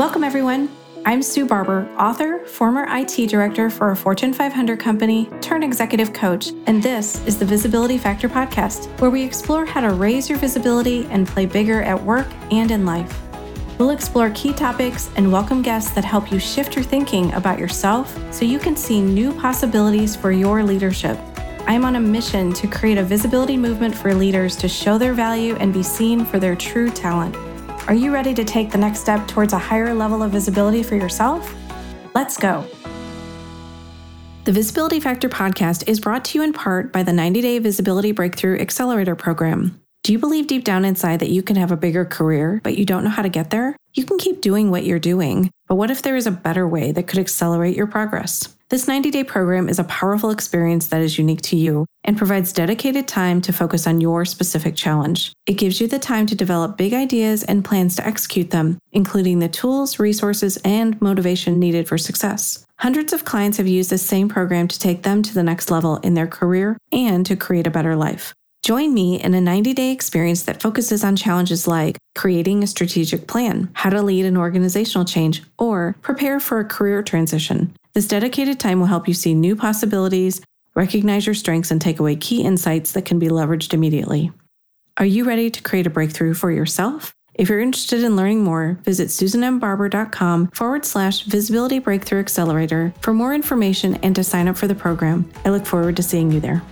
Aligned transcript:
Welcome, 0.00 0.24
everyone. 0.24 0.70
I'm 1.04 1.22
Sue 1.22 1.44
Barber, 1.44 1.86
author, 1.98 2.46
former 2.46 2.86
IT 2.88 3.28
director 3.28 3.68
for 3.68 3.90
a 3.90 3.96
Fortune 3.96 4.32
500 4.32 4.80
company, 4.80 5.28
turned 5.42 5.62
executive 5.62 6.14
coach, 6.14 6.52
and 6.66 6.82
this 6.82 7.22
is 7.26 7.38
the 7.38 7.44
Visibility 7.44 7.98
Factor 7.98 8.26
podcast, 8.26 8.86
where 8.98 9.10
we 9.10 9.22
explore 9.22 9.66
how 9.66 9.82
to 9.82 9.90
raise 9.90 10.26
your 10.26 10.38
visibility 10.38 11.04
and 11.10 11.28
play 11.28 11.44
bigger 11.44 11.82
at 11.82 12.02
work 12.02 12.26
and 12.50 12.70
in 12.70 12.86
life. 12.86 13.20
We'll 13.78 13.90
explore 13.90 14.30
key 14.30 14.54
topics 14.54 15.10
and 15.16 15.30
welcome 15.30 15.60
guests 15.60 15.90
that 15.90 16.04
help 16.06 16.32
you 16.32 16.38
shift 16.38 16.76
your 16.76 16.84
thinking 16.86 17.30
about 17.34 17.58
yourself 17.58 18.18
so 18.32 18.46
you 18.46 18.58
can 18.58 18.76
see 18.76 19.02
new 19.02 19.34
possibilities 19.34 20.16
for 20.16 20.32
your 20.32 20.64
leadership. 20.64 21.18
I'm 21.66 21.84
on 21.84 21.96
a 21.96 22.00
mission 22.00 22.54
to 22.54 22.66
create 22.66 22.96
a 22.96 23.04
visibility 23.04 23.58
movement 23.58 23.94
for 23.94 24.14
leaders 24.14 24.56
to 24.56 24.66
show 24.66 24.96
their 24.96 25.12
value 25.12 25.56
and 25.56 25.74
be 25.74 25.82
seen 25.82 26.24
for 26.24 26.38
their 26.38 26.56
true 26.56 26.88
talent. 26.88 27.36
Are 27.90 27.94
you 27.94 28.12
ready 28.12 28.32
to 28.34 28.44
take 28.44 28.70
the 28.70 28.78
next 28.78 29.00
step 29.00 29.26
towards 29.26 29.52
a 29.52 29.58
higher 29.58 29.92
level 29.92 30.22
of 30.22 30.30
visibility 30.30 30.84
for 30.84 30.94
yourself? 30.94 31.52
Let's 32.14 32.36
go. 32.36 32.64
The 34.44 34.52
Visibility 34.52 35.00
Factor 35.00 35.28
podcast 35.28 35.88
is 35.88 35.98
brought 35.98 36.24
to 36.26 36.38
you 36.38 36.44
in 36.44 36.52
part 36.52 36.92
by 36.92 37.02
the 37.02 37.12
90 37.12 37.40
Day 37.40 37.58
Visibility 37.58 38.12
Breakthrough 38.12 38.60
Accelerator 38.60 39.16
Program. 39.16 39.80
Do 40.04 40.12
you 40.12 40.20
believe 40.20 40.46
deep 40.46 40.62
down 40.62 40.84
inside 40.84 41.18
that 41.18 41.30
you 41.30 41.42
can 41.42 41.56
have 41.56 41.72
a 41.72 41.76
bigger 41.76 42.04
career, 42.04 42.60
but 42.62 42.78
you 42.78 42.84
don't 42.84 43.02
know 43.02 43.10
how 43.10 43.22
to 43.22 43.28
get 43.28 43.50
there? 43.50 43.74
You 43.94 44.04
can 44.04 44.18
keep 44.18 44.40
doing 44.40 44.70
what 44.70 44.84
you're 44.84 45.00
doing, 45.00 45.50
but 45.66 45.74
what 45.74 45.90
if 45.90 46.00
there 46.00 46.14
is 46.14 46.28
a 46.28 46.30
better 46.30 46.68
way 46.68 46.92
that 46.92 47.08
could 47.08 47.18
accelerate 47.18 47.76
your 47.76 47.88
progress? 47.88 48.56
This 48.70 48.86
90 48.86 49.10
day 49.10 49.24
program 49.24 49.68
is 49.68 49.80
a 49.80 49.84
powerful 49.84 50.30
experience 50.30 50.86
that 50.86 51.02
is 51.02 51.18
unique 51.18 51.42
to 51.42 51.56
you 51.56 51.86
and 52.04 52.16
provides 52.16 52.52
dedicated 52.52 53.08
time 53.08 53.40
to 53.40 53.52
focus 53.52 53.84
on 53.84 54.00
your 54.00 54.24
specific 54.24 54.76
challenge. 54.76 55.32
It 55.44 55.54
gives 55.54 55.80
you 55.80 55.88
the 55.88 55.98
time 55.98 56.24
to 56.26 56.36
develop 56.36 56.76
big 56.76 56.94
ideas 56.94 57.42
and 57.42 57.64
plans 57.64 57.96
to 57.96 58.06
execute 58.06 58.50
them, 58.50 58.78
including 58.92 59.40
the 59.40 59.48
tools, 59.48 59.98
resources, 59.98 60.56
and 60.58 61.00
motivation 61.02 61.58
needed 61.58 61.88
for 61.88 61.98
success. 61.98 62.64
Hundreds 62.78 63.12
of 63.12 63.24
clients 63.24 63.58
have 63.58 63.66
used 63.66 63.90
this 63.90 64.06
same 64.06 64.28
program 64.28 64.68
to 64.68 64.78
take 64.78 65.02
them 65.02 65.20
to 65.22 65.34
the 65.34 65.42
next 65.42 65.72
level 65.72 65.96
in 65.96 66.14
their 66.14 66.28
career 66.28 66.78
and 66.92 67.26
to 67.26 67.34
create 67.34 67.66
a 67.66 67.72
better 67.72 67.96
life. 67.96 68.32
Join 68.62 68.94
me 68.94 69.20
in 69.20 69.34
a 69.34 69.40
90 69.40 69.74
day 69.74 69.90
experience 69.90 70.44
that 70.44 70.62
focuses 70.62 71.02
on 71.02 71.16
challenges 71.16 71.66
like 71.66 71.96
creating 72.14 72.62
a 72.62 72.68
strategic 72.68 73.26
plan, 73.26 73.68
how 73.72 73.90
to 73.90 74.00
lead 74.00 74.26
an 74.26 74.36
organizational 74.36 75.04
change, 75.04 75.42
or 75.58 75.96
prepare 76.02 76.38
for 76.38 76.60
a 76.60 76.64
career 76.64 77.02
transition. 77.02 77.74
This 77.92 78.06
dedicated 78.06 78.60
time 78.60 78.78
will 78.78 78.86
help 78.86 79.08
you 79.08 79.14
see 79.14 79.34
new 79.34 79.56
possibilities, 79.56 80.40
recognize 80.76 81.26
your 81.26 81.34
strengths, 81.34 81.72
and 81.72 81.80
take 81.80 81.98
away 81.98 82.14
key 82.14 82.42
insights 82.42 82.92
that 82.92 83.04
can 83.04 83.18
be 83.18 83.26
leveraged 83.28 83.74
immediately. 83.74 84.30
Are 84.96 85.06
you 85.06 85.24
ready 85.24 85.50
to 85.50 85.62
create 85.62 85.88
a 85.88 85.90
breakthrough 85.90 86.34
for 86.34 86.52
yourself? 86.52 87.12
If 87.34 87.48
you're 87.48 87.58
interested 87.58 88.04
in 88.04 88.14
learning 88.14 88.44
more, 88.44 88.78
visit 88.84 89.08
susanmbarber.com 89.08 90.48
forward 90.48 90.84
slash 90.84 91.24
visibility 91.24 91.80
breakthrough 91.80 92.20
accelerator 92.20 92.94
for 93.00 93.12
more 93.12 93.34
information 93.34 93.96
and 93.96 94.14
to 94.14 94.22
sign 94.22 94.46
up 94.46 94.56
for 94.56 94.68
the 94.68 94.74
program. 94.74 95.28
I 95.44 95.48
look 95.48 95.66
forward 95.66 95.96
to 95.96 96.02
seeing 96.02 96.30
you 96.30 96.38
there. 96.38 96.62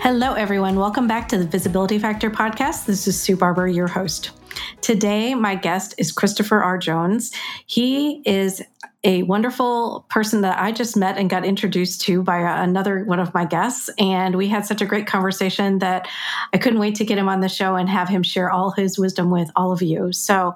Hello, 0.00 0.34
everyone. 0.34 0.76
Welcome 0.76 1.06
back 1.06 1.28
to 1.28 1.38
the 1.38 1.46
Visibility 1.46 1.98
Factor 1.98 2.30
podcast. 2.30 2.84
This 2.84 3.08
is 3.08 3.18
Sue 3.18 3.36
Barber, 3.36 3.68
your 3.68 3.88
host. 3.88 4.32
Today, 4.80 5.34
my 5.34 5.54
guest 5.54 5.94
is 5.98 6.12
Christopher 6.12 6.62
R. 6.62 6.78
Jones. 6.78 7.32
He 7.66 8.22
is 8.24 8.62
a 9.04 9.22
wonderful 9.24 10.06
person 10.08 10.40
that 10.40 10.58
I 10.58 10.72
just 10.72 10.96
met 10.96 11.18
and 11.18 11.28
got 11.28 11.44
introduced 11.44 12.00
to 12.02 12.22
by 12.22 12.38
another 12.38 13.04
one 13.04 13.20
of 13.20 13.34
my 13.34 13.44
guests. 13.44 13.90
And 13.98 14.34
we 14.34 14.48
had 14.48 14.64
such 14.64 14.80
a 14.80 14.86
great 14.86 15.06
conversation 15.06 15.78
that 15.80 16.08
I 16.54 16.58
couldn't 16.58 16.78
wait 16.78 16.94
to 16.96 17.04
get 17.04 17.18
him 17.18 17.28
on 17.28 17.40
the 17.40 17.48
show 17.48 17.76
and 17.76 17.88
have 17.88 18.08
him 18.08 18.22
share 18.22 18.50
all 18.50 18.70
his 18.70 18.98
wisdom 18.98 19.30
with 19.30 19.50
all 19.56 19.72
of 19.72 19.82
you. 19.82 20.12
So, 20.12 20.54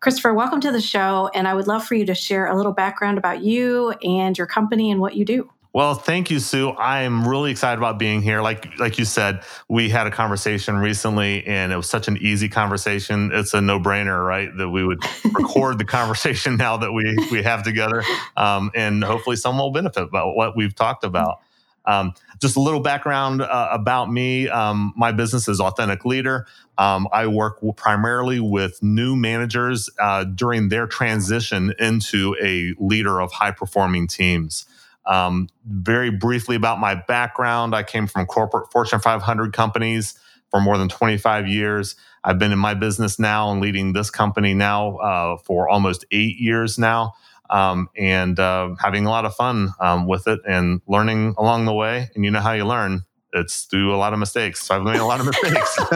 Christopher, 0.00 0.32
welcome 0.32 0.60
to 0.60 0.70
the 0.70 0.80
show. 0.80 1.28
And 1.34 1.48
I 1.48 1.54
would 1.54 1.66
love 1.66 1.84
for 1.84 1.96
you 1.96 2.06
to 2.06 2.14
share 2.14 2.46
a 2.46 2.56
little 2.56 2.72
background 2.72 3.18
about 3.18 3.42
you 3.42 3.90
and 4.02 4.38
your 4.38 4.46
company 4.46 4.92
and 4.92 5.00
what 5.00 5.16
you 5.16 5.24
do. 5.24 5.50
Well, 5.78 5.94
thank 5.94 6.28
you, 6.28 6.40
Sue. 6.40 6.70
I 6.70 7.02
am 7.02 7.24
really 7.28 7.52
excited 7.52 7.78
about 7.78 8.00
being 8.00 8.20
here. 8.20 8.42
Like 8.42 8.80
like 8.80 8.98
you 8.98 9.04
said, 9.04 9.44
we 9.68 9.88
had 9.88 10.08
a 10.08 10.10
conversation 10.10 10.76
recently, 10.76 11.46
and 11.46 11.72
it 11.72 11.76
was 11.76 11.88
such 11.88 12.08
an 12.08 12.16
easy 12.16 12.48
conversation. 12.48 13.30
It's 13.32 13.54
a 13.54 13.60
no 13.60 13.78
brainer, 13.78 14.26
right? 14.26 14.50
That 14.56 14.70
we 14.70 14.84
would 14.84 14.98
record 15.24 15.78
the 15.78 15.84
conversation 15.84 16.56
now 16.56 16.78
that 16.78 16.90
we 16.90 17.16
we 17.30 17.44
have 17.44 17.62
together, 17.62 18.02
um, 18.36 18.72
and 18.74 19.04
hopefully, 19.04 19.36
someone 19.36 19.66
will 19.66 19.72
benefit 19.72 20.02
about 20.02 20.34
what 20.34 20.56
we've 20.56 20.74
talked 20.74 21.04
about. 21.04 21.42
Um, 21.84 22.12
just 22.40 22.56
a 22.56 22.60
little 22.60 22.80
background 22.80 23.40
uh, 23.40 23.68
about 23.70 24.10
me. 24.10 24.48
Um, 24.48 24.92
my 24.96 25.12
business 25.12 25.46
is 25.46 25.60
Authentic 25.60 26.04
Leader. 26.04 26.48
Um, 26.76 27.06
I 27.12 27.28
work 27.28 27.60
primarily 27.76 28.40
with 28.40 28.82
new 28.82 29.14
managers 29.14 29.88
uh, 30.00 30.24
during 30.24 30.70
their 30.70 30.88
transition 30.88 31.72
into 31.78 32.34
a 32.42 32.74
leader 32.82 33.20
of 33.20 33.30
high 33.30 33.52
performing 33.52 34.08
teams. 34.08 34.66
Um, 35.08 35.48
very 35.66 36.10
briefly 36.10 36.54
about 36.54 36.78
my 36.78 36.94
background 36.94 37.74
I 37.74 37.82
came 37.82 38.06
from 38.06 38.26
corporate 38.26 38.70
Fortune 38.70 39.00
500 39.00 39.52
companies 39.52 40.18
for 40.50 40.60
more 40.60 40.78
than 40.78 40.88
25 40.88 41.48
years. 41.48 41.96
I've 42.24 42.38
been 42.38 42.52
in 42.52 42.58
my 42.58 42.74
business 42.74 43.18
now 43.18 43.50
and 43.50 43.60
leading 43.60 43.92
this 43.92 44.10
company 44.10 44.54
now 44.54 44.96
uh, 44.98 45.36
for 45.38 45.68
almost 45.68 46.04
eight 46.10 46.38
years 46.38 46.78
now. 46.78 47.14
Um, 47.50 47.88
and 47.96 48.38
uh, 48.38 48.74
having 48.78 49.06
a 49.06 49.10
lot 49.10 49.24
of 49.24 49.34
fun 49.34 49.72
um, 49.80 50.06
with 50.06 50.28
it 50.28 50.40
and 50.46 50.82
learning 50.86 51.34
along 51.38 51.64
the 51.64 51.72
way. 51.72 52.10
And 52.14 52.22
you 52.22 52.30
know 52.30 52.40
how 52.40 52.52
you 52.52 52.66
learn 52.66 53.04
it's 53.32 53.64
through 53.64 53.94
a 53.94 53.96
lot 53.96 54.12
of 54.12 54.18
mistakes. 54.18 54.66
So 54.66 54.76
I've 54.76 54.82
made 54.82 54.96
a 54.96 55.04
lot 55.04 55.20
of 55.20 55.26
mistakes. 55.26 55.74
so 55.76 55.94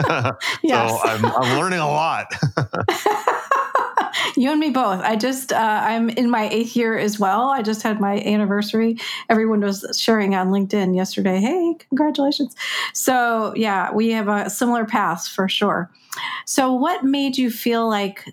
I'm, 1.03 1.25
I'm 1.25 1.59
learning 1.59 1.79
a 1.79 1.89
lot. 1.89 2.27
you 4.37 4.51
and 4.51 4.61
me 4.61 4.71
both. 4.71 5.01
I 5.01 5.17
just, 5.17 5.53
uh, 5.53 5.81
I'm 5.83 6.09
in 6.11 6.31
my 6.31 6.49
eighth 6.49 6.77
year 6.77 6.97
as 6.97 7.19
well. 7.19 7.49
I 7.49 7.63
just 7.63 7.83
had 7.83 8.01
my 8.01 8.21
anniversary. 8.21 8.99
Everyone 9.29 9.61
was 9.61 9.85
sharing 9.99 10.35
on 10.35 10.49
LinkedIn 10.49 10.95
yesterday. 10.95 11.41
Hey, 11.41 11.75
congratulations. 11.89 12.55
So, 12.95 13.53
yeah, 13.57 13.93
we 13.93 14.11
have 14.11 14.29
a 14.29 14.51
similar 14.51 14.85
path 14.85 15.29
for 15.29 15.49
sure. 15.49 15.91
So, 16.47 16.73
what 16.73 17.05
made 17.05 17.39
you 17.39 17.51
feel 17.51 17.89
like 17.89 18.27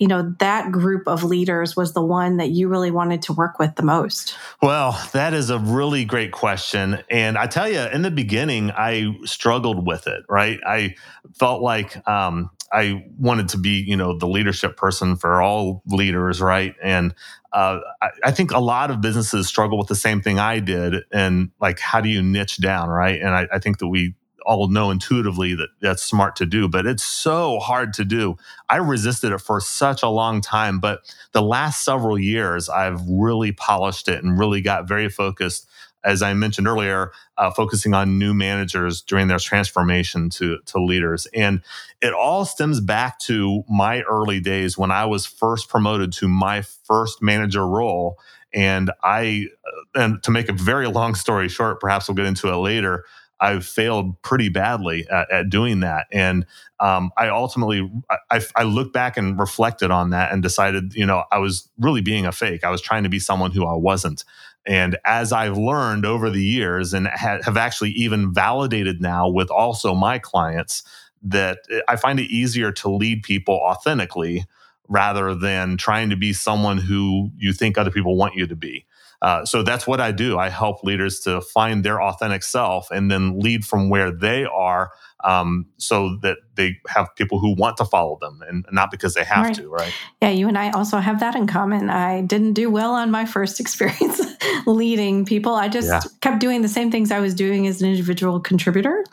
you 0.00 0.08
know 0.08 0.34
that 0.40 0.72
group 0.72 1.06
of 1.06 1.22
leaders 1.22 1.76
was 1.76 1.92
the 1.92 2.02
one 2.02 2.36
that 2.38 2.50
you 2.50 2.68
really 2.68 2.90
wanted 2.90 3.22
to 3.22 3.32
work 3.32 3.58
with 3.58 3.76
the 3.76 3.82
most 3.82 4.36
well 4.60 5.00
that 5.12 5.32
is 5.32 5.50
a 5.50 5.58
really 5.58 6.04
great 6.04 6.32
question 6.32 6.98
and 7.10 7.38
i 7.38 7.46
tell 7.46 7.68
you 7.68 7.80
in 7.92 8.02
the 8.02 8.10
beginning 8.10 8.72
i 8.72 9.16
struggled 9.24 9.86
with 9.86 10.06
it 10.08 10.24
right 10.28 10.58
i 10.66 10.94
felt 11.38 11.62
like 11.62 12.06
um, 12.08 12.50
I 12.74 13.06
wanted 13.18 13.50
to 13.50 13.58
be, 13.58 13.84
you 13.86 13.96
know, 13.96 14.18
the 14.18 14.26
leadership 14.26 14.76
person 14.76 15.16
for 15.16 15.40
all 15.40 15.82
leaders, 15.86 16.40
right? 16.40 16.74
And 16.82 17.14
uh, 17.52 17.78
I, 18.02 18.08
I, 18.24 18.30
think 18.32 18.50
a 18.50 18.58
lot 18.58 18.90
of 18.90 19.00
businesses 19.00 19.46
struggle 19.46 19.78
with 19.78 19.86
the 19.86 19.94
same 19.94 20.20
thing 20.20 20.40
I 20.40 20.58
did, 20.58 21.04
and 21.12 21.50
like, 21.60 21.78
how 21.78 22.00
do 22.00 22.08
you 22.08 22.20
niche 22.20 22.58
down, 22.58 22.88
right? 22.88 23.20
And 23.20 23.30
I, 23.30 23.46
I 23.52 23.58
think 23.60 23.78
that 23.78 23.86
we 23.86 24.16
all 24.44 24.68
know 24.68 24.90
intuitively 24.90 25.54
that 25.54 25.68
that's 25.80 26.02
smart 26.02 26.34
to 26.36 26.46
do, 26.46 26.68
but 26.68 26.84
it's 26.84 27.04
so 27.04 27.60
hard 27.60 27.94
to 27.94 28.04
do. 28.04 28.36
I 28.68 28.76
resisted 28.76 29.32
it 29.32 29.40
for 29.40 29.60
such 29.60 30.02
a 30.02 30.08
long 30.08 30.40
time, 30.40 30.80
but 30.80 31.00
the 31.32 31.42
last 31.42 31.84
several 31.84 32.18
years, 32.18 32.68
I've 32.68 33.00
really 33.08 33.52
polished 33.52 34.08
it 34.08 34.22
and 34.22 34.38
really 34.38 34.60
got 34.60 34.88
very 34.88 35.08
focused 35.08 35.68
as 36.04 36.20
I 36.22 36.34
mentioned 36.34 36.68
earlier, 36.68 37.12
uh, 37.38 37.50
focusing 37.50 37.94
on 37.94 38.18
new 38.18 38.34
managers 38.34 39.00
during 39.00 39.28
their 39.28 39.38
transformation 39.38 40.28
to, 40.30 40.58
to 40.66 40.78
leaders. 40.78 41.26
And 41.34 41.62
it 42.04 42.12
all 42.12 42.44
stems 42.44 42.80
back 42.80 43.18
to 43.18 43.64
my 43.66 44.02
early 44.02 44.38
days 44.38 44.76
when 44.76 44.90
I 44.90 45.06
was 45.06 45.24
first 45.24 45.70
promoted 45.70 46.12
to 46.14 46.28
my 46.28 46.60
first 46.60 47.22
manager 47.22 47.66
role. 47.66 48.18
And 48.52 48.90
I, 49.02 49.46
uh, 49.66 50.00
and 50.02 50.22
to 50.22 50.30
make 50.30 50.50
a 50.50 50.52
very 50.52 50.86
long 50.86 51.14
story 51.14 51.48
short, 51.48 51.80
perhaps 51.80 52.06
we'll 52.06 52.14
get 52.14 52.26
into 52.26 52.52
it 52.52 52.56
later. 52.56 53.06
I 53.40 53.58
failed 53.60 54.20
pretty 54.20 54.50
badly 54.50 55.08
at, 55.08 55.30
at 55.30 55.48
doing 55.48 55.80
that, 55.80 56.06
and 56.12 56.46
um, 56.78 57.10
I 57.18 57.28
ultimately 57.28 57.90
I, 58.30 58.40
I, 58.54 58.62
looked 58.62 58.92
back 58.92 59.16
and 59.16 59.38
reflected 59.38 59.90
on 59.90 60.10
that 60.10 60.32
and 60.32 60.40
decided, 60.40 60.94
you 60.94 61.04
know, 61.04 61.24
I 61.32 61.38
was 61.38 61.68
really 61.78 62.00
being 62.00 62.26
a 62.26 62.32
fake. 62.32 62.62
I 62.62 62.70
was 62.70 62.80
trying 62.80 63.02
to 63.02 63.08
be 63.08 63.18
someone 63.18 63.50
who 63.50 63.66
I 63.66 63.74
wasn't, 63.74 64.24
and 64.66 64.96
as 65.04 65.32
I've 65.32 65.58
learned 65.58 66.06
over 66.06 66.30
the 66.30 66.42
years 66.42 66.94
and 66.94 67.08
ha- 67.08 67.40
have 67.44 67.56
actually 67.56 67.90
even 67.90 68.32
validated 68.32 69.02
now 69.02 69.28
with 69.28 69.50
also 69.50 69.94
my 69.94 70.18
clients, 70.18 70.84
that 71.24 71.60
I 71.88 71.96
find 71.96 72.20
it 72.20 72.30
easier 72.30 72.70
to 72.72 72.88
lead 72.90 73.22
people 73.22 73.54
authentically 73.54 74.44
rather 74.88 75.34
than 75.34 75.76
trying 75.76 76.10
to 76.10 76.16
be 76.16 76.32
someone 76.32 76.78
who 76.78 77.30
you 77.36 77.52
think 77.52 77.78
other 77.78 77.90
people 77.90 78.16
want 78.16 78.34
you 78.34 78.46
to 78.46 78.56
be. 78.56 78.86
Uh, 79.22 79.44
so 79.44 79.62
that's 79.62 79.86
what 79.86 80.00
I 80.00 80.12
do. 80.12 80.38
I 80.38 80.50
help 80.50 80.84
leaders 80.84 81.20
to 81.20 81.40
find 81.40 81.82
their 81.82 82.02
authentic 82.02 82.42
self 82.42 82.90
and 82.90 83.10
then 83.10 83.40
lead 83.40 83.64
from 83.64 83.88
where 83.88 84.10
they 84.10 84.44
are 84.44 84.90
um, 85.24 85.66
so 85.78 86.16
that 86.22 86.36
they 86.54 86.78
have 86.86 87.08
people 87.16 87.38
who 87.38 87.54
want 87.56 87.78
to 87.78 87.84
follow 87.84 88.18
them 88.20 88.42
and 88.46 88.66
not 88.70 88.90
because 88.90 89.14
they 89.14 89.24
have 89.24 89.46
right. 89.46 89.54
to, 89.56 89.68
right? 89.68 89.92
Yeah, 90.20 90.28
you 90.28 90.46
and 90.48 90.58
I 90.58 90.70
also 90.70 90.98
have 90.98 91.18
that 91.20 91.34
in 91.34 91.46
common. 91.46 91.88
I 91.88 92.20
didn't 92.20 92.52
do 92.52 92.70
well 92.70 92.92
on 92.92 93.10
my 93.10 93.24
first 93.24 93.58
experience 93.64 94.20
leading 94.66 95.24
people. 95.24 95.54
I 95.54 95.68
just 95.68 95.88
yeah. 95.88 96.00
kept 96.20 96.40
doing 96.40 96.62
the 96.62 96.68
same 96.68 96.90
things 96.90 97.10
I 97.10 97.20
was 97.20 97.34
doing 97.34 97.66
as 97.66 97.80
an 97.80 97.88
individual 97.88 98.38
contributor 98.38 99.04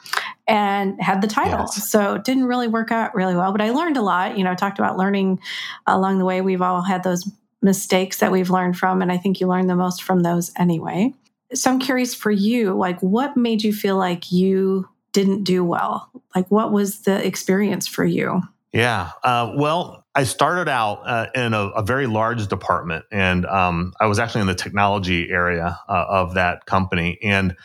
and 0.48 1.02
had 1.02 1.22
the 1.22 1.28
title. 1.28 1.60
Yes. 1.60 1.90
So 1.90 2.16
it 2.16 2.26
didn't 2.26 2.46
really 2.46 2.68
work 2.68 2.92
out 2.92 3.16
really 3.16 3.36
well, 3.36 3.54
but 3.54 3.62
I 3.62 3.70
learned 3.72 3.96
a 3.96 4.02
lot. 4.02 4.38
You 4.38 4.44
know, 4.44 4.52
I 4.52 4.56
talked 4.56 4.80
about 4.80 4.98
learning 4.98 5.40
along 5.88 6.20
the 6.20 6.26
way. 6.26 6.42
We've 6.42 6.62
all 6.62 6.82
had 6.82 7.04
those 7.04 7.30
mistakes 7.62 8.18
that 8.18 8.32
we've 8.32 8.50
learned 8.50 8.78
from, 8.78 9.02
and 9.02 9.12
I 9.12 9.18
think 9.18 9.40
you 9.40 9.48
learn 9.48 9.68
the 9.68 9.76
most 9.76 10.04
from 10.04 10.24
those 10.24 10.52
anyway. 10.58 11.14
So 11.54 11.72
I'm 11.72 11.80
curious 11.80 12.14
for 12.14 12.32
you, 12.32 12.74
like 12.74 13.00
what 13.02 13.38
made 13.38 13.64
you 13.64 13.72
feel 13.72 13.98
like 13.98 14.32
you 14.32 14.88
didn't 15.14 15.44
do 15.44 15.64
well? 15.64 16.10
Like 16.36 16.50
what 16.50 16.72
was 16.72 17.02
the 17.02 17.26
experience 17.26 17.88
for 17.88 18.06
you? 18.06 18.42
Yeah. 18.74 19.12
Uh, 19.24 19.54
well, 19.58 20.06
I 20.16 20.24
started 20.24 20.70
out 20.70 21.02
uh, 21.06 21.28
in 21.36 21.54
a, 21.54 21.68
a, 21.70 21.84
very 21.84 22.08
large 22.08 22.48
department, 22.48 23.06
and 23.12 23.46
um, 23.46 23.94
I 24.00 24.08
was 24.08 24.18
actually 24.18 24.42
in 24.42 24.48
the 24.48 24.56
technology 24.56 25.30
area 25.30 25.78
uh, 25.90 26.06
of 26.08 26.36
that 26.36 26.66
company. 26.66 27.18
And 27.22 27.56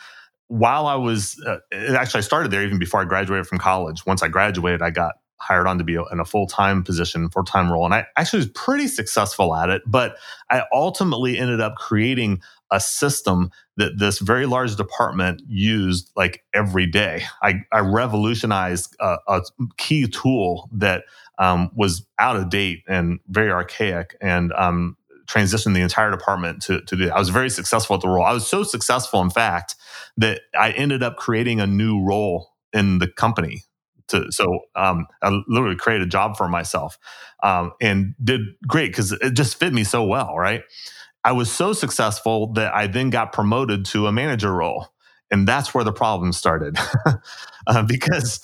while 0.49 0.87
I 0.87 0.97
was 0.97 1.41
uh, 1.47 1.59
actually, 1.73 2.19
I 2.19 2.23
started 2.23 2.51
there 2.51 2.63
even 2.65 2.79
before 2.79 3.01
I 3.01 3.05
graduated 3.05 3.47
from 3.47 3.59
college. 3.59 4.05
Once 4.05 4.23
I 4.23 4.29
graduated, 4.29 4.83
I 4.83 4.91
got 4.91 5.15
hired 5.39 5.67
on 5.67 5.79
to 5.79 5.85
be 5.85 5.95
in 5.95 6.21
a 6.21 6.25
full 6.25 6.47
time 6.47 6.83
position, 6.83 7.29
full 7.31 7.45
time 7.45 7.71
role. 7.71 7.85
And 7.85 7.95
I 7.95 8.07
actually 8.17 8.41
was 8.41 8.49
pretty 8.49 8.89
successful 8.89 9.55
at 9.55 9.69
it, 9.69 9.83
but 9.87 10.17
I 10.51 10.63
ultimately 10.73 11.39
ended 11.39 11.61
up 11.61 11.77
creating 11.77 12.41
a 12.71 12.81
system 12.81 13.51
that 13.77 13.99
this 13.99 14.19
very 14.19 14.47
large 14.47 14.77
department 14.77 15.43
used 15.47 16.11
like 16.17 16.43
every 16.55 16.87
day. 16.87 17.23
I, 17.43 17.61
I 17.73 17.81
revolutionized 17.81 18.97
a, 19.01 19.17
a, 19.29 19.43
key 19.77 20.09
tool 20.09 20.69
that 20.73 21.05
um, 21.39 21.71
was 21.75 22.07
out 22.19 22.37
of 22.37 22.51
date 22.51 22.83
and 22.89 23.21
very 23.29 23.51
archaic 23.51 24.17
and 24.21 24.53
um, 24.55 24.97
transitioned 25.27 25.75
the 25.75 25.81
entire 25.81 26.11
department 26.11 26.63
to, 26.63 26.81
to 26.83 26.97
do 26.97 27.05
that. 27.07 27.15
I 27.15 27.19
was 27.19 27.29
very 27.29 27.51
successful 27.51 27.95
at 27.97 28.03
the 28.03 28.09
role. 28.09 28.25
I 28.25 28.33
was 28.33 28.47
so 28.47 28.63
successful, 28.63 29.21
in 29.21 29.31
fact, 29.31 29.77
that 30.17 30.41
I 30.59 30.73
ended 30.73 31.03
up 31.03 31.17
creating 31.17 31.61
a 31.61 31.67
new 31.67 32.03
role 32.03 32.53
in 32.73 32.99
the 32.99 33.09
company 33.09 33.63
to 34.09 34.27
so 34.31 34.61
um, 34.75 35.07
I 35.23 35.43
literally 35.49 35.77
created 35.77 36.07
a 36.07 36.11
job 36.11 36.37
for 36.37 36.49
myself 36.49 36.99
um, 37.43 37.73
and 37.81 38.15
did 38.23 38.41
great 38.67 38.89
because 38.89 39.13
it 39.13 39.33
just 39.33 39.59
fit 39.59 39.73
me 39.73 39.85
so 39.85 40.05
well, 40.05 40.37
right? 40.37 40.63
I 41.27 41.33
was 41.33 41.51
so 41.51 41.73
successful 41.73 42.53
that 42.53 42.73
I 42.73 42.87
then 42.87 43.11
got 43.11 43.33
promoted 43.33 43.85
to 43.87 44.07
a 44.07 44.13
manager 44.13 44.55
role. 44.55 44.87
And 45.29 45.47
that's 45.47 45.75
where 45.75 45.83
the 45.83 45.93
problem 45.93 46.33
started. 46.33 46.79
uh, 47.67 47.83
because 47.83 48.39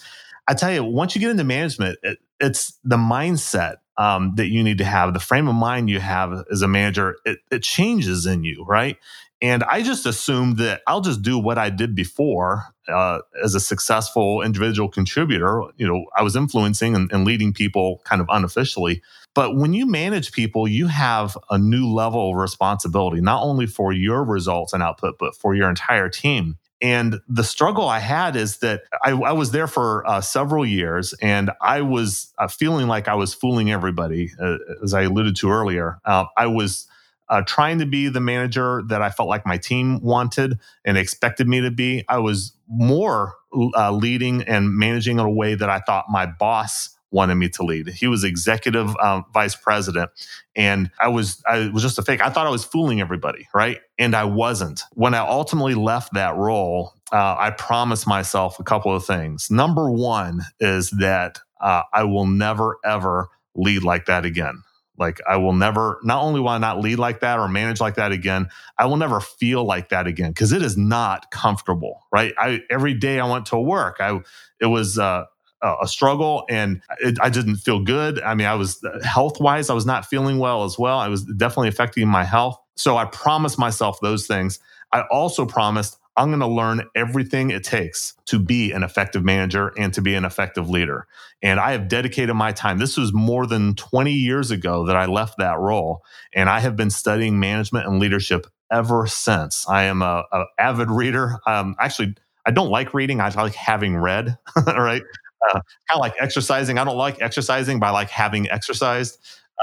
I 0.48 0.54
tell 0.54 0.72
you, 0.72 0.82
once 0.82 1.14
you 1.14 1.20
get 1.20 1.30
into 1.30 1.44
management, 1.44 1.96
it, 2.02 2.18
it's 2.40 2.76
the 2.82 2.96
mindset 2.96 3.76
um, 3.98 4.32
that 4.34 4.48
you 4.48 4.64
need 4.64 4.78
to 4.78 4.84
have, 4.84 5.14
the 5.14 5.20
frame 5.20 5.46
of 5.46 5.54
mind 5.54 5.90
you 5.90 6.00
have 6.00 6.32
as 6.50 6.62
a 6.62 6.66
manager, 6.66 7.18
it, 7.24 7.38
it 7.52 7.62
changes 7.62 8.26
in 8.26 8.42
you, 8.42 8.64
right? 8.66 8.96
And 9.40 9.62
I 9.62 9.82
just 9.82 10.04
assumed 10.04 10.56
that 10.58 10.82
I'll 10.88 11.00
just 11.00 11.22
do 11.22 11.38
what 11.38 11.58
I 11.58 11.70
did 11.70 11.94
before 11.94 12.64
uh, 12.88 13.20
as 13.44 13.54
a 13.54 13.60
successful 13.60 14.42
individual 14.42 14.88
contributor. 14.88 15.62
You 15.76 15.86
know, 15.86 16.04
I 16.16 16.22
was 16.22 16.34
influencing 16.34 16.96
and, 16.96 17.12
and, 17.12 17.24
leading 17.24 17.52
people 17.52 18.00
kind 18.04 18.20
of 18.20 18.28
unofficially. 18.28 19.02
But 19.34 19.56
when 19.56 19.72
you 19.72 19.86
manage 19.86 20.32
people, 20.32 20.68
you 20.68 20.88
have 20.88 21.38
a 21.50 21.58
new 21.58 21.88
level 21.88 22.30
of 22.30 22.36
responsibility, 22.36 23.20
not 23.20 23.42
only 23.42 23.66
for 23.66 23.92
your 23.92 24.24
results 24.24 24.72
and 24.72 24.82
output, 24.82 25.16
but 25.18 25.34
for 25.34 25.54
your 25.54 25.70
entire 25.70 26.08
team. 26.08 26.58
And 26.82 27.20
the 27.28 27.44
struggle 27.44 27.88
I 27.88 28.00
had 28.00 28.34
is 28.34 28.58
that 28.58 28.82
I, 29.04 29.12
I 29.12 29.32
was 29.32 29.52
there 29.52 29.68
for 29.68 30.06
uh, 30.06 30.20
several 30.20 30.66
years 30.66 31.14
and 31.22 31.52
I 31.60 31.80
was 31.80 32.32
uh, 32.38 32.48
feeling 32.48 32.88
like 32.88 33.06
I 33.06 33.14
was 33.14 33.32
fooling 33.32 33.70
everybody, 33.70 34.32
uh, 34.40 34.56
as 34.82 34.92
I 34.92 35.02
alluded 35.02 35.36
to 35.36 35.50
earlier. 35.50 36.00
Uh, 36.04 36.24
I 36.36 36.46
was 36.48 36.88
uh, 37.28 37.40
trying 37.46 37.78
to 37.78 37.86
be 37.86 38.08
the 38.08 38.20
manager 38.20 38.82
that 38.88 39.00
I 39.00 39.10
felt 39.10 39.28
like 39.28 39.46
my 39.46 39.58
team 39.58 40.00
wanted 40.02 40.58
and 40.84 40.98
expected 40.98 41.48
me 41.48 41.60
to 41.60 41.70
be. 41.70 42.04
I 42.08 42.18
was 42.18 42.52
more 42.68 43.34
uh, 43.54 43.92
leading 43.92 44.42
and 44.42 44.74
managing 44.74 45.20
in 45.20 45.24
a 45.24 45.30
way 45.30 45.54
that 45.54 45.70
I 45.70 45.78
thought 45.78 46.06
my 46.10 46.26
boss 46.26 46.90
wanted 47.12 47.36
me 47.36 47.48
to 47.50 47.62
lead. 47.62 47.88
He 47.88 48.08
was 48.08 48.24
executive 48.24 48.96
um, 48.96 49.24
vice 49.32 49.54
president, 49.54 50.10
and 50.56 50.90
I 50.98 51.08
was 51.08 51.42
I 51.46 51.68
was 51.68 51.82
just 51.82 51.98
a 51.98 52.02
fake. 52.02 52.20
I 52.20 52.30
thought 52.30 52.46
I 52.46 52.50
was 52.50 52.64
fooling 52.64 53.00
everybody, 53.00 53.46
right? 53.54 53.80
And 53.98 54.16
I 54.16 54.24
wasn't. 54.24 54.82
When 54.94 55.14
I 55.14 55.18
ultimately 55.18 55.74
left 55.74 56.14
that 56.14 56.36
role, 56.36 56.94
uh, 57.12 57.36
I 57.38 57.50
promised 57.50 58.06
myself 58.06 58.58
a 58.58 58.64
couple 58.64 58.94
of 58.94 59.04
things. 59.04 59.50
Number 59.50 59.90
one 59.90 60.42
is 60.58 60.90
that 60.90 61.38
uh, 61.60 61.82
I 61.92 62.04
will 62.04 62.26
never 62.26 62.78
ever 62.84 63.28
lead 63.54 63.84
like 63.84 64.06
that 64.06 64.24
again. 64.24 64.62
Like 64.98 65.20
I 65.28 65.36
will 65.36 65.54
never, 65.54 65.98
not 66.04 66.22
only 66.22 66.40
will 66.40 66.50
I 66.50 66.58
not 66.58 66.80
lead 66.80 66.98
like 66.98 67.20
that 67.20 67.38
or 67.38 67.48
manage 67.48 67.80
like 67.80 67.94
that 67.94 68.12
again, 68.12 68.48
I 68.78 68.86
will 68.86 68.98
never 68.98 69.20
feel 69.20 69.64
like 69.64 69.88
that 69.88 70.06
again 70.06 70.30
because 70.30 70.52
it 70.52 70.62
is 70.62 70.76
not 70.76 71.30
comfortable, 71.30 72.06
right? 72.12 72.34
I 72.38 72.60
every 72.70 72.94
day 72.94 73.18
I 73.18 73.28
went 73.28 73.46
to 73.46 73.58
work, 73.58 73.96
I 74.00 74.20
it 74.60 74.66
was 74.66 74.98
uh, 74.98 75.24
a 75.62 75.86
struggle 75.86 76.44
and 76.48 76.82
it, 77.00 77.18
I 77.20 77.30
didn't 77.30 77.56
feel 77.56 77.80
good. 77.80 78.20
I 78.20 78.34
mean, 78.34 78.46
I 78.46 78.54
was 78.54 78.84
health 79.04 79.40
wise, 79.40 79.70
I 79.70 79.74
was 79.74 79.86
not 79.86 80.06
feeling 80.06 80.38
well 80.38 80.64
as 80.64 80.78
well. 80.78 80.98
I 80.98 81.08
was 81.08 81.24
definitely 81.24 81.68
affecting 81.68 82.08
my 82.08 82.24
health. 82.24 82.58
So 82.76 82.96
I 82.96 83.04
promised 83.04 83.58
myself 83.58 83.98
those 84.00 84.26
things. 84.26 84.58
I 84.92 85.02
also 85.10 85.46
promised 85.46 85.98
I'm 86.16 86.28
going 86.28 86.40
to 86.40 86.46
learn 86.46 86.82
everything 86.94 87.50
it 87.50 87.64
takes 87.64 88.14
to 88.26 88.38
be 88.38 88.72
an 88.72 88.82
effective 88.82 89.24
manager 89.24 89.72
and 89.78 89.94
to 89.94 90.02
be 90.02 90.14
an 90.14 90.24
effective 90.24 90.68
leader. 90.68 91.06
And 91.42 91.58
I 91.58 91.72
have 91.72 91.88
dedicated 91.88 92.34
my 92.34 92.52
time. 92.52 92.78
This 92.78 92.96
was 92.96 93.12
more 93.14 93.46
than 93.46 93.74
20 93.74 94.12
years 94.12 94.50
ago 94.50 94.86
that 94.86 94.96
I 94.96 95.06
left 95.06 95.38
that 95.38 95.58
role. 95.58 96.02
And 96.34 96.50
I 96.50 96.60
have 96.60 96.76
been 96.76 96.90
studying 96.90 97.40
management 97.40 97.86
and 97.86 97.98
leadership 97.98 98.46
ever 98.70 99.06
since. 99.06 99.66
I 99.68 99.84
am 99.84 100.02
a, 100.02 100.24
avid 100.58 100.90
reader. 100.90 101.38
Um, 101.46 101.76
actually, 101.78 102.14
I 102.44 102.50
don't 102.50 102.70
like 102.70 102.92
reading. 102.92 103.20
I 103.20 103.30
like 103.30 103.54
having 103.54 103.96
read, 103.96 104.36
right? 104.66 105.02
Uh, 105.48 105.54
kind 105.54 105.94
of 105.94 106.00
like 106.00 106.14
exercising. 106.20 106.78
I 106.78 106.84
don't 106.84 106.96
like 106.96 107.20
exercising, 107.20 107.80
by 107.80 107.90
like 107.90 108.10
having 108.10 108.48
exercised 108.50 109.18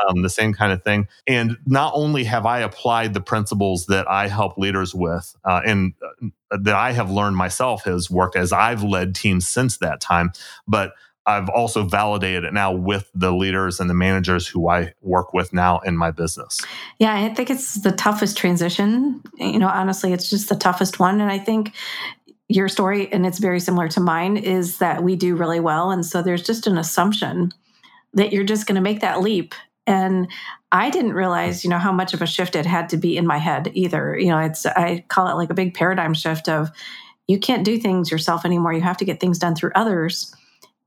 um, 0.08 0.22
the 0.22 0.30
same 0.30 0.54
kind 0.54 0.72
of 0.72 0.84
thing. 0.84 1.08
And 1.28 1.58
not 1.66 1.94
only 1.96 2.24
have 2.26 2.46
I 2.46 2.60
applied 2.60 3.14
the 3.14 3.22
principles 3.22 3.86
that 3.88 4.10
I 4.10 4.28
help 4.28 4.58
leaders 4.58 4.94
with, 4.94 5.36
uh, 5.44 5.62
and 5.66 5.94
uh, 6.22 6.58
that 6.58 6.76
I 6.76 6.92
have 6.92 7.12
learned 7.12 7.36
myself 7.36 7.84
has 7.86 8.10
worked 8.10 8.36
as 8.36 8.52
I've 8.52 8.84
led 8.84 9.16
teams 9.16 9.48
since 9.48 9.78
that 9.78 10.02
time, 10.02 10.32
but 10.68 10.94
I've 11.26 11.50
also 11.50 11.84
validated 11.84 12.44
it 12.44 12.54
now 12.54 12.72
with 12.72 13.10
the 13.14 13.32
leaders 13.32 13.80
and 13.80 13.88
the 13.88 13.94
managers 13.94 14.48
who 14.48 14.68
I 14.68 14.94
work 15.02 15.32
with 15.32 15.54
now 15.54 15.78
in 15.80 15.96
my 15.96 16.10
business. 16.10 16.60
Yeah, 16.98 17.14
I 17.14 17.34
think 17.36 17.52
it's 17.52 17.82
the 17.82 17.92
toughest 17.92 18.36
transition. 18.36 19.22
You 19.38 19.60
know, 19.60 19.68
honestly, 19.68 20.12
it's 20.12 20.30
just 20.30 20.50
the 20.50 20.56
toughest 20.56 21.00
one. 21.00 21.22
And 21.22 21.32
I 21.32 21.38
think 21.38 21.74
your 22.50 22.68
story, 22.68 23.12
and 23.14 23.26
it's 23.26 23.40
very 23.40 23.60
similar 23.60 23.88
to 23.88 24.02
mine, 24.02 24.36
is 24.36 24.80
that 24.80 25.04
we 25.04 25.16
do 25.16 25.36
really 25.36 25.60
well. 25.60 25.92
And 25.92 26.06
so 26.06 26.22
there's 26.22 26.44
just 26.44 26.68
an 26.68 26.78
assumption 26.78 27.54
that 28.14 28.34
you're 28.34 28.44
just 28.44 28.68
going 28.68 28.76
to 28.76 28.82
make 28.82 29.02
that 29.02 29.22
leap 29.22 29.54
and 29.90 30.28
I 30.72 30.92
didn't 30.92 31.14
realize, 31.14 31.64
you 31.64 31.70
know, 31.70 31.80
how 31.80 31.92
much 31.92 32.14
of 32.14 32.22
a 32.22 32.28
shift 32.28 32.56
it 32.56 32.66
had 32.66 32.90
to 32.90 32.98
be 32.98 33.18
in 33.18 33.26
my 33.26 33.40
head 33.40 33.72
either. 33.74 34.16
You 34.18 34.28
know, 34.28 34.38
it's 34.38 34.68
I 34.68 35.04
call 35.08 35.28
it 35.28 35.34
like 35.34 35.50
a 35.50 35.56
big 35.56 35.74
paradigm 35.74 36.14
shift 36.14 36.48
of 36.48 36.70
you 37.28 37.40
can't 37.40 37.66
do 37.66 37.80
things 37.80 38.12
yourself 38.12 38.46
anymore. 38.46 38.74
You 38.74 38.82
have 38.82 38.98
to 38.98 39.06
get 39.06 39.20
things 39.20 39.40
done 39.40 39.56
through 39.56 39.72
others. 39.74 40.34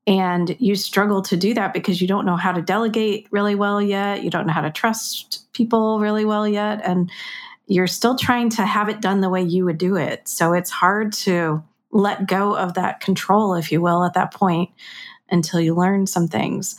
And 0.06 0.56
you 0.60 0.76
struggle 0.76 1.20
to 1.22 1.37
do 1.37 1.52
that 1.54 1.72
because 1.72 2.00
you 2.00 2.06
don't 2.06 2.26
know 2.26 2.37
how 2.37 2.52
to 2.52 2.62
delegate 2.62 3.26
really 3.32 3.56
well 3.56 3.82
yet. 3.82 4.22
You 4.22 4.30
don't 4.30 4.46
know 4.46 4.52
how 4.52 4.60
to 4.60 4.70
trust 4.70 5.52
people 5.52 5.98
really 5.98 6.25
well 6.25 6.46
yet. 6.46 6.80
And 6.84 7.10
you're 7.72 7.86
still 7.86 8.16
trying 8.16 8.50
to 8.50 8.66
have 8.66 8.88
it 8.88 9.00
done 9.00 9.20
the 9.20 9.30
way 9.30 9.42
you 9.42 9.64
would 9.64 9.78
do 9.78 9.96
it. 9.96 10.28
So 10.28 10.52
it's 10.52 10.70
hard 10.70 11.12
to 11.14 11.62
let 11.90 12.26
go 12.26 12.54
of 12.54 12.74
that 12.74 13.00
control, 13.00 13.54
if 13.54 13.72
you 13.72 13.80
will, 13.80 14.04
at 14.04 14.14
that 14.14 14.32
point 14.32 14.70
until 15.30 15.60
you 15.60 15.74
learn 15.74 16.06
some 16.06 16.28
things. 16.28 16.76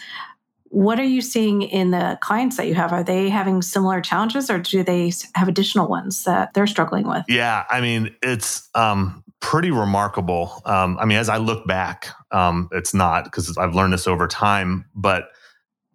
What 0.65 0.99
are 0.99 1.05
you 1.05 1.21
seeing 1.21 1.63
in 1.63 1.91
the 1.91 2.17
clients 2.21 2.57
that 2.57 2.67
you 2.67 2.75
have? 2.75 2.91
Are 2.93 3.03
they 3.03 3.29
having 3.29 3.61
similar 3.61 4.01
challenges 4.01 4.49
or 4.49 4.59
do 4.59 4.83
they 4.83 5.11
have 5.35 5.47
additional 5.47 5.87
ones 5.87 6.23
that 6.25 6.53
they're 6.53 6.67
struggling 6.67 7.07
with? 7.07 7.25
Yeah, 7.27 7.65
I 7.69 7.81
mean, 7.81 8.15
it's 8.21 8.69
um, 8.75 9.23
pretty 9.39 9.71
remarkable. 9.71 10.61
Um, 10.65 10.97
I 10.99 11.05
mean, 11.05 11.17
as 11.17 11.29
I 11.29 11.37
look 11.37 11.65
back, 11.67 12.07
um, 12.31 12.69
it's 12.71 12.93
not 12.93 13.25
because 13.25 13.55
I've 13.57 13.75
learned 13.75 13.93
this 13.93 14.07
over 14.07 14.27
time, 14.27 14.85
but 14.95 15.29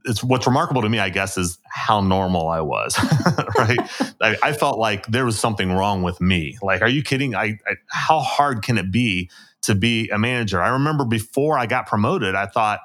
it's 0.08 0.24
what's 0.24 0.46
remarkable 0.46 0.82
to 0.82 0.88
me, 0.88 0.98
I 0.98 1.10
guess, 1.10 1.36
is 1.36 1.58
how 1.64 2.00
normal 2.00 2.48
I 2.48 2.60
was. 2.60 2.98
right? 3.58 3.78
I, 4.20 4.36
I, 4.42 4.52
felt 4.52 4.78
like 4.78 5.06
there 5.06 5.24
was 5.24 5.38
something 5.38 5.70
wrong 5.70 6.02
with 6.02 6.20
me. 6.20 6.56
Like, 6.62 6.82
are 6.82 6.88
you 6.88 7.02
kidding? 7.02 7.34
I, 7.34 7.58
I, 7.66 7.74
how 7.88 8.20
hard 8.20 8.62
can 8.62 8.78
it 8.78 8.90
be 8.90 9.30
to 9.62 9.74
be 9.74 10.08
a 10.08 10.18
manager? 10.18 10.60
I 10.60 10.70
remember 10.70 11.04
before 11.04 11.58
I 11.58 11.66
got 11.66 11.86
promoted, 11.86 12.34
I 12.34 12.46
thought 12.46 12.80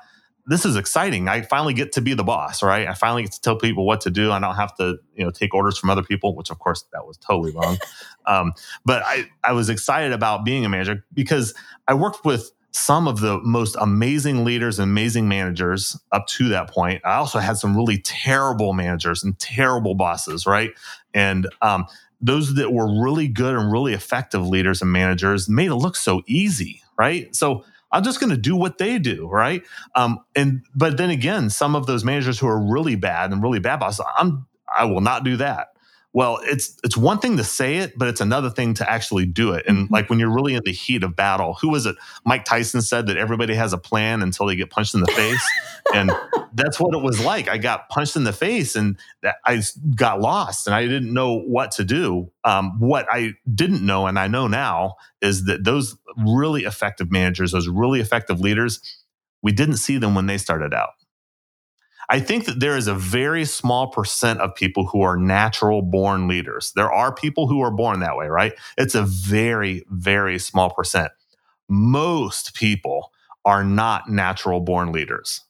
this 0.46 0.66
is 0.66 0.76
exciting. 0.76 1.30
I 1.30 1.42
finally 1.42 1.74
get 1.74 1.94
to 1.94 2.02
be 2.02 2.14
the 2.14 2.24
boss, 2.24 2.62
right? 2.62 2.88
I 2.88 2.94
finally 2.94 3.24
get 3.24 3.32
to 3.32 3.42
tell 3.42 3.56
people 3.58 3.86
what 3.86 4.02
to 4.02 4.10
do. 4.10 4.32
I 4.32 4.40
don't 4.40 4.56
have 4.56 4.76
to, 4.76 4.98
you 5.16 5.24
know, 5.24 5.32
take 5.32 5.54
orders 5.54 5.78
from 5.78 5.90
other 5.90 6.04
people, 6.04 6.36
which 6.36 6.50
of 6.52 6.60
course 6.60 6.84
that 6.92 7.08
was 7.08 7.18
totally 7.18 7.54
wrong. 7.54 7.78
um, 8.26 8.54
but 8.84 9.04
I, 9.06 9.26
I 9.44 9.54
was 9.54 9.70
excited 9.70 10.12
about 10.12 10.44
being 10.44 10.66
a 10.66 10.70
manager 10.70 11.06
because 11.14 11.54
I 11.88 11.94
worked 11.94 12.26
with 12.26 12.52
some 12.74 13.08
of 13.08 13.20
the 13.20 13.40
most 13.42 13.76
amazing 13.80 14.44
leaders 14.44 14.80
and 14.80 14.90
amazing 14.90 15.28
managers 15.28 15.98
up 16.12 16.26
to 16.28 16.50
that 16.50 16.70
point. 16.70 17.02
I 17.06 17.16
also 17.16 17.40
had 17.40 17.58
some 17.58 17.78
really 17.78 18.00
terrible 18.00 18.74
managers 18.74 19.24
and 19.24 19.38
terrible 19.38 19.94
bosses, 19.94 20.48
right? 20.48 20.72
And 21.14 21.48
um, 21.62 21.86
those 22.20 22.56
that 22.56 22.74
were 22.74 23.02
really 23.02 23.28
good 23.28 23.56
and 23.56 23.72
really 23.72 23.94
effective 23.94 24.48
leaders 24.48 24.82
and 24.82 24.92
managers 24.92 25.48
made 25.48 25.68
it 25.68 25.76
look 25.76 25.96
so 25.96 26.24
easy, 26.26 26.82
right? 26.98 27.34
So 27.36 27.64
I'm 27.92 28.04
just 28.04 28.20
going 28.20 28.32
to 28.32 28.38
do 28.38 28.56
what 28.56 28.80
they 28.80 28.98
do, 28.98 29.28
right? 29.28 29.62
Um, 29.94 30.20
and 30.36 30.64
but 30.74 30.98
then 30.98 31.12
again, 31.12 31.52
some 31.52 31.76
of 31.76 31.86
those 31.86 32.04
managers 32.04 32.40
who 32.40 32.48
are 32.48 32.60
really 32.60 32.96
bad 32.96 33.32
and 33.32 33.44
really 33.44 33.60
bad 33.60 33.80
bosses, 33.80 34.04
I'm 34.18 34.48
I 34.76 34.86
will 34.86 35.02
not 35.02 35.24
do 35.24 35.38
that. 35.38 35.73
Well, 36.16 36.40
it's 36.44 36.78
it's 36.84 36.96
one 36.96 37.18
thing 37.18 37.38
to 37.38 37.44
say 37.44 37.78
it, 37.78 37.98
but 37.98 38.08
it's 38.08 38.22
another 38.22 38.52
thing 38.52 38.76
to 38.76 38.90
actually 38.90 39.26
do 39.26 39.54
it. 39.54 39.66
And 39.68 39.86
mm-hmm. 39.86 39.94
like 39.94 40.12
when 40.12 40.20
you're 40.20 40.34
really 40.34 40.54
in 40.54 40.62
the 40.64 40.72
heat 40.72 41.04
of 41.04 41.16
battle, 41.16 41.56
who 41.56 41.70
was 41.70 41.88
it? 41.88 41.96
Mike 42.24 42.46
Tyson 42.46 42.84
said 42.84 43.08
that 43.08 43.18
everybody 43.18 43.56
has 43.56 43.74
a 43.74 43.80
plan 43.80 44.22
until 44.22 44.46
they 44.46 44.56
get 44.56 44.70
punched 44.70 44.94
in 44.94 45.02
the 45.02 45.12
face, 45.12 45.50
and 45.94 46.12
that's 46.54 46.80
what 46.80 46.96
it 46.96 47.02
was 47.02 47.24
like. 47.26 47.50
I 47.50 47.58
got 47.58 47.90
punched 47.90 48.16
in 48.16 48.26
the 48.26 48.34
face, 48.34 48.76
and 48.76 48.96
I 49.44 49.64
got 49.96 50.22
lost, 50.22 50.68
and 50.68 50.76
I 50.76 50.84
didn't 50.84 51.12
know 51.12 51.40
what 51.40 51.72
to 51.74 51.84
do. 51.84 52.32
Um, 52.44 52.80
what 52.80 53.08
I 53.12 53.34
didn't 53.52 53.84
know, 53.84 54.06
and 54.06 54.20
I 54.20 54.28
know 54.28 54.48
now, 54.48 54.98
is 55.20 55.46
that 55.46 55.64
those 55.64 55.98
really 56.16 56.66
effective 56.66 57.12
managers, 57.12 57.54
those 57.54 57.68
really 57.68 58.02
effective 58.02 58.40
leaders, 58.40 58.82
we 59.42 59.52
didn't 59.52 59.78
see 59.78 59.98
them 59.98 60.14
when 60.14 60.28
they 60.28 60.38
started 60.38 60.76
out. 60.76 60.92
I 62.10 62.20
think 62.20 62.46
that 62.46 62.60
there 62.60 62.78
is 62.78 62.88
a 62.88 62.96
very 62.96 63.46
small 63.46 63.88
percent 63.88 64.40
of 64.42 64.56
people 64.56 64.86
who 64.86 65.02
are 65.02 65.18
natural 65.18 65.82
born 65.82 66.28
leaders. 66.28 66.72
There 66.76 66.92
are 66.92 67.14
people 67.14 67.48
who 67.48 67.62
are 67.62 67.72
born 67.72 68.00
that 68.02 68.18
way, 68.18 68.28
right? 68.28 68.54
It's 68.78 68.96
a 68.96 69.04
very, 69.04 69.84
very 69.90 70.40
small 70.40 70.70
percent. 70.70 71.12
Most 71.70 72.54
people 72.56 73.12
are 73.46 73.64
not 73.64 74.10
natural 74.10 74.60
born 74.60 74.92
leaders. 74.92 75.42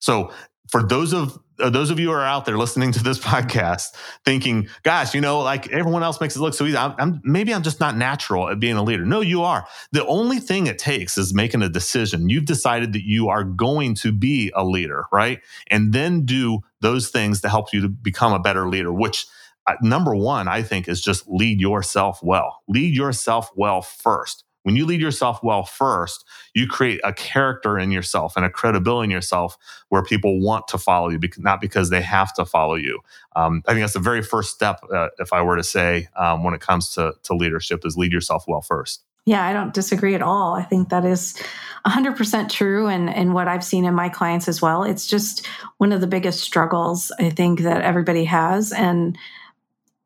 So, 0.00 0.32
for 0.70 0.82
those 0.82 1.12
of 1.12 1.38
uh, 1.60 1.70
those 1.70 1.90
of 1.90 1.98
you 1.98 2.08
who 2.08 2.12
are 2.12 2.24
out 2.24 2.44
there 2.44 2.56
listening 2.56 2.92
to 2.92 3.02
this 3.02 3.18
podcast 3.32 3.94
thinking, 4.24 4.68
gosh, 4.82 5.14
you 5.14 5.20
know, 5.20 5.40
like 5.40 5.70
everyone 5.72 6.02
else 6.02 6.20
makes 6.20 6.36
it 6.36 6.40
look 6.40 6.54
so 6.54 6.64
easy. 6.64 6.76
I'm, 6.76 6.94
I'm, 6.98 7.20
maybe 7.24 7.52
I'm 7.52 7.62
just 7.62 7.80
not 7.80 7.96
natural 7.96 8.48
at 8.48 8.60
being 8.60 8.76
a 8.76 8.82
leader. 8.82 9.04
No, 9.04 9.20
you 9.20 9.42
are. 9.42 9.66
The 9.92 10.06
only 10.06 10.38
thing 10.38 10.66
it 10.66 10.78
takes 10.78 11.18
is 11.18 11.34
making 11.34 11.62
a 11.62 11.68
decision. 11.68 12.28
You've 12.28 12.44
decided 12.44 12.92
that 12.92 13.02
you 13.02 13.28
are 13.28 13.44
going 13.44 13.94
to 13.96 14.12
be 14.12 14.52
a 14.54 14.64
leader, 14.64 15.06
right? 15.12 15.40
And 15.68 15.92
then 15.92 16.24
do 16.24 16.60
those 16.80 17.08
things 17.08 17.40
to 17.40 17.48
help 17.48 17.72
you 17.72 17.80
to 17.82 17.88
become 17.88 18.32
a 18.32 18.38
better 18.38 18.68
leader, 18.68 18.92
which 18.92 19.26
uh, 19.66 19.74
number 19.82 20.14
one, 20.14 20.48
I 20.48 20.62
think, 20.62 20.88
is 20.88 21.00
just 21.00 21.28
lead 21.28 21.60
yourself 21.60 22.20
well. 22.22 22.62
Lead 22.68 22.96
yourself 22.96 23.50
well 23.56 23.82
first. 23.82 24.44
When 24.68 24.76
you 24.76 24.84
lead 24.84 25.00
yourself 25.00 25.42
well 25.42 25.64
first, 25.64 26.26
you 26.52 26.66
create 26.66 27.00
a 27.02 27.10
character 27.10 27.78
in 27.78 27.90
yourself 27.90 28.36
and 28.36 28.44
a 28.44 28.50
credibility 28.50 29.04
in 29.04 29.10
yourself 29.10 29.56
where 29.88 30.02
people 30.02 30.42
want 30.42 30.68
to 30.68 30.76
follow 30.76 31.08
you, 31.08 31.18
not 31.38 31.62
because 31.62 31.88
they 31.88 32.02
have 32.02 32.34
to 32.34 32.44
follow 32.44 32.74
you. 32.74 33.00
Um, 33.34 33.62
I 33.66 33.72
think 33.72 33.82
that's 33.82 33.94
the 33.94 33.98
very 33.98 34.20
first 34.20 34.54
step, 34.54 34.80
uh, 34.92 35.08
if 35.20 35.32
I 35.32 35.40
were 35.40 35.56
to 35.56 35.64
say, 35.64 36.08
um, 36.16 36.44
when 36.44 36.52
it 36.52 36.60
comes 36.60 36.90
to, 36.96 37.14
to 37.22 37.32
leadership, 37.32 37.86
is 37.86 37.96
lead 37.96 38.12
yourself 38.12 38.44
well 38.46 38.60
first. 38.60 39.04
Yeah, 39.24 39.42
I 39.42 39.54
don't 39.54 39.72
disagree 39.72 40.14
at 40.14 40.20
all. 40.20 40.52
I 40.52 40.64
think 40.64 40.90
that 40.90 41.06
is 41.06 41.42
100% 41.86 42.50
true 42.50 42.88
and, 42.88 43.08
and 43.08 43.32
what 43.32 43.48
I've 43.48 43.64
seen 43.64 43.86
in 43.86 43.94
my 43.94 44.10
clients 44.10 44.48
as 44.48 44.60
well. 44.60 44.82
It's 44.82 45.06
just 45.06 45.46
one 45.78 45.92
of 45.92 46.02
the 46.02 46.06
biggest 46.06 46.40
struggles 46.40 47.10
I 47.18 47.30
think 47.30 47.60
that 47.60 47.80
everybody 47.80 48.24
has. 48.24 48.70
And 48.70 49.16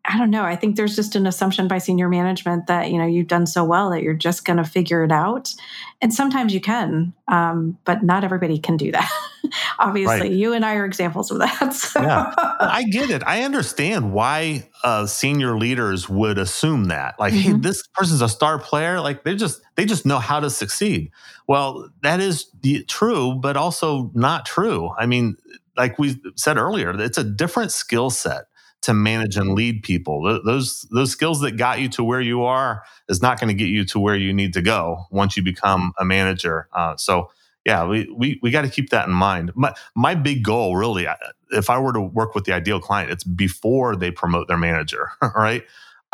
I 0.05 0.19
don't 0.19 0.31
know. 0.31 0.43
I 0.43 0.57
think 0.57 0.75
there's 0.75 0.97
just 0.97 1.15
an 1.15 1.29
assumption 1.29 1.69
by 1.69 1.79
senior 1.79 2.09
management 2.09 2.67
that 2.67 2.91
you 2.91 2.99
know 2.99 3.07
you've 3.07 3.29
done 3.29 3.47
so 3.47 3.65
well 3.65 3.91
that 3.91 4.03
you're 4.03 4.15
just 4.15 4.45
going 4.45 4.57
to 4.57 4.65
figure 4.65 5.05
it 5.05 5.13
out, 5.13 5.55
and 6.01 6.13
sometimes 6.13 6.53
you 6.53 6.61
can, 6.61 7.13
um, 7.29 7.79
but 7.85 8.03
not 8.03 8.25
everybody 8.25 8.59
can 8.59 8.77
do 8.77 8.91
that. 8.91 9.09
Obviously, 9.79 10.21
right. 10.21 10.33
you 10.33 10.55
and 10.55 10.65
I 10.65 10.75
are 10.75 10.85
examples 10.85 11.31
of 11.31 11.39
that. 11.39 11.73
So. 11.83 12.01
Yeah, 12.01 12.33
I 12.37 12.85
get 12.85 13.11
it. 13.11 13.23
I 13.27 13.43
understand 13.43 14.13
why 14.13 14.69
uh, 14.83 15.07
senior 15.07 15.57
leaders 15.57 16.09
would 16.09 16.39
assume 16.39 16.87
that, 16.87 17.19
like, 17.19 17.33
mm-hmm. 17.33 17.53
hey, 17.53 17.59
this 17.59 17.87
person's 17.89 18.23
a 18.23 18.29
star 18.29 18.59
player. 18.59 19.01
Like 19.01 19.25
they 19.25 19.37
just 19.37 19.61
they 19.77 19.85
just 19.85 20.05
know 20.05 20.19
how 20.19 20.41
to 20.41 20.51
succeed. 20.51 21.11
Well, 21.47 21.91
that 22.03 22.21
is 22.21 22.51
true, 22.89 23.35
but 23.35 23.57
also 23.57 24.11
not 24.15 24.47
true. 24.47 24.91
I 24.99 25.07
mean, 25.07 25.37
like 25.77 25.99
we 25.99 26.21
said 26.37 26.57
earlier, 26.57 26.99
it's 27.01 27.19
a 27.19 27.25
different 27.25 27.73
skill 27.73 28.11
set 28.11 28.45
to 28.83 28.95
manage 28.95 29.37
and 29.37 29.55
lead 29.55 29.83
people. 29.83 30.41
Those 30.45 30.87
those 30.91 31.11
skills 31.13 31.41
that 31.41 31.53
got 31.53 31.81
you 31.81 31.89
to 31.91 32.05
where 32.05 32.21
you 32.21 32.43
are 32.43 32.83
is 33.09 33.23
not 33.23 33.41
going 33.41 33.49
to 33.49 33.55
get 33.55 33.69
you 33.69 33.85
to 33.87 34.01
where 34.01 34.17
you 34.17 34.33
need 34.33 34.53
to 34.55 34.63
go 34.63 35.07
once 35.11 35.37
you 35.37 35.43
become 35.43 35.93
a 35.99 36.05
manager. 36.05 36.69
Uh, 36.73 36.97
so 36.97 37.31
yeah, 37.65 37.87
we 37.87 38.13
we 38.17 38.39
we 38.43 38.51
got 38.51 38.63
to 38.63 38.69
keep 38.69 38.91
that 38.91 39.07
in 39.07 39.15
mind. 39.15 39.53
My 39.55 39.73
my 39.95 40.15
big 40.15 40.43
goal, 40.43 40.77
really, 40.77 41.07
if 41.51 41.71
I 41.71 41.79
were 41.79 41.93
to 41.93 42.01
work 42.01 42.35
with 42.35 42.45
the 42.45 42.53
ideal 42.53 42.81
client, 42.81 43.11
it's 43.11 43.25
before 43.25 43.95
they 43.95 44.11
promote 44.11 44.49
their 44.49 44.57
manager, 44.57 45.11
right? 45.37 45.65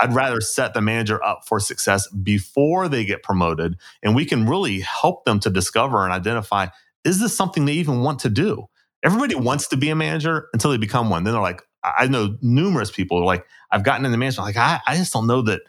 I'd 0.00 0.14
rather 0.14 0.40
set 0.40 0.74
the 0.74 0.80
manager 0.80 1.22
up 1.24 1.40
for 1.46 1.58
success 1.58 2.06
before 2.08 2.88
they 2.88 3.04
get 3.04 3.22
promoted, 3.22 3.76
and 4.02 4.14
we 4.14 4.24
can 4.24 4.46
really 4.48 4.80
help 4.80 5.24
them 5.24 5.40
to 5.40 5.50
discover 5.50 6.04
and 6.04 6.12
identify: 6.12 6.66
is 7.04 7.18
this 7.18 7.34
something 7.34 7.64
they 7.64 7.72
even 7.74 8.02
want 8.02 8.18
to 8.20 8.28
do? 8.28 8.66
Everybody 9.02 9.34
wants 9.36 9.68
to 9.68 9.76
be 9.76 9.88
a 9.88 9.94
manager 9.96 10.48
until 10.52 10.70
they 10.70 10.76
become 10.76 11.08
one. 11.08 11.24
Then 11.24 11.32
they're 11.32 11.40
like, 11.42 11.62
I 11.82 12.06
know 12.08 12.36
numerous 12.42 12.90
people 12.90 13.18
are 13.18 13.24
like 13.24 13.46
I've 13.70 13.82
gotten 13.82 14.04
in 14.04 14.12
the 14.12 14.18
management 14.18 14.46
like 14.46 14.56
I, 14.56 14.80
I 14.86 14.96
just 14.96 15.12
don't 15.12 15.26
know 15.26 15.42
that 15.42 15.60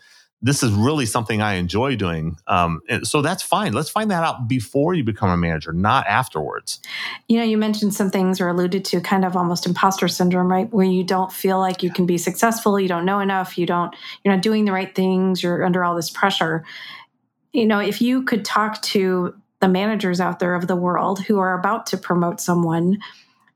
this 0.41 0.63
is 0.63 0.71
really 0.71 1.05
something 1.05 1.41
I 1.41 1.55
enjoy 1.55 1.97
doing. 1.97 2.37
Um, 2.47 2.81
so 3.03 3.21
that's 3.21 3.43
fine. 3.43 3.73
Let's 3.73 3.89
find 3.89 4.09
that 4.09 4.23
out 4.23 4.47
before 4.47 4.93
you 4.93 5.03
become 5.03 5.29
a 5.29 5.35
manager, 5.35 5.73
not 5.73 6.07
afterwards. 6.07 6.79
You 7.27 7.37
know, 7.37 7.43
you 7.43 7.57
mentioned 7.57 7.93
some 7.93 8.09
things 8.09 8.39
or 8.39 8.47
alluded 8.47 8.85
to 8.85 9.01
kind 9.01 9.25
of 9.25 9.35
almost 9.35 9.65
imposter 9.65 10.07
syndrome, 10.07 10.49
right? 10.49 10.71
Where 10.71 10.85
you 10.85 11.03
don't 11.03 11.31
feel 11.31 11.59
like 11.59 11.83
you 11.83 11.91
can 11.91 12.05
be 12.05 12.17
successful, 12.17 12.79
you 12.79 12.87
don't 12.87 13.05
know 13.05 13.19
enough, 13.19 13.57
you 13.57 13.65
don't, 13.65 13.93
you're 14.23 14.33
not 14.33 14.41
doing 14.41 14.63
the 14.63 14.71
right 14.71 14.95
things, 14.95 15.43
you're 15.43 15.65
under 15.65 15.83
all 15.83 15.95
this 15.95 16.09
pressure. 16.09 16.63
You 17.51 17.65
know, 17.65 17.79
if 17.79 18.01
you 18.01 18.23
could 18.23 18.45
talk 18.45 18.81
to 18.83 19.35
the 19.59 19.67
managers 19.67 20.21
out 20.21 20.39
there 20.39 20.55
of 20.55 20.67
the 20.67 20.75
world 20.75 21.19
who 21.25 21.39
are 21.39 21.59
about 21.59 21.85
to 21.87 21.97
promote 21.97 22.39
someone, 22.39 22.99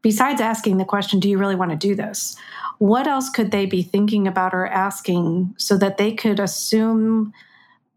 besides 0.04 0.40
asking 0.40 0.78
the 0.78 0.86
question, 0.86 1.20
do 1.20 1.28
you 1.28 1.40
really 1.40 1.56
want 1.56 1.72
to 1.72 1.78
do 1.78 1.96
this? 1.96 2.36
What 2.78 3.08
else 3.08 3.30
could 3.30 3.50
they 3.50 3.66
be 3.66 3.82
thinking 3.82 4.28
about 4.28 4.54
or 4.54 4.68
asking 4.68 5.56
so 5.58 5.78
that 5.78 5.98
they 5.98 6.14
could 6.14 6.40
assume, 6.40 7.34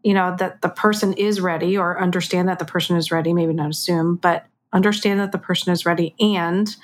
you 0.01 0.15
know, 0.15 0.35
that 0.39 0.61
the 0.63 0.69
person 0.69 1.13
is 1.13 1.39
ready 1.39 1.77
or 1.77 2.01
understand 2.01 2.49
that 2.49 2.57
the 2.57 2.65
person 2.65 2.97
is 2.97 3.11
ready, 3.11 3.33
maybe 3.33 3.53
not 3.53 3.69
assume, 3.69 4.15
but 4.15 4.47
understand 4.73 5.19
that 5.19 5.31
the 5.31 5.37
person 5.37 5.71
is 5.71 5.85
ready 5.85 6.15
and 6.19 6.75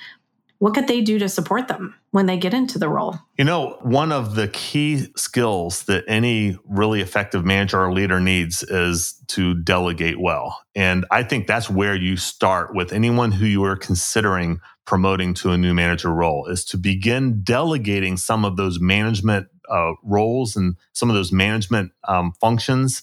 what 0.64 0.72
could 0.72 0.88
they 0.88 1.02
do 1.02 1.18
to 1.18 1.28
support 1.28 1.68
them 1.68 1.94
when 2.10 2.24
they 2.24 2.38
get 2.38 2.54
into 2.54 2.78
the 2.78 2.88
role? 2.88 3.18
You 3.36 3.44
know, 3.44 3.76
one 3.82 4.10
of 4.10 4.34
the 4.34 4.48
key 4.48 5.08
skills 5.14 5.82
that 5.84 6.04
any 6.08 6.56
really 6.64 7.02
effective 7.02 7.44
manager 7.44 7.84
or 7.84 7.92
leader 7.92 8.18
needs 8.18 8.62
is 8.62 9.12
to 9.26 9.52
delegate 9.56 10.18
well. 10.18 10.64
And 10.74 11.04
I 11.10 11.22
think 11.22 11.46
that's 11.46 11.68
where 11.68 11.94
you 11.94 12.16
start 12.16 12.74
with 12.74 12.94
anyone 12.94 13.30
who 13.30 13.44
you 13.44 13.62
are 13.64 13.76
considering 13.76 14.58
promoting 14.86 15.34
to 15.34 15.50
a 15.50 15.58
new 15.58 15.74
manager 15.74 16.08
role 16.08 16.46
is 16.46 16.64
to 16.64 16.78
begin 16.78 17.42
delegating 17.42 18.16
some 18.16 18.42
of 18.42 18.56
those 18.56 18.80
management 18.80 19.48
uh, 19.68 19.92
roles 20.02 20.56
and 20.56 20.76
some 20.94 21.10
of 21.10 21.14
those 21.14 21.30
management 21.30 21.92
um, 22.08 22.32
functions 22.40 23.02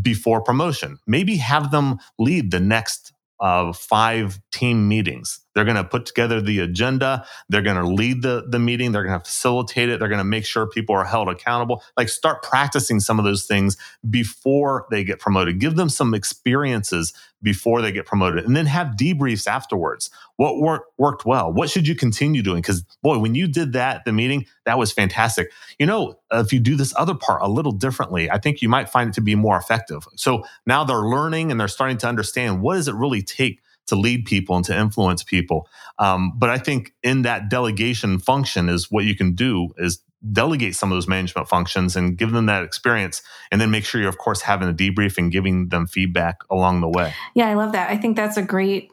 before 0.00 0.40
promotion. 0.40 0.98
Maybe 1.06 1.36
have 1.36 1.72
them 1.72 1.98
lead 2.18 2.52
the 2.52 2.60
next 2.60 3.12
uh, 3.38 3.74
five 3.74 4.40
team 4.50 4.88
meetings 4.88 5.41
they're 5.54 5.64
going 5.64 5.76
to 5.76 5.84
put 5.84 6.06
together 6.06 6.40
the 6.40 6.60
agenda. 6.60 7.26
They're 7.48 7.62
going 7.62 7.76
to 7.76 7.86
lead 7.86 8.22
the, 8.22 8.46
the 8.48 8.58
meeting. 8.58 8.92
They're 8.92 9.04
going 9.04 9.18
to 9.18 9.24
facilitate 9.24 9.88
it. 9.88 9.98
They're 9.98 10.08
going 10.08 10.18
to 10.18 10.24
make 10.24 10.44
sure 10.44 10.66
people 10.66 10.94
are 10.94 11.04
held 11.04 11.28
accountable. 11.28 11.82
Like 11.96 12.08
start 12.08 12.42
practicing 12.42 13.00
some 13.00 13.18
of 13.18 13.24
those 13.24 13.44
things 13.44 13.76
before 14.08 14.86
they 14.90 15.04
get 15.04 15.18
promoted. 15.18 15.58
Give 15.58 15.76
them 15.76 15.88
some 15.88 16.14
experiences 16.14 17.12
before 17.42 17.82
they 17.82 17.90
get 17.90 18.06
promoted 18.06 18.44
and 18.44 18.56
then 18.56 18.66
have 18.66 18.88
debriefs 18.96 19.46
afterwards. 19.46 20.10
What 20.36 20.58
worked, 20.58 20.92
worked 20.96 21.26
well? 21.26 21.52
What 21.52 21.70
should 21.70 21.88
you 21.88 21.94
continue 21.94 22.42
doing? 22.42 22.62
Because 22.62 22.82
boy, 23.02 23.18
when 23.18 23.34
you 23.34 23.48
did 23.48 23.72
that, 23.72 24.04
the 24.04 24.12
meeting, 24.12 24.46
that 24.64 24.78
was 24.78 24.92
fantastic. 24.92 25.50
You 25.78 25.86
know, 25.86 26.18
if 26.30 26.52
you 26.52 26.60
do 26.60 26.76
this 26.76 26.94
other 26.96 27.14
part 27.14 27.42
a 27.42 27.48
little 27.48 27.72
differently, 27.72 28.30
I 28.30 28.38
think 28.38 28.62
you 28.62 28.68
might 28.68 28.88
find 28.88 29.10
it 29.10 29.14
to 29.14 29.20
be 29.20 29.34
more 29.34 29.56
effective. 29.56 30.06
So 30.16 30.44
now 30.66 30.84
they're 30.84 30.98
learning 30.98 31.50
and 31.50 31.60
they're 31.60 31.68
starting 31.68 31.98
to 31.98 32.08
understand 32.08 32.62
what 32.62 32.76
does 32.76 32.88
it 32.88 32.94
really 32.94 33.22
take 33.22 33.60
to 33.86 33.96
lead 33.96 34.24
people 34.24 34.56
and 34.56 34.64
to 34.66 34.78
influence 34.78 35.22
people. 35.22 35.68
Um, 35.98 36.32
but 36.36 36.50
I 36.50 36.58
think 36.58 36.94
in 37.02 37.22
that 37.22 37.50
delegation 37.50 38.18
function 38.18 38.68
is 38.68 38.90
what 38.90 39.04
you 39.04 39.14
can 39.14 39.34
do 39.34 39.70
is 39.78 40.02
delegate 40.30 40.76
some 40.76 40.92
of 40.92 40.96
those 40.96 41.08
management 41.08 41.48
functions 41.48 41.96
and 41.96 42.16
give 42.16 42.30
them 42.32 42.46
that 42.46 42.62
experience 42.62 43.22
and 43.50 43.60
then 43.60 43.70
make 43.70 43.84
sure 43.84 44.00
you're 44.00 44.08
of 44.08 44.18
course 44.18 44.42
having 44.42 44.68
a 44.68 44.72
debrief 44.72 45.18
and 45.18 45.32
giving 45.32 45.68
them 45.68 45.86
feedback 45.86 46.38
along 46.50 46.80
the 46.80 46.88
way. 46.88 47.12
Yeah 47.34 47.48
i 47.48 47.54
love 47.54 47.72
that. 47.72 47.90
I 47.90 47.96
think 47.96 48.16
that's 48.16 48.36
a 48.36 48.42
great 48.42 48.92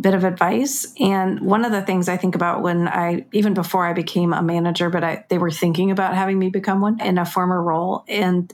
bit 0.00 0.14
of 0.14 0.22
advice. 0.22 0.86
And 1.00 1.40
one 1.40 1.64
of 1.64 1.72
the 1.72 1.82
things 1.82 2.08
i 2.08 2.16
think 2.16 2.36
about 2.36 2.62
when 2.62 2.86
i 2.86 3.26
even 3.32 3.54
before 3.54 3.86
i 3.86 3.92
became 3.92 4.32
a 4.32 4.42
manager 4.42 4.88
but 4.88 5.02
I, 5.02 5.24
they 5.28 5.38
were 5.38 5.50
thinking 5.50 5.90
about 5.90 6.14
having 6.14 6.38
me 6.38 6.48
become 6.48 6.80
one 6.80 7.00
in 7.00 7.18
a 7.18 7.26
former 7.26 7.60
role. 7.60 8.04
And 8.06 8.52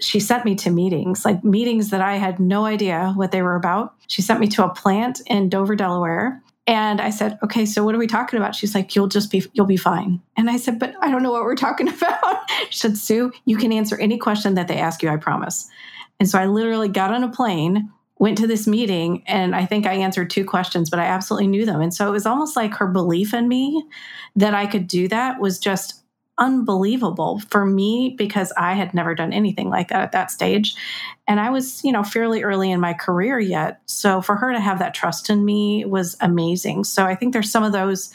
she 0.00 0.20
sent 0.20 0.44
me 0.44 0.54
to 0.56 0.70
meetings, 0.70 1.24
like 1.24 1.44
meetings 1.44 1.90
that 1.90 2.00
I 2.00 2.16
had 2.16 2.40
no 2.40 2.64
idea 2.64 3.12
what 3.14 3.30
they 3.30 3.42
were 3.42 3.56
about. 3.56 3.94
She 4.08 4.22
sent 4.22 4.40
me 4.40 4.48
to 4.48 4.64
a 4.64 4.74
plant 4.74 5.20
in 5.26 5.48
Dover, 5.48 5.76
Delaware. 5.76 6.42
And 6.66 7.00
I 7.00 7.10
said, 7.10 7.38
okay, 7.42 7.66
so 7.66 7.84
what 7.84 7.94
are 7.94 7.98
we 7.98 8.06
talking 8.06 8.38
about? 8.38 8.54
She's 8.54 8.74
like, 8.74 8.96
you'll 8.96 9.06
just 9.06 9.30
be, 9.30 9.44
you'll 9.52 9.66
be 9.66 9.76
fine. 9.76 10.20
And 10.36 10.48
I 10.48 10.56
said, 10.56 10.78
but 10.78 10.94
I 11.00 11.10
don't 11.10 11.22
know 11.22 11.30
what 11.30 11.42
we're 11.42 11.54
talking 11.54 11.88
about. 11.94 12.50
she 12.70 12.78
said, 12.78 12.96
Sue, 12.96 13.32
you 13.44 13.56
can 13.56 13.72
answer 13.72 13.98
any 13.98 14.18
question 14.18 14.54
that 14.54 14.68
they 14.68 14.78
ask 14.78 15.02
you, 15.02 15.10
I 15.10 15.16
promise. 15.16 15.68
And 16.18 16.28
so 16.28 16.38
I 16.38 16.46
literally 16.46 16.88
got 16.88 17.12
on 17.12 17.22
a 17.22 17.30
plane, 17.30 17.90
went 18.18 18.38
to 18.38 18.46
this 18.46 18.66
meeting, 18.66 19.22
and 19.26 19.54
I 19.54 19.66
think 19.66 19.86
I 19.86 19.94
answered 19.94 20.30
two 20.30 20.44
questions, 20.44 20.88
but 20.88 21.00
I 21.00 21.04
absolutely 21.04 21.48
knew 21.48 21.66
them. 21.66 21.80
And 21.80 21.92
so 21.92 22.08
it 22.08 22.12
was 22.12 22.26
almost 22.26 22.56
like 22.56 22.72
her 22.74 22.86
belief 22.86 23.34
in 23.34 23.46
me 23.46 23.84
that 24.36 24.54
I 24.54 24.66
could 24.66 24.86
do 24.86 25.06
that 25.08 25.40
was 25.40 25.58
just 25.58 26.03
unbelievable 26.38 27.40
for 27.48 27.64
me 27.64 28.14
because 28.16 28.52
I 28.56 28.74
had 28.74 28.94
never 28.94 29.14
done 29.14 29.32
anything 29.32 29.70
like 29.70 29.88
that 29.88 30.02
at 30.02 30.12
that 30.12 30.30
stage. 30.30 30.74
And 31.28 31.38
I 31.38 31.50
was, 31.50 31.84
you 31.84 31.92
know, 31.92 32.02
fairly 32.02 32.42
early 32.42 32.70
in 32.70 32.80
my 32.80 32.92
career 32.92 33.38
yet. 33.38 33.80
So 33.86 34.20
for 34.20 34.36
her 34.36 34.52
to 34.52 34.60
have 34.60 34.80
that 34.80 34.94
trust 34.94 35.30
in 35.30 35.44
me 35.44 35.84
was 35.84 36.16
amazing. 36.20 36.84
So 36.84 37.04
I 37.04 37.14
think 37.14 37.32
there's 37.32 37.50
some 37.50 37.62
of 37.62 37.72
those 37.72 38.12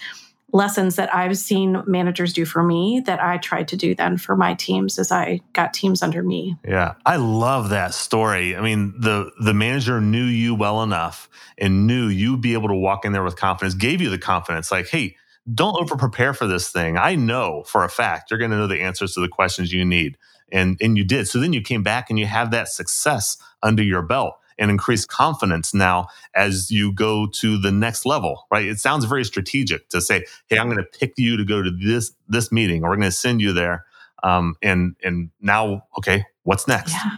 lessons 0.51 0.95
that 0.95 1.13
I've 1.13 1.37
seen 1.37 1.83
managers 1.85 2.33
do 2.33 2.43
for 2.43 2.63
me 2.63 3.01
that 3.05 3.21
I 3.21 3.37
tried 3.37 3.67
to 3.69 3.77
do 3.77 3.93
then 3.93 4.17
for 4.17 4.35
my 4.35 4.55
teams 4.55 4.97
as 4.97 5.11
I 5.11 5.41
got 5.53 5.73
teams 5.73 6.01
under 6.01 6.23
me. 6.23 6.57
Yeah. 6.67 6.95
I 7.05 7.17
love 7.17 7.69
that 7.69 7.93
story. 7.93 8.55
I 8.55 8.61
mean, 8.61 8.95
the 8.99 9.31
the 9.39 9.53
manager 9.53 10.01
knew 10.01 10.25
you 10.25 10.55
well 10.55 10.81
enough 10.81 11.29
and 11.57 11.85
knew 11.85 12.07
you'd 12.07 12.41
be 12.41 12.53
able 12.53 12.69
to 12.69 12.75
walk 12.75 13.05
in 13.05 13.11
there 13.11 13.23
with 13.23 13.35
confidence, 13.35 13.75
gave 13.75 14.01
you 14.01 14.09
the 14.09 14.17
confidence 14.17 14.71
like, 14.71 14.87
"Hey, 14.87 15.17
don't 15.53 15.79
over 15.81 15.95
prepare 15.95 16.33
for 16.33 16.47
this 16.47 16.69
thing. 16.69 16.97
I 16.97 17.15
know 17.15 17.63
for 17.65 17.83
a 17.83 17.89
fact 17.89 18.29
you're 18.29 18.39
going 18.39 18.51
to 18.51 18.57
know 18.57 18.67
the 18.67 18.81
answers 18.81 19.13
to 19.13 19.19
the 19.19 19.27
questions 19.27 19.73
you 19.73 19.85
need. 19.85 20.17
And, 20.51 20.77
and 20.81 20.97
you 20.97 21.03
did. 21.03 21.27
So 21.27 21.39
then 21.39 21.53
you 21.53 21.61
came 21.61 21.83
back 21.83 22.09
and 22.09 22.17
you 22.17 22.25
have 22.25 22.49
that 22.51 22.69
success 22.69 23.37
under 23.61 23.83
your 23.83 24.01
belt 24.01 24.35
and 24.59 24.69
increased 24.69 25.07
confidence 25.07 25.73
now 25.73 26.07
as 26.35 26.69
you 26.69 26.91
go 26.91 27.27
to 27.27 27.57
the 27.57 27.71
next 27.71 28.05
level, 28.05 28.45
right? 28.51 28.65
It 28.65 28.79
sounds 28.79 29.05
very 29.05 29.23
strategic 29.23 29.89
to 29.89 30.01
say, 30.01 30.25
"Hey, 30.47 30.59
I'm 30.59 30.67
going 30.67 30.77
to 30.77 30.99
pick 30.99 31.13
you 31.17 31.37
to 31.37 31.45
go 31.45 31.61
to 31.61 31.71
this 31.71 32.11
this 32.27 32.51
meeting, 32.51 32.83
or 32.83 32.89
we're 32.89 32.97
going 32.97 33.09
to 33.09 33.15
send 33.15 33.41
you 33.41 33.53
there." 33.53 33.85
Um, 34.21 34.55
and 34.61 34.95
and 35.03 35.29
now, 35.39 35.85
okay, 35.97 36.25
what's 36.43 36.67
next? 36.67 36.91
Yeah, 36.91 37.17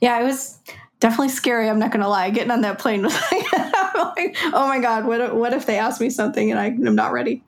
yeah, 0.00 0.20
it 0.20 0.24
was 0.24 0.58
definitely 0.98 1.28
scary. 1.28 1.68
I'm 1.68 1.78
not 1.78 1.92
going 1.92 2.02
to 2.02 2.08
lie. 2.08 2.30
Getting 2.30 2.50
on 2.50 2.62
that 2.62 2.78
plane 2.78 3.02
was 3.02 3.14
like, 3.14 3.46
like, 4.16 4.36
oh 4.44 4.68
my 4.68 4.80
God, 4.80 5.06
what 5.06 5.34
what 5.34 5.52
if 5.52 5.66
they 5.66 5.78
ask 5.78 6.00
me 6.00 6.10
something 6.10 6.50
and 6.50 6.58
I, 6.58 6.66
I'm 6.66 6.94
not 6.94 7.12
ready? 7.12 7.42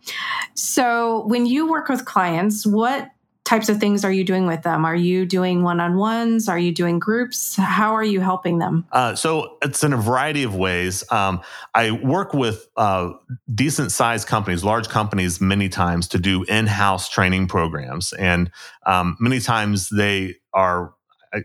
So, 0.55 1.25
when 1.27 1.47
you 1.47 1.69
work 1.69 1.89
with 1.89 2.05
clients, 2.05 2.67
what 2.67 3.11
types 3.51 3.69
of 3.69 3.81
things 3.81 4.05
are 4.05 4.13
you 4.13 4.23
doing 4.23 4.47
with 4.47 4.63
them? 4.63 4.85
Are 4.85 4.95
you 4.95 5.27
doing 5.27 5.65
one 5.65 5.81
on 5.81 5.97
ones? 5.97 6.49
Are 6.49 6.59
you 6.59 6.73
doing 6.73 7.01
groups? 7.01 7.57
How 7.57 7.97
are 7.97 8.05
you 8.05 8.21
helping 8.21 8.59
them? 8.59 8.87
Uh, 8.93 9.17
so 9.17 9.57
it's 9.61 9.83
in 9.83 9.93
a 9.93 9.97
variety 9.97 10.45
of 10.45 10.55
ways. 10.55 11.03
Um, 11.11 11.41
I 11.75 11.91
work 11.91 12.33
with 12.33 12.69
uh, 12.77 13.11
decent 13.53 13.91
sized 13.91 14.29
companies, 14.29 14.63
large 14.63 14.89
companies, 14.89 15.41
many 15.41 15.69
times 15.69 16.07
to 16.09 16.19
do 16.19 16.45
in 16.45 16.69
house 16.69 17.09
training 17.09 17.49
programs. 17.49 18.13
And 18.13 18.53
um, 18.87 19.17
many 19.19 19.41
times 19.41 19.89
they 19.89 20.37
are. 20.55 20.95
I, 21.33 21.43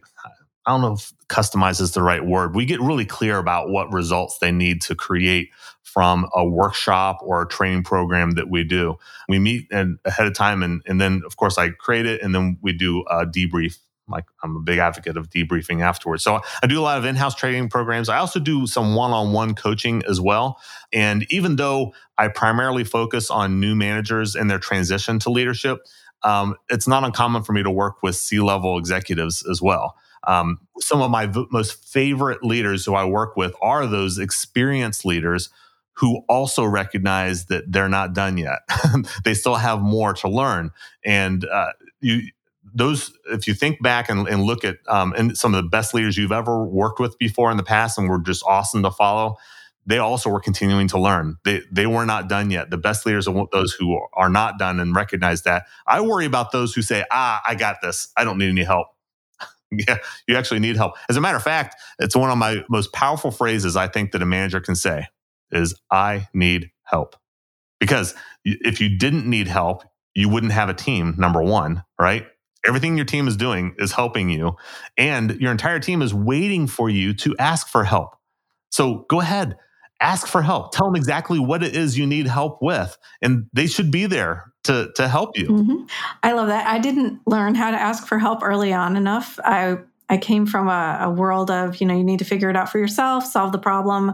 I 0.65 0.71
don't 0.71 0.81
know 0.81 0.93
if 0.93 1.13
customize 1.27 1.79
is 1.79 1.91
the 1.91 2.01
right 2.01 2.25
word. 2.25 2.55
We 2.55 2.65
get 2.65 2.81
really 2.81 3.05
clear 3.05 3.37
about 3.37 3.69
what 3.69 3.91
results 3.93 4.39
they 4.39 4.51
need 4.51 4.81
to 4.83 4.95
create 4.95 5.49
from 5.83 6.27
a 6.33 6.45
workshop 6.45 7.19
or 7.21 7.43
a 7.43 7.47
training 7.47 7.83
program 7.83 8.31
that 8.31 8.49
we 8.49 8.63
do. 8.63 8.97
We 9.29 9.39
meet 9.39 9.67
and 9.71 9.97
ahead 10.05 10.27
of 10.27 10.33
time, 10.33 10.63
and, 10.63 10.81
and 10.85 10.99
then 10.99 11.21
of 11.25 11.37
course 11.37 11.57
I 11.57 11.69
create 11.69 12.05
it, 12.05 12.21
and 12.21 12.33
then 12.35 12.57
we 12.61 12.73
do 12.73 13.03
a 13.09 13.25
debrief. 13.25 13.77
Like 14.07 14.25
I'm 14.43 14.55
a 14.55 14.59
big 14.59 14.77
advocate 14.77 15.17
of 15.17 15.31
debriefing 15.31 15.81
afterwards. 15.81 16.23
So 16.23 16.41
I 16.61 16.67
do 16.67 16.79
a 16.79 16.83
lot 16.83 16.99
of 16.99 17.05
in-house 17.05 17.33
training 17.33 17.69
programs. 17.69 18.07
I 18.07 18.17
also 18.17 18.39
do 18.39 18.67
some 18.67 18.93
one-on-one 18.93 19.55
coaching 19.55 20.03
as 20.07 20.21
well. 20.21 20.59
And 20.93 21.25
even 21.31 21.55
though 21.55 21.95
I 22.15 22.27
primarily 22.27 22.83
focus 22.83 23.31
on 23.31 23.59
new 23.59 23.73
managers 23.73 24.35
and 24.35 24.47
their 24.47 24.59
transition 24.59 25.17
to 25.19 25.31
leadership, 25.31 25.79
um, 26.21 26.55
it's 26.69 26.87
not 26.87 27.03
uncommon 27.03 27.41
for 27.41 27.53
me 27.53 27.63
to 27.63 27.71
work 27.71 28.03
with 28.03 28.15
C-level 28.15 28.77
executives 28.77 29.43
as 29.49 29.59
well. 29.59 29.95
Um, 30.27 30.59
some 30.79 31.01
of 31.01 31.11
my 31.11 31.25
v- 31.27 31.47
most 31.51 31.85
favorite 31.85 32.43
leaders 32.43 32.85
who 32.85 32.95
I 32.95 33.05
work 33.05 33.35
with 33.35 33.55
are 33.61 33.87
those 33.87 34.17
experienced 34.17 35.05
leaders 35.05 35.49
who 35.93 36.23
also 36.27 36.65
recognize 36.65 37.45
that 37.45 37.71
they're 37.71 37.89
not 37.89 38.13
done 38.13 38.37
yet. 38.37 38.59
they 39.23 39.33
still 39.33 39.55
have 39.55 39.81
more 39.81 40.13
to 40.13 40.27
learn. 40.27 40.71
And 41.05 41.45
uh, 41.45 41.71
you, 42.01 42.29
those, 42.73 43.11
if 43.31 43.47
you 43.47 43.53
think 43.53 43.81
back 43.81 44.09
and, 44.09 44.27
and 44.27 44.43
look 44.43 44.65
at 44.65 44.77
um, 44.89 45.13
and 45.17 45.37
some 45.37 45.55
of 45.55 45.63
the 45.63 45.69
best 45.69 45.93
leaders 45.93 46.17
you've 46.17 46.33
ever 46.33 46.63
worked 46.65 46.99
with 46.99 47.17
before 47.17 47.49
in 47.51 47.57
the 47.57 47.63
past 47.63 47.97
and 47.97 48.09
were 48.09 48.19
just 48.19 48.43
awesome 48.45 48.83
to 48.83 48.91
follow, 48.91 49.37
they 49.85 49.99
also 49.99 50.29
were 50.29 50.39
continuing 50.39 50.87
to 50.89 50.99
learn. 50.99 51.37
They 51.45 51.61
they 51.71 51.85
were 51.85 52.05
not 52.05 52.27
done 52.27 52.49
yet. 52.49 52.71
The 52.71 52.77
best 52.77 53.05
leaders 53.05 53.27
are 53.27 53.47
those 53.51 53.71
who 53.73 53.99
are 54.13 54.29
not 54.29 54.57
done 54.57 54.79
and 54.79 54.95
recognize 54.95 55.43
that. 55.43 55.65
I 55.85 56.01
worry 56.01 56.25
about 56.25 56.51
those 56.51 56.73
who 56.73 56.81
say, 56.81 57.05
"Ah, 57.11 57.41
I 57.47 57.55
got 57.55 57.77
this. 57.81 58.11
I 58.17 58.23
don't 58.23 58.37
need 58.39 58.49
any 58.49 58.63
help." 58.63 58.87
yeah, 59.87 59.97
you 60.27 60.35
actually 60.35 60.59
need 60.59 60.75
help. 60.75 60.95
As 61.09 61.17
a 61.17 61.21
matter 61.21 61.37
of 61.37 61.43
fact, 61.43 61.75
it's 61.99 62.15
one 62.15 62.29
of 62.29 62.37
my 62.37 62.63
most 62.69 62.93
powerful 62.93 63.31
phrases 63.31 63.75
I 63.75 63.87
think 63.87 64.11
that 64.11 64.21
a 64.21 64.25
manager 64.25 64.59
can 64.59 64.75
say 64.75 65.07
is 65.51 65.75
I 65.91 66.27
need 66.33 66.71
help. 66.83 67.15
Because 67.79 68.15
if 68.43 68.81
you 68.81 68.97
didn't 68.97 69.25
need 69.25 69.47
help, 69.47 69.83
you 70.15 70.29
wouldn't 70.29 70.53
have 70.53 70.69
a 70.69 70.73
team, 70.73 71.15
number 71.17 71.41
1, 71.43 71.83
right? 71.99 72.25
Everything 72.65 72.95
your 72.95 73.05
team 73.05 73.27
is 73.27 73.37
doing 73.37 73.75
is 73.77 73.91
helping 73.91 74.29
you 74.29 74.55
and 74.97 75.39
your 75.39 75.51
entire 75.51 75.79
team 75.79 76.01
is 76.01 76.13
waiting 76.13 76.65
for 76.67 76.89
you 76.89 77.13
to 77.13 77.35
ask 77.37 77.67
for 77.67 77.83
help. 77.83 78.15
So 78.71 79.05
go 79.09 79.21
ahead, 79.21 79.57
ask 80.01 80.25
for 80.25 80.41
help. 80.41 80.71
Tell 80.71 80.87
them 80.87 80.95
exactly 80.95 81.37
what 81.37 81.61
it 81.63 81.75
is 81.75 81.97
you 81.97 82.07
need 82.07 82.25
help 82.25 82.61
with 82.61 82.97
and 83.21 83.45
they 83.53 83.67
should 83.67 83.91
be 83.91 84.07
there 84.07 84.51
to 84.65 84.91
to 84.95 85.07
help 85.07 85.37
you. 85.37 85.47
Mm-hmm. 85.47 85.85
I 86.23 86.33
love 86.33 86.47
that. 86.47 86.67
I 86.67 86.79
didn't 86.79 87.21
learn 87.25 87.55
how 87.55 87.71
to 87.71 87.77
ask 87.77 88.07
for 88.07 88.19
help 88.19 88.43
early 88.43 88.73
on 88.73 88.95
enough. 88.95 89.39
I 89.43 89.77
I 90.07 90.17
came 90.17 90.45
from 90.45 90.67
a, 90.67 90.99
a, 91.01 91.09
world 91.09 91.49
of, 91.49 91.81
you 91.81 91.87
know, 91.87 91.95
you 91.95 92.03
need 92.03 92.19
to 92.19 92.25
figure 92.25 92.49
it 92.49 92.55
out 92.55 92.69
for 92.69 92.77
yourself, 92.77 93.25
solve 93.25 93.51
the 93.51 93.57
problem. 93.57 94.13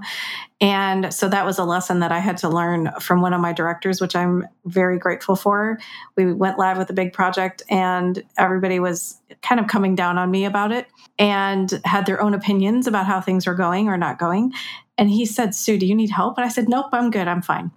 And 0.61 1.13
so 1.13 1.27
that 1.27 1.45
was 1.45 1.59
a 1.59 1.65
lesson 1.65 1.99
that 1.99 2.13
I 2.13 2.19
had 2.19 2.37
to 2.37 2.49
learn 2.49 2.91
from 3.01 3.21
one 3.21 3.33
of 3.33 3.41
my 3.41 3.51
directors, 3.51 3.99
which 3.99 4.15
I'm 4.15 4.47
very 4.63 4.97
grateful 4.97 5.35
for. 5.35 5.79
We 6.15 6.31
went 6.31 6.57
live 6.57 6.77
with 6.77 6.89
a 6.89 6.93
big 6.93 7.11
project 7.11 7.61
and 7.69 8.23
everybody 8.37 8.79
was 8.79 9.19
kind 9.41 9.59
of 9.59 9.67
coming 9.67 9.95
down 9.95 10.17
on 10.17 10.31
me 10.31 10.45
about 10.45 10.71
it 10.71 10.87
and 11.19 11.81
had 11.83 12.05
their 12.05 12.21
own 12.21 12.33
opinions 12.33 12.87
about 12.87 13.05
how 13.05 13.19
things 13.19 13.45
were 13.45 13.55
going 13.55 13.89
or 13.89 13.97
not 13.97 14.17
going. 14.17 14.53
And 14.97 15.09
he 15.09 15.25
said, 15.25 15.53
Sue, 15.53 15.77
do 15.77 15.85
you 15.85 15.95
need 15.95 16.11
help? 16.11 16.37
And 16.37 16.45
I 16.45 16.49
said, 16.49 16.69
Nope, 16.69 16.87
I'm 16.93 17.11
good. 17.11 17.27
I'm 17.27 17.41
fine. 17.41 17.71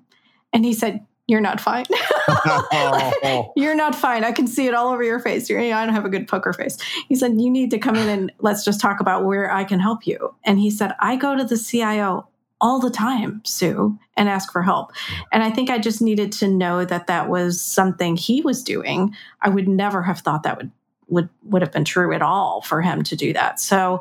And 0.52 0.64
he 0.64 0.72
said, 0.72 1.04
you're 1.26 1.40
not 1.40 1.60
fine. 1.60 1.86
you're 3.56 3.74
not 3.74 3.94
fine. 3.94 4.24
I 4.24 4.32
can 4.32 4.46
see 4.46 4.66
it 4.66 4.74
all 4.74 4.92
over 4.92 5.02
your 5.02 5.20
face. 5.20 5.48
You're, 5.48 5.60
I 5.60 5.84
don't 5.84 5.94
have 5.94 6.04
a 6.04 6.10
good 6.10 6.28
poker 6.28 6.52
face. 6.52 6.76
He 7.08 7.14
said, 7.14 7.40
You 7.40 7.50
need 7.50 7.70
to 7.70 7.78
come 7.78 7.96
in 7.96 8.08
and 8.08 8.32
let's 8.40 8.64
just 8.64 8.80
talk 8.80 9.00
about 9.00 9.24
where 9.24 9.50
I 9.50 9.64
can 9.64 9.80
help 9.80 10.06
you. 10.06 10.34
And 10.44 10.58
he 10.58 10.70
said, 10.70 10.94
I 11.00 11.16
go 11.16 11.36
to 11.36 11.44
the 11.44 11.56
CIO 11.56 12.28
all 12.60 12.80
the 12.80 12.90
time, 12.90 13.42
Sue, 13.44 13.98
and 14.16 14.28
ask 14.28 14.52
for 14.52 14.62
help. 14.62 14.92
And 15.32 15.42
I 15.42 15.50
think 15.50 15.70
I 15.70 15.78
just 15.78 16.00
needed 16.00 16.32
to 16.32 16.48
know 16.48 16.84
that 16.84 17.06
that 17.06 17.28
was 17.28 17.60
something 17.60 18.16
he 18.16 18.40
was 18.42 18.62
doing. 18.62 19.14
I 19.42 19.48
would 19.48 19.68
never 19.68 20.02
have 20.02 20.20
thought 20.20 20.42
that 20.44 20.58
would 20.58 20.70
would 21.08 21.28
would 21.44 21.62
have 21.62 21.72
been 21.72 21.84
true 21.84 22.14
at 22.14 22.22
all 22.22 22.62
for 22.62 22.80
him 22.80 23.02
to 23.04 23.16
do 23.16 23.32
that. 23.34 23.60
So 23.60 24.00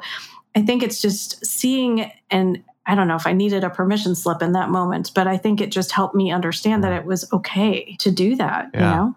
I 0.55 0.61
think 0.61 0.83
it's 0.83 1.01
just 1.01 1.45
seeing 1.45 2.11
and 2.29 2.63
I 2.85 2.95
don't 2.95 3.07
know 3.07 3.15
if 3.15 3.25
I 3.25 3.33
needed 3.33 3.63
a 3.63 3.69
permission 3.69 4.15
slip 4.15 4.41
in 4.41 4.53
that 4.53 4.69
moment, 4.69 5.11
but 5.15 5.27
I 5.27 5.37
think 5.37 5.61
it 5.61 5.71
just 5.71 5.91
helped 5.91 6.15
me 6.15 6.31
understand 6.31 6.83
that 6.83 6.93
it 6.93 7.05
was 7.05 7.31
okay 7.31 7.95
to 7.99 8.11
do 8.11 8.35
that, 8.35 8.69
yeah. 8.73 8.79
you 8.79 8.95
know? 8.95 9.15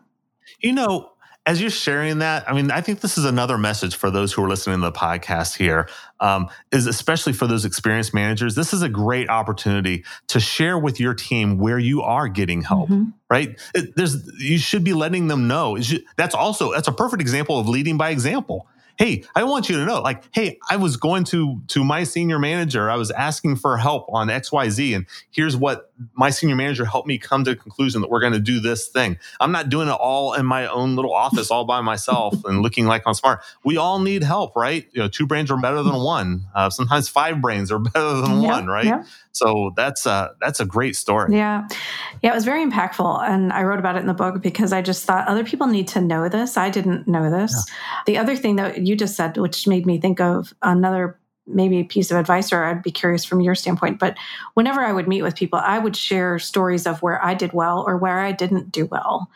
You 0.60 0.72
know, 0.72 1.10
as 1.46 1.60
you're 1.60 1.70
sharing 1.70 2.18
that, 2.18 2.48
I 2.48 2.54
mean, 2.54 2.70
I 2.70 2.80
think 2.80 3.00
this 3.00 3.16
is 3.16 3.24
another 3.24 3.56
message 3.56 3.94
for 3.94 4.10
those 4.10 4.32
who 4.32 4.42
are 4.42 4.48
listening 4.48 4.78
to 4.78 4.82
the 4.82 4.92
podcast 4.92 5.56
here. 5.56 5.88
Um, 6.18 6.48
is 6.72 6.86
especially 6.86 7.32
for 7.32 7.46
those 7.46 7.64
experienced 7.64 8.14
managers. 8.14 8.54
This 8.54 8.72
is 8.72 8.82
a 8.82 8.88
great 8.88 9.28
opportunity 9.28 10.04
to 10.28 10.40
share 10.40 10.78
with 10.78 10.98
your 10.98 11.14
team 11.14 11.58
where 11.58 11.78
you 11.78 12.02
are 12.02 12.26
getting 12.26 12.62
help. 12.62 12.88
Mm-hmm. 12.88 13.10
Right? 13.30 13.60
It, 13.74 13.94
there's 13.96 14.26
you 14.40 14.58
should 14.58 14.82
be 14.82 14.92
letting 14.92 15.28
them 15.28 15.46
know. 15.46 15.78
Should, 15.80 16.04
that's 16.16 16.34
also 16.34 16.72
that's 16.72 16.88
a 16.88 16.92
perfect 16.92 17.20
example 17.20 17.60
of 17.60 17.68
leading 17.68 17.96
by 17.96 18.10
example 18.10 18.66
hey, 18.96 19.24
I 19.34 19.44
want 19.44 19.68
you 19.68 19.76
to 19.76 19.84
know, 19.84 20.00
like, 20.00 20.24
hey, 20.32 20.58
I 20.70 20.76
was 20.76 20.96
going 20.96 21.24
to 21.24 21.60
to 21.68 21.84
my 21.84 22.04
senior 22.04 22.38
manager. 22.38 22.90
I 22.90 22.96
was 22.96 23.10
asking 23.10 23.56
for 23.56 23.76
help 23.76 24.06
on 24.08 24.30
X, 24.30 24.50
Y, 24.50 24.68
Z, 24.70 24.94
and 24.94 25.06
here's 25.30 25.56
what 25.56 25.90
my 26.14 26.30
senior 26.30 26.56
manager 26.56 26.84
helped 26.84 27.08
me 27.08 27.18
come 27.18 27.44
to 27.44 27.50
the 27.50 27.56
conclusion 27.56 28.00
that 28.00 28.10
we're 28.10 28.20
going 28.20 28.32
to 28.32 28.38
do 28.38 28.60
this 28.60 28.88
thing. 28.88 29.18
I'm 29.40 29.52
not 29.52 29.68
doing 29.68 29.88
it 29.88 29.92
all 29.92 30.34
in 30.34 30.46
my 30.46 30.66
own 30.66 30.96
little 30.96 31.12
office, 31.12 31.50
all 31.50 31.64
by 31.64 31.80
myself, 31.80 32.34
and 32.44 32.62
looking 32.62 32.86
like 32.86 33.02
I'm 33.06 33.14
smart. 33.14 33.40
We 33.64 33.76
all 33.76 33.98
need 33.98 34.22
help, 34.22 34.56
right? 34.56 34.86
You 34.92 35.02
know, 35.02 35.08
two 35.08 35.26
brains 35.26 35.50
are 35.50 35.60
better 35.60 35.82
than 35.82 36.02
one. 36.02 36.46
Uh, 36.54 36.70
sometimes 36.70 37.08
five 37.08 37.40
brains 37.40 37.70
are 37.70 37.78
better 37.78 38.14
than 38.20 38.40
yeah, 38.40 38.48
one, 38.48 38.66
right? 38.66 38.86
Yeah. 38.86 39.04
So 39.32 39.72
that's 39.76 40.06
a 40.06 40.34
that's 40.40 40.60
a 40.60 40.64
great 40.64 40.96
story. 40.96 41.36
Yeah, 41.36 41.68
yeah, 42.22 42.30
it 42.32 42.34
was 42.34 42.46
very 42.46 42.64
impactful, 42.64 43.22
and 43.28 43.52
I 43.52 43.64
wrote 43.64 43.78
about 43.78 43.96
it 43.96 43.98
in 43.98 44.06
the 44.06 44.14
book 44.14 44.40
because 44.40 44.72
I 44.72 44.80
just 44.80 45.04
thought 45.04 45.28
other 45.28 45.44
people 45.44 45.66
need 45.66 45.88
to 45.88 46.00
know 46.00 46.30
this. 46.30 46.56
I 46.56 46.70
didn't 46.70 47.06
know 47.06 47.30
this. 47.30 47.52
Yeah. 47.52 48.02
The 48.06 48.18
other 48.18 48.34
thing 48.34 48.56
that 48.56 48.85
you 48.86 48.96
just 48.96 49.16
said, 49.16 49.36
which 49.36 49.66
made 49.66 49.86
me 49.86 49.98
think 49.98 50.20
of 50.20 50.54
another 50.62 51.18
maybe 51.46 51.84
piece 51.84 52.10
of 52.10 52.16
advice, 52.16 52.52
or 52.52 52.64
I'd 52.64 52.82
be 52.82 52.90
curious 52.90 53.24
from 53.24 53.40
your 53.40 53.54
standpoint. 53.54 53.98
But 53.98 54.16
whenever 54.54 54.80
I 54.80 54.92
would 54.92 55.06
meet 55.06 55.22
with 55.22 55.36
people, 55.36 55.60
I 55.62 55.78
would 55.78 55.96
share 55.96 56.38
stories 56.38 56.86
of 56.86 57.02
where 57.02 57.24
I 57.24 57.34
did 57.34 57.52
well 57.52 57.84
or 57.86 57.96
where 57.96 58.20
I 58.20 58.32
didn't 58.32 58.72
do 58.72 58.86
well 58.86 59.30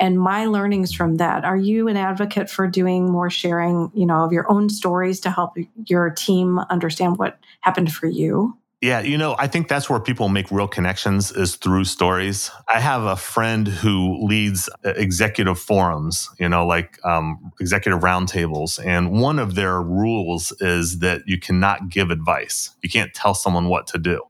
and 0.00 0.18
my 0.18 0.46
learnings 0.46 0.92
from 0.92 1.16
that 1.16 1.44
are 1.44 1.56
you 1.56 1.88
an 1.88 1.96
advocate 1.96 2.50
for 2.50 2.66
doing 2.66 3.10
more 3.10 3.30
sharing 3.30 3.90
you 3.94 4.06
know 4.06 4.24
of 4.24 4.32
your 4.32 4.50
own 4.50 4.68
stories 4.68 5.20
to 5.20 5.30
help 5.30 5.56
your 5.86 6.10
team 6.10 6.58
understand 6.70 7.18
what 7.18 7.38
happened 7.60 7.92
for 7.92 8.06
you 8.06 8.56
yeah, 8.84 9.00
you 9.00 9.16
know, 9.16 9.34
I 9.38 9.46
think 9.46 9.68
that's 9.68 9.88
where 9.88 9.98
people 9.98 10.28
make 10.28 10.50
real 10.50 10.68
connections 10.68 11.32
is 11.32 11.56
through 11.56 11.84
stories. 11.84 12.50
I 12.68 12.80
have 12.80 13.04
a 13.04 13.16
friend 13.16 13.66
who 13.66 14.18
leads 14.26 14.68
uh, 14.84 14.90
executive 14.90 15.58
forums, 15.58 16.28
you 16.38 16.50
know, 16.50 16.66
like 16.66 17.02
um, 17.02 17.50
executive 17.58 18.00
roundtables. 18.00 18.78
And 18.84 19.10
one 19.10 19.38
of 19.38 19.54
their 19.54 19.80
rules 19.80 20.52
is 20.60 20.98
that 20.98 21.22
you 21.26 21.40
cannot 21.40 21.88
give 21.88 22.10
advice. 22.10 22.76
You 22.82 22.90
can't 22.90 23.14
tell 23.14 23.32
someone 23.32 23.70
what 23.70 23.86
to 23.86 23.98
do. 23.98 24.20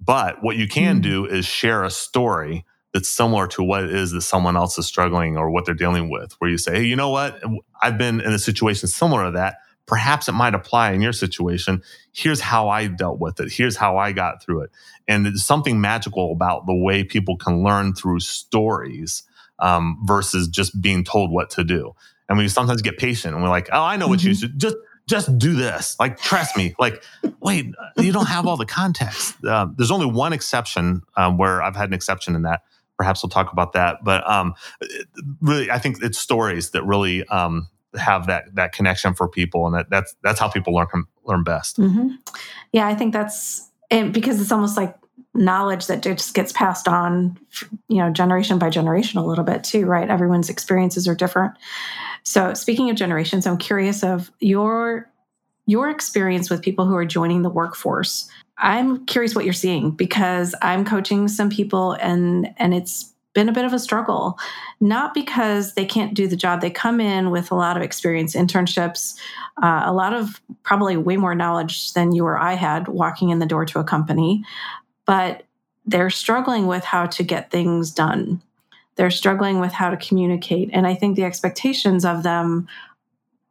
But 0.00 0.42
what 0.42 0.56
you 0.56 0.68
can 0.68 1.00
mm. 1.00 1.02
do 1.02 1.26
is 1.26 1.44
share 1.44 1.84
a 1.84 1.90
story 1.90 2.64
that's 2.94 3.10
similar 3.10 3.46
to 3.48 3.62
what 3.62 3.84
it 3.84 3.90
is 3.90 4.12
that 4.12 4.22
someone 4.22 4.56
else 4.56 4.78
is 4.78 4.86
struggling 4.86 5.36
or 5.36 5.50
what 5.50 5.66
they're 5.66 5.74
dealing 5.74 6.08
with, 6.08 6.32
where 6.38 6.50
you 6.50 6.56
say, 6.56 6.76
hey, 6.76 6.84
you 6.84 6.96
know 6.96 7.10
what? 7.10 7.42
I've 7.82 7.98
been 7.98 8.22
in 8.22 8.32
a 8.32 8.38
situation 8.38 8.88
similar 8.88 9.26
to 9.26 9.32
that. 9.32 9.56
Perhaps 9.84 10.28
it 10.28 10.32
might 10.32 10.54
apply 10.54 10.92
in 10.92 11.02
your 11.02 11.12
situation. 11.12 11.82
Here's 12.12 12.40
how 12.40 12.68
I 12.68 12.86
dealt 12.86 13.18
with 13.18 13.40
it. 13.40 13.52
Here's 13.52 13.76
how 13.76 13.96
I 13.96 14.12
got 14.12 14.42
through 14.42 14.62
it. 14.62 14.70
And 15.08 15.26
there's 15.26 15.44
something 15.44 15.80
magical 15.80 16.32
about 16.32 16.66
the 16.66 16.74
way 16.74 17.04
people 17.04 17.36
can 17.36 17.62
learn 17.62 17.94
through 17.94 18.20
stories 18.20 19.22
um, 19.58 19.98
versus 20.04 20.48
just 20.48 20.80
being 20.80 21.04
told 21.04 21.30
what 21.30 21.50
to 21.50 21.64
do. 21.64 21.94
And 22.28 22.38
we 22.38 22.48
sometimes 22.48 22.82
get 22.82 22.98
patient 22.98 23.34
and 23.34 23.42
we're 23.42 23.50
like, 23.50 23.68
oh, 23.72 23.82
I 23.82 23.96
know 23.96 24.08
what 24.08 24.20
mm-hmm. 24.20 24.28
you 24.28 24.34
should 24.34 24.58
just 24.58 24.76
just 25.08 25.36
do 25.36 25.54
this. 25.54 25.96
Like, 25.98 26.18
trust 26.18 26.56
me. 26.56 26.76
Like, 26.78 27.02
wait, 27.40 27.66
you 27.96 28.12
don't 28.12 28.28
have 28.28 28.46
all 28.46 28.56
the 28.56 28.64
context. 28.64 29.34
Uh, 29.44 29.66
there's 29.76 29.90
only 29.90 30.06
one 30.06 30.32
exception 30.32 31.02
um, 31.16 31.38
where 31.38 31.60
I've 31.60 31.74
had 31.74 31.88
an 31.88 31.94
exception 31.94 32.36
in 32.36 32.42
that 32.42 32.62
perhaps 33.02 33.22
we'll 33.22 33.30
talk 33.30 33.52
about 33.52 33.72
that. 33.72 34.04
But 34.04 34.28
um, 34.30 34.54
really, 35.40 35.70
I 35.70 35.78
think 35.78 36.02
it's 36.02 36.18
stories 36.18 36.70
that 36.70 36.84
really 36.84 37.26
um, 37.26 37.68
have 37.98 38.26
that 38.26 38.54
that 38.54 38.72
connection 38.72 39.14
for 39.14 39.28
people, 39.28 39.66
and 39.66 39.74
that 39.74 39.90
that's 39.90 40.14
that's 40.22 40.40
how 40.40 40.48
people 40.48 40.74
learn 40.74 40.88
learn 41.24 41.44
best. 41.44 41.78
Mm-hmm. 41.78 42.08
Yeah, 42.72 42.86
I 42.86 42.94
think 42.94 43.12
that's 43.12 43.70
and 43.90 44.12
because 44.12 44.40
it's 44.40 44.52
almost 44.52 44.76
like 44.76 44.96
knowledge 45.34 45.86
that 45.86 46.02
just 46.02 46.34
gets 46.34 46.52
passed 46.52 46.88
on, 46.88 47.38
you 47.88 47.98
know, 47.98 48.10
generation 48.10 48.58
by 48.58 48.68
generation 48.68 49.18
a 49.18 49.24
little 49.24 49.44
bit 49.44 49.64
too, 49.64 49.86
right? 49.86 50.10
Everyone's 50.10 50.50
experiences 50.50 51.08
are 51.08 51.14
different. 51.14 51.54
So, 52.22 52.54
speaking 52.54 52.90
of 52.90 52.96
generations, 52.96 53.46
I'm 53.46 53.58
curious 53.58 54.02
of 54.02 54.30
your 54.40 55.10
your 55.66 55.90
experience 55.90 56.50
with 56.50 56.60
people 56.60 56.86
who 56.86 56.96
are 56.96 57.04
joining 57.04 57.42
the 57.42 57.48
workforce 57.48 58.28
I'm 58.62 59.04
curious 59.06 59.34
what 59.34 59.44
you're 59.44 59.52
seeing 59.52 59.90
because 59.90 60.54
I'm 60.62 60.84
coaching 60.84 61.28
some 61.28 61.50
people 61.50 61.92
and 61.92 62.54
and 62.58 62.72
it's 62.72 63.11
been 63.34 63.48
a 63.48 63.52
bit 63.52 63.64
of 63.64 63.72
a 63.72 63.78
struggle. 63.78 64.38
Not 64.80 65.14
because 65.14 65.74
they 65.74 65.84
can't 65.84 66.14
do 66.14 66.26
the 66.26 66.36
job. 66.36 66.60
They 66.60 66.70
come 66.70 67.00
in 67.00 67.30
with 67.30 67.50
a 67.50 67.54
lot 67.54 67.76
of 67.76 67.82
experience, 67.82 68.34
internships, 68.34 69.16
uh, 69.62 69.82
a 69.84 69.92
lot 69.92 70.12
of 70.12 70.40
probably 70.62 70.96
way 70.96 71.16
more 71.16 71.34
knowledge 71.34 71.92
than 71.92 72.12
you 72.12 72.24
or 72.24 72.38
I 72.38 72.54
had 72.54 72.88
walking 72.88 73.30
in 73.30 73.38
the 73.38 73.46
door 73.46 73.64
to 73.66 73.78
a 73.78 73.84
company, 73.84 74.44
but 75.06 75.44
they're 75.86 76.10
struggling 76.10 76.66
with 76.66 76.84
how 76.84 77.06
to 77.06 77.22
get 77.22 77.50
things 77.50 77.90
done. 77.90 78.40
They're 78.96 79.10
struggling 79.10 79.58
with 79.58 79.72
how 79.72 79.90
to 79.90 79.96
communicate. 79.96 80.70
And 80.72 80.86
I 80.86 80.94
think 80.94 81.16
the 81.16 81.24
expectations 81.24 82.04
of 82.04 82.22
them 82.22 82.68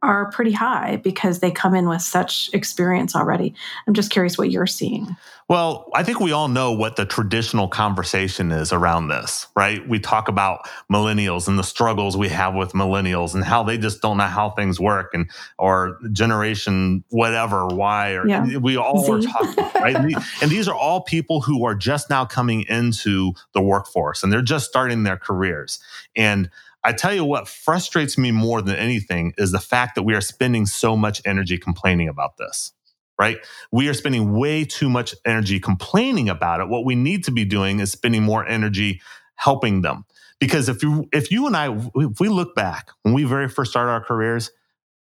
are 0.04 0.32
pretty 0.32 0.52
high 0.52 0.98
because 0.98 1.40
they 1.40 1.52
come 1.52 1.76
in 1.76 1.88
with 1.88 2.02
such 2.02 2.50
experience 2.54 3.16
already. 3.16 3.54
I'm 3.88 3.94
just 3.94 4.12
curious 4.12 4.38
what 4.38 4.50
you're 4.50 4.68
seeing. 4.68 5.16
Well, 5.48 5.90
I 5.94 6.04
think 6.04 6.22
we 6.22 6.32
all 6.32 6.48
know 6.48 6.72
what 6.72 6.96
the 6.96 7.06
traditional 7.06 7.68
conversation 7.68 8.54
is 8.54 8.72
around 8.72 9.10
this, 9.10 9.48
right? 9.54 9.86
We 9.86 10.00
talk 10.00 10.30
about 10.30 10.68
millennials 10.92 11.48
and 11.50 11.60
the 11.60 11.64
struggles 11.64 12.16
we 12.16 12.30
have 12.30 12.56
with 12.56 12.72
millennials 12.72 13.36
and 13.36 13.44
how 13.44 13.62
they 13.62 13.78
just 13.78 14.02
don't 14.02 14.16
know 14.16 14.24
how 14.24 14.52
things 14.52 14.80
work 14.80 15.10
and 15.14 15.30
or 15.60 16.00
generation 16.14 17.04
whatever, 17.10 17.68
Y 17.68 18.12
or 18.12 18.28
yeah. 18.28 18.58
we 18.58 18.78
all 18.78 19.04
Z. 19.04 19.12
are 19.12 19.22
talking, 19.22 19.82
right? 19.82 20.16
and 20.42 20.50
these 20.50 20.70
are 20.70 20.76
all 20.76 21.02
people 21.02 21.42
who 21.42 21.66
are 21.66 21.76
just 21.76 22.10
now 22.10 22.24
coming 22.24 22.62
into 22.70 23.34
the 23.54 23.62
workforce 23.62 24.24
and 24.24 24.32
they're 24.32 24.42
just 24.42 24.68
starting 24.68 25.04
their 25.04 25.18
careers. 25.18 25.80
And 26.16 26.50
I 26.84 26.94
tell 26.94 27.14
you 27.14 27.26
what 27.26 27.48
frustrates 27.48 28.18
me 28.18 28.32
more 28.32 28.62
than 28.62 28.76
anything 28.76 29.34
is 29.38 29.52
the 29.52 29.60
fact 29.60 29.96
that 29.96 30.04
we 30.04 30.16
are 30.16 30.22
spending 30.22 30.66
so 30.66 30.98
much 30.98 31.22
energy 31.26 31.58
complaining 31.58 32.08
about 32.08 32.38
this, 32.38 32.74
right? 33.20 33.38
We 33.72 33.88
are 33.88 33.94
spending 33.94 34.34
way 34.34 34.66
too 34.66 34.90
much 34.90 35.14
energy 35.26 35.60
complaining 35.60 36.30
about 36.30 36.60
it. 36.60 36.70
What 36.70 36.86
we 36.86 36.96
need 36.96 37.24
to 37.26 37.32
be 37.32 37.46
doing 37.46 37.80
is 37.80 37.92
spending 37.92 38.24
more 38.24 38.46
energy 38.48 39.02
helping 39.36 39.82
them. 39.82 40.06
Because 40.40 40.70
if 40.70 40.82
you 40.82 41.08
if 41.14 41.32
you 41.32 41.46
and 41.46 41.56
I 41.56 41.72
if 41.96 42.20
we 42.20 42.30
look 42.30 42.56
back 42.56 42.90
when 43.04 43.14
we 43.14 43.26
very 43.26 43.48
first 43.48 43.72
started 43.72 43.92
our 43.92 44.04
careers, 44.04 44.50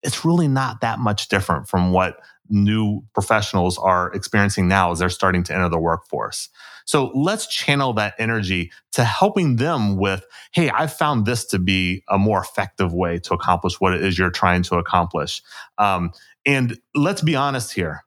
it's 0.02 0.24
really 0.24 0.48
not 0.48 0.80
that 0.80 0.98
much 0.98 1.28
different 1.28 1.68
from 1.68 1.92
what 1.92 2.18
new 2.48 3.02
professionals 3.12 3.76
are 3.78 4.12
experiencing 4.12 4.68
now 4.68 4.92
as 4.92 5.00
they're 5.00 5.08
starting 5.08 5.42
to 5.44 5.54
enter 5.54 5.68
the 5.68 5.78
workforce. 5.78 6.48
So 6.84 7.10
let's 7.14 7.48
channel 7.48 7.92
that 7.94 8.14
energy 8.18 8.70
to 8.92 9.02
helping 9.02 9.56
them 9.56 9.96
with, 9.96 10.24
hey, 10.52 10.70
I've 10.70 10.92
found 10.92 11.26
this 11.26 11.44
to 11.46 11.58
be 11.58 12.04
a 12.08 12.16
more 12.16 12.40
effective 12.40 12.94
way 12.94 13.18
to 13.20 13.34
accomplish 13.34 13.80
what 13.80 13.94
it 13.94 14.04
is 14.04 14.16
you're 14.16 14.30
trying 14.30 14.62
to 14.64 14.76
accomplish. 14.76 15.42
Um, 15.78 16.12
and 16.44 16.78
let's 16.94 17.22
be 17.22 17.34
honest 17.34 17.72
here. 17.72 18.04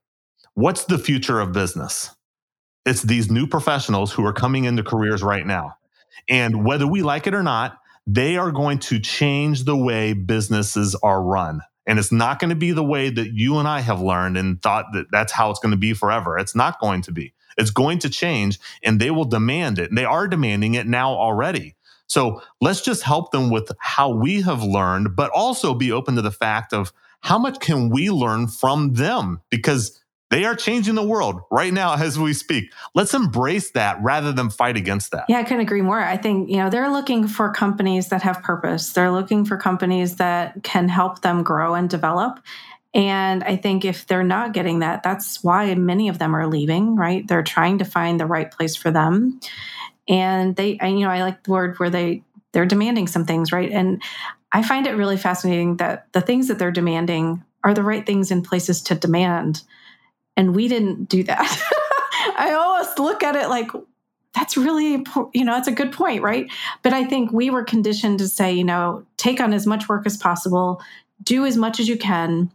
What's 0.54 0.86
the 0.86 0.98
future 0.98 1.42
of 1.42 1.52
business? 1.52 2.16
It's 2.86 3.02
these 3.02 3.30
new 3.30 3.48
professionals 3.48 4.14
who 4.14 4.26
are 4.26 4.34
coming 4.34 4.64
into 4.64 4.84
careers 4.84 5.22
right 5.22 5.46
now. 5.46 5.76
And 6.30 6.66
whether 6.66 6.88
we 6.88 7.02
like 7.02 7.28
it 7.28 7.34
or 7.34 7.44
not, 7.44 7.78
they 8.08 8.38
are 8.38 8.52
going 8.52 8.80
to 8.80 9.00
change 9.00 9.66
the 9.66 9.78
way 9.78 10.14
businesses 10.14 10.96
are 11.04 11.22
run. 11.22 11.62
And 11.90 11.98
it's 11.98 12.12
not 12.12 12.38
going 12.38 12.52
to 12.52 12.56
be 12.56 12.72
the 12.72 12.84
way 12.84 13.10
that 13.10 13.34
you 13.34 13.58
and 13.58 13.68
I 13.68 13.80
have 13.80 14.00
learned 14.00 14.38
and 14.38 14.62
thought 14.62 14.86
that 14.94 15.08
that's 15.12 15.34
how 15.34 15.50
it's 15.50 15.60
going 15.60 15.72
to 15.72 15.78
be 15.78 15.94
forever. 15.94 16.38
It's 16.38 16.54
not 16.54 16.80
going 16.80 17.02
to 17.02 17.12
be. 17.12 17.34
It's 17.58 17.72
going 17.72 17.98
to 18.00 18.10
change 18.12 18.60
and 18.84 19.00
they 19.00 19.10
will 19.10 19.26
demand 19.26 19.80
it. 19.80 19.90
And 19.90 19.98
they 19.98 20.06
are 20.06 20.28
demanding 20.28 20.76
it 20.76 20.86
now 20.86 21.10
already. 21.10 21.76
So 22.06 22.44
let's 22.62 22.82
just 22.82 23.02
help 23.02 23.32
them 23.32 23.50
with 23.50 23.72
how 23.80 24.12
we 24.12 24.44
have 24.44 24.64
learned, 24.64 25.16
but 25.16 25.32
also 25.32 25.74
be 25.74 25.92
open 25.92 26.16
to 26.16 26.22
the 26.22 26.32
fact 26.32 26.74
of 26.74 26.94
how 27.22 27.40
much 27.40 27.60
can 27.60 27.90
we 27.90 28.12
learn 28.12 28.48
from 28.48 28.94
them? 28.94 29.42
Because 29.50 30.00
they 30.30 30.46
are 30.46 30.56
changing 30.56 30.96
the 30.96 31.04
world 31.04 31.42
right 31.50 31.74
now 31.74 31.96
as 31.96 32.20
we 32.20 32.34
speak. 32.34 32.72
Let's 32.94 33.14
embrace 33.14 33.72
that 33.72 34.02
rather 34.02 34.32
than 34.32 34.50
fight 34.50 34.78
against 34.78 35.12
that. 35.12 35.26
Yeah, 35.28 35.40
I 35.40 35.44
couldn't 35.44 35.62
agree 35.62 35.82
more. 35.82 36.00
I 36.00 36.18
think, 36.18 36.50
you 36.50 36.58
know, 36.58 36.70
they're 36.70 36.92
looking 36.92 37.28
for 37.28 37.52
companies 37.52 38.10
that 38.10 38.22
have 38.22 38.44
purpose. 38.44 38.94
They're 38.94 39.12
looking 39.12 39.46
for 39.46 39.58
companies 39.58 40.18
that 40.18 40.64
can 40.64 40.88
help 40.88 41.22
them 41.22 41.44
grow 41.44 41.74
and 41.74 41.90
develop. 41.90 42.40
And 42.94 43.44
I 43.44 43.56
think 43.56 43.86
if 43.86 44.08
they're 44.08 44.24
not 44.24 44.54
getting 44.54 44.80
that, 44.80 45.04
that's 45.04 45.44
why 45.44 45.74
many 45.76 46.10
of 46.10 46.20
them 46.20 46.36
are 46.36 46.48
leaving, 46.48 46.96
right? 46.96 47.28
They're 47.28 47.44
trying 47.44 47.80
to 47.80 47.86
find 47.86 48.20
the 48.20 48.26
right 48.26 48.50
place 48.52 48.76
for 48.76 48.92
them. 48.92 49.40
And 50.08 50.56
they, 50.56 50.80
I, 50.80 50.88
you 50.88 51.02
know, 51.02 51.10
I 51.10 51.22
like 51.22 51.44
the 51.44 51.52
word 51.52 51.78
where 51.78 51.92
they, 51.92 52.24
they're 52.52 52.66
demanding 52.66 53.08
some 53.08 53.26
things, 53.26 53.52
right? 53.52 53.72
And 53.72 54.02
I 54.52 54.64
find 54.64 54.88
it 54.88 54.96
really 54.96 55.18
fascinating 55.18 55.78
that 55.78 56.12
the 56.14 56.22
things 56.22 56.48
that 56.48 56.58
they're 56.58 56.72
demanding 56.72 57.44
are 57.64 57.76
the 57.76 57.84
right 57.84 58.06
things 58.06 58.32
in 58.32 58.42
places 58.42 58.82
to 58.84 58.96
demand 58.96 59.62
and 60.40 60.56
we 60.56 60.70
didn't 60.70 61.10
do 61.10 61.22
that. 61.24 61.62
I 62.38 62.54
almost 62.54 62.98
look 62.98 63.24
at 63.24 63.36
it 63.36 63.50
like, 63.50 63.70
that's 64.34 64.56
really, 64.56 65.06
you 65.34 65.44
know, 65.44 65.52
that's 65.52 65.68
a 65.68 65.74
good 65.74 65.92
point, 65.92 66.24
right? 66.24 66.50
But 66.82 66.94
I 66.94 67.04
think 67.04 67.34
we 67.34 67.50
were 67.50 67.66
conditioned 67.66 68.20
to 68.20 68.30
say, 68.30 68.54
you 68.54 68.64
know, 68.64 69.06
take 69.18 69.42
on 69.42 69.52
as 69.52 69.68
much 69.68 69.90
work 69.90 70.06
as 70.06 70.16
possible, 70.16 70.82
do 71.24 71.46
as 71.46 71.58
much 71.58 71.78
as 71.82 71.90
you 71.90 71.98
can, 71.98 72.50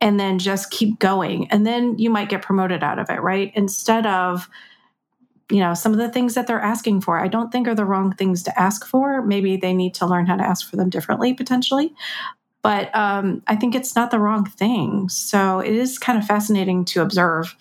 and 0.00 0.20
then 0.20 0.38
just 0.38 0.70
keep 0.70 1.00
going. 1.00 1.50
And 1.50 1.66
then 1.66 1.98
you 1.98 2.08
might 2.08 2.28
get 2.28 2.40
promoted 2.40 2.84
out 2.84 3.00
of 3.00 3.10
it, 3.10 3.20
right? 3.20 3.50
Instead 3.56 4.06
of, 4.06 4.48
you 5.50 5.58
know, 5.58 5.74
some 5.74 5.90
of 5.90 5.98
the 5.98 6.10
things 6.10 6.34
that 6.34 6.46
they're 6.46 6.60
asking 6.60 7.00
for, 7.00 7.18
I 7.18 7.26
don't 7.26 7.50
think 7.50 7.66
are 7.66 7.74
the 7.74 7.84
wrong 7.84 8.14
things 8.14 8.44
to 8.44 8.60
ask 8.60 8.86
for. 8.86 9.22
Maybe 9.22 9.56
they 9.56 9.74
need 9.74 9.94
to 9.94 10.06
learn 10.06 10.26
how 10.26 10.36
to 10.36 10.44
ask 10.44 10.70
for 10.70 10.76
them 10.76 10.88
differently, 10.88 11.34
potentially 11.34 11.92
but 12.64 12.92
um, 12.96 13.42
I 13.46 13.56
think 13.56 13.74
it's 13.74 13.94
not 13.94 14.10
the 14.10 14.18
wrong 14.18 14.46
thing. 14.46 15.10
So 15.10 15.60
it 15.60 15.74
is 15.74 15.98
kind 15.98 16.18
of 16.18 16.26
fascinating 16.26 16.86
to 16.86 17.02
observe 17.02 17.54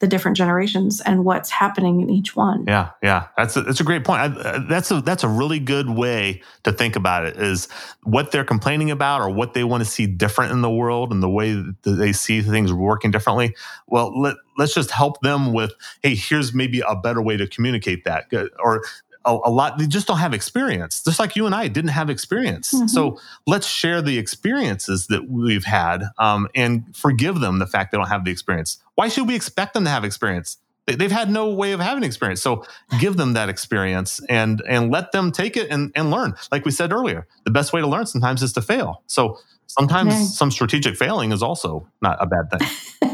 the 0.00 0.06
different 0.06 0.36
generations 0.36 1.00
and 1.00 1.24
what's 1.24 1.48
happening 1.48 2.02
in 2.02 2.10
each 2.10 2.36
one. 2.36 2.64
Yeah, 2.68 2.90
yeah, 3.02 3.28
that's 3.38 3.56
a, 3.56 3.62
that's 3.62 3.80
a 3.80 3.84
great 3.84 4.04
point. 4.04 4.20
I, 4.20 4.26
uh, 4.26 4.58
that's 4.68 4.90
a 4.90 5.00
that's 5.00 5.24
a 5.24 5.28
really 5.28 5.60
good 5.60 5.88
way 5.88 6.42
to 6.64 6.72
think 6.72 6.94
about 6.94 7.24
it. 7.24 7.38
Is 7.38 7.68
what 8.02 8.32
they're 8.32 8.44
complaining 8.44 8.90
about 8.90 9.22
or 9.22 9.30
what 9.30 9.54
they 9.54 9.64
want 9.64 9.82
to 9.82 9.88
see 9.88 10.06
different 10.06 10.52
in 10.52 10.60
the 10.60 10.70
world 10.70 11.10
and 11.10 11.22
the 11.22 11.30
way 11.30 11.54
that 11.54 11.90
they 11.92 12.12
see 12.12 12.42
things 12.42 12.70
working 12.70 13.12
differently. 13.12 13.56
Well, 13.86 14.20
let 14.20 14.36
let's 14.58 14.74
just 14.74 14.90
help 14.90 15.22
them 15.22 15.54
with 15.54 15.72
hey, 16.02 16.14
here's 16.16 16.52
maybe 16.52 16.82
a 16.86 16.94
better 16.94 17.22
way 17.22 17.38
to 17.38 17.46
communicate 17.46 18.04
that, 18.04 18.26
or 18.62 18.82
a, 19.26 19.38
a, 19.44 19.50
lot 19.50 19.78
they 19.78 19.86
just 19.86 20.06
don't 20.06 20.18
have 20.18 20.34
experience 20.34 21.02
just 21.02 21.18
like 21.18 21.36
you 21.36 21.46
and 21.46 21.54
i 21.54 21.68
didn't 21.68 21.90
have 21.90 22.10
experience. 22.10 22.72
Mm-hmm. 22.72 22.86
so 22.88 23.18
let's 23.46 23.66
share 23.66 24.02
the 24.02 24.18
experiences 24.18 25.06
that 25.08 25.28
we've 25.28 25.64
had 25.64 26.04
um, 26.18 26.48
and 26.54 26.84
forgive 26.96 27.40
them 27.40 27.58
the 27.58 27.66
fact 27.66 27.92
they 27.92 27.98
don't 27.98 28.08
have 28.08 28.24
the 28.24 28.30
experience. 28.30 28.78
Why 28.94 29.08
should 29.08 29.28
we 29.28 29.34
expect 29.34 29.74
them 29.74 29.84
to 29.84 29.90
have 29.90 30.04
experience? 30.04 30.58
They've 30.86 31.10
had 31.10 31.30
no 31.30 31.48
way 31.48 31.72
of 31.72 31.80
having 31.80 32.04
experience. 32.04 32.42
So 32.42 32.64
give 33.00 33.16
them 33.16 33.32
that 33.32 33.48
experience 33.48 34.20
and 34.28 34.62
and 34.68 34.90
let 34.90 35.12
them 35.12 35.32
take 35.32 35.56
it 35.56 35.70
and, 35.70 35.90
and 35.94 36.10
learn. 36.10 36.34
Like 36.52 36.64
we 36.64 36.70
said 36.70 36.92
earlier 36.92 37.26
the 37.44 37.50
best 37.50 37.72
way 37.72 37.80
to 37.80 37.86
learn 37.86 38.06
sometimes 38.06 38.42
is 38.42 38.52
to 38.54 38.62
fail. 38.62 39.02
So 39.06 39.38
sometimes 39.66 40.12
okay. 40.12 40.24
some 40.24 40.50
strategic 40.50 40.96
failing 40.96 41.32
is 41.32 41.42
also 41.42 41.88
not 42.02 42.18
a 42.20 42.26
bad 42.26 42.50
thing 42.50 43.13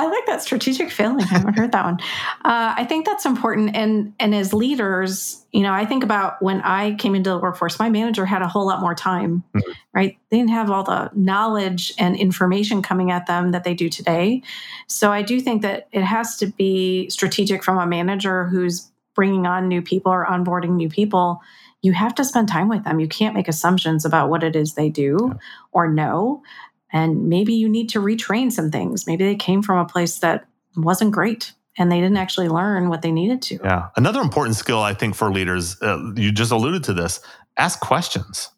I 0.00 0.06
like 0.06 0.24
that 0.26 0.40
strategic 0.40 0.90
failing. 0.90 1.20
I 1.24 1.26
haven't 1.26 1.58
heard 1.58 1.72
that 1.72 1.84
one. 1.84 1.98
Uh, 2.42 2.74
I 2.74 2.86
think 2.86 3.04
that's 3.04 3.26
important. 3.26 3.76
And 3.76 4.14
and 4.18 4.34
as 4.34 4.54
leaders, 4.54 5.44
you 5.52 5.62
know, 5.62 5.74
I 5.74 5.84
think 5.84 6.02
about 6.02 6.40
when 6.40 6.62
I 6.62 6.94
came 6.94 7.14
into 7.14 7.28
the 7.28 7.38
workforce, 7.38 7.78
my 7.78 7.90
manager 7.90 8.24
had 8.24 8.40
a 8.40 8.48
whole 8.48 8.66
lot 8.66 8.80
more 8.80 8.94
time, 8.94 9.44
mm-hmm. 9.54 9.72
right? 9.92 10.16
They 10.30 10.38
didn't 10.38 10.52
have 10.52 10.70
all 10.70 10.84
the 10.84 11.10
knowledge 11.14 11.92
and 11.98 12.16
information 12.16 12.80
coming 12.80 13.10
at 13.10 13.26
them 13.26 13.50
that 13.50 13.64
they 13.64 13.74
do 13.74 13.90
today. 13.90 14.42
So 14.86 15.12
I 15.12 15.20
do 15.20 15.38
think 15.38 15.60
that 15.60 15.88
it 15.92 16.02
has 16.02 16.38
to 16.38 16.46
be 16.46 17.10
strategic 17.10 17.62
from 17.62 17.76
a 17.76 17.86
manager 17.86 18.46
who's 18.46 18.90
bringing 19.14 19.46
on 19.46 19.68
new 19.68 19.82
people 19.82 20.12
or 20.12 20.24
onboarding 20.24 20.76
new 20.76 20.88
people 20.88 21.42
you 21.82 21.92
have 21.92 22.14
to 22.16 22.24
spend 22.24 22.48
time 22.48 22.68
with 22.68 22.84
them. 22.84 23.00
You 23.00 23.08
can't 23.08 23.34
make 23.34 23.48
assumptions 23.48 24.04
about 24.04 24.28
what 24.28 24.42
it 24.42 24.54
is 24.54 24.74
they 24.74 24.88
do 24.88 25.30
yeah. 25.30 25.38
or 25.72 25.88
know. 25.88 26.42
And 26.92 27.28
maybe 27.28 27.54
you 27.54 27.68
need 27.68 27.88
to 27.90 28.00
retrain 28.00 28.50
some 28.50 28.70
things. 28.70 29.06
Maybe 29.06 29.24
they 29.24 29.36
came 29.36 29.62
from 29.62 29.78
a 29.78 29.84
place 29.84 30.18
that 30.18 30.46
wasn't 30.76 31.12
great 31.12 31.52
and 31.78 31.90
they 31.90 32.00
didn't 32.00 32.16
actually 32.16 32.48
learn 32.48 32.88
what 32.88 33.02
they 33.02 33.12
needed 33.12 33.42
to. 33.42 33.58
Yeah. 33.62 33.88
Another 33.96 34.20
important 34.20 34.56
skill, 34.56 34.80
I 34.80 34.94
think, 34.94 35.14
for 35.14 35.32
leaders, 35.32 35.80
uh, 35.80 36.12
you 36.16 36.32
just 36.32 36.52
alluded 36.52 36.84
to 36.84 36.94
this 36.94 37.20
ask 37.56 37.80
questions. 37.80 38.50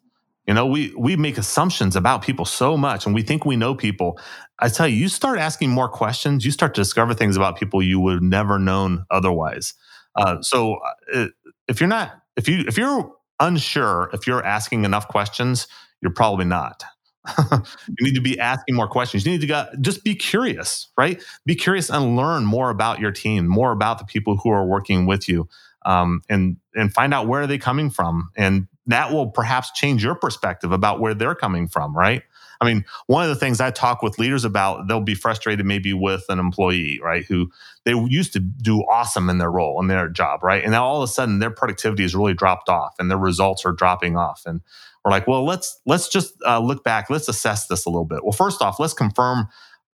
You 0.47 0.53
know, 0.53 0.65
we 0.65 0.93
we 0.97 1.15
make 1.15 1.37
assumptions 1.37 1.95
about 1.95 2.21
people 2.21 2.43
so 2.43 2.75
much 2.75 3.05
and 3.05 3.15
we 3.15 3.21
think 3.21 3.45
we 3.45 3.55
know 3.55 3.75
people. 3.75 4.19
I 4.59 4.67
tell 4.67 4.87
you, 4.87 4.95
you 4.95 5.07
start 5.07 5.39
asking 5.39 5.69
more 5.69 5.87
questions, 5.87 6.43
you 6.43 6.51
start 6.51 6.75
to 6.75 6.81
discover 6.81 7.13
things 7.13 7.37
about 7.37 7.57
people 7.57 7.81
you 7.81 7.99
would 8.01 8.21
never 8.21 8.59
known 8.59 9.05
otherwise. 9.09 9.73
Uh, 10.15 10.41
so 10.41 10.79
uh, 11.13 11.27
if 11.67 11.79
you're 11.79 11.87
not 11.87 12.21
if 12.35 12.49
you 12.49 12.65
if 12.67 12.77
you're 12.77 13.13
unsure 13.39 14.09
if 14.11 14.27
you're 14.27 14.43
asking 14.43 14.83
enough 14.83 15.07
questions, 15.07 15.67
you're 16.01 16.13
probably 16.13 16.45
not. 16.45 16.83
you 17.51 18.05
need 18.05 18.15
to 18.15 18.21
be 18.21 18.39
asking 18.39 18.75
more 18.75 18.87
questions. 18.87 19.25
You 19.25 19.31
need 19.31 19.41
to 19.41 19.47
go, 19.47 19.65
just 19.81 20.03
be 20.03 20.15
curious, 20.15 20.89
right? 20.97 21.21
Be 21.45 21.55
curious 21.55 21.89
and 21.89 22.15
learn 22.15 22.45
more 22.45 22.69
about 22.69 22.99
your 22.99 23.11
team, 23.11 23.47
more 23.47 23.71
about 23.71 23.99
the 23.99 24.05
people 24.05 24.37
who 24.37 24.49
are 24.49 24.65
working 24.65 25.05
with 25.05 25.29
you, 25.29 25.47
um, 25.85 26.21
and 26.29 26.57
and 26.75 26.93
find 26.93 27.13
out 27.13 27.27
where 27.27 27.41
are 27.41 27.47
they 27.47 27.57
coming 27.57 27.89
from, 27.89 28.29
and 28.35 28.67
that 28.87 29.11
will 29.11 29.27
perhaps 29.27 29.71
change 29.71 30.03
your 30.03 30.15
perspective 30.15 30.71
about 30.71 30.99
where 30.99 31.13
they're 31.13 31.35
coming 31.35 31.67
from, 31.67 31.95
right? 31.95 32.23
I 32.63 32.65
mean, 32.65 32.85
one 33.07 33.23
of 33.23 33.29
the 33.29 33.35
things 33.35 33.59
I 33.59 33.71
talk 33.71 34.01
with 34.01 34.17
leaders 34.17 34.45
about, 34.45 34.87
they'll 34.87 35.01
be 35.01 35.15
frustrated 35.15 35.65
maybe 35.65 35.91
with 35.91 36.23
an 36.29 36.39
employee, 36.39 36.99
right? 37.03 37.25
Who 37.25 37.51
they 37.83 37.91
used 37.91 38.31
to 38.33 38.39
do 38.39 38.81
awesome 38.83 39.29
in 39.29 39.37
their 39.37 39.51
role 39.51 39.81
in 39.81 39.87
their 39.87 40.07
job, 40.07 40.43
right? 40.43 40.63
And 40.63 40.71
now 40.71 40.85
all 40.85 41.03
of 41.03 41.09
a 41.09 41.11
sudden 41.11 41.39
their 41.39 41.51
productivity 41.51 42.03
has 42.03 42.15
really 42.15 42.33
dropped 42.33 42.69
off 42.69 42.95
and 42.99 43.11
their 43.11 43.17
results 43.17 43.65
are 43.65 43.73
dropping 43.73 44.15
off. 44.15 44.43
And 44.45 44.61
we're 45.03 45.11
like, 45.11 45.27
well, 45.27 45.45
let's 45.45 45.79
let's 45.85 46.07
just 46.07 46.33
uh, 46.45 46.59
look 46.59 46.83
back. 46.83 47.09
Let's 47.09 47.27
assess 47.27 47.67
this 47.67 47.85
a 47.85 47.89
little 47.89 48.05
bit. 48.05 48.23
Well, 48.23 48.31
first 48.31 48.61
off, 48.61 48.79
let's 48.79 48.93
confirm 48.93 49.47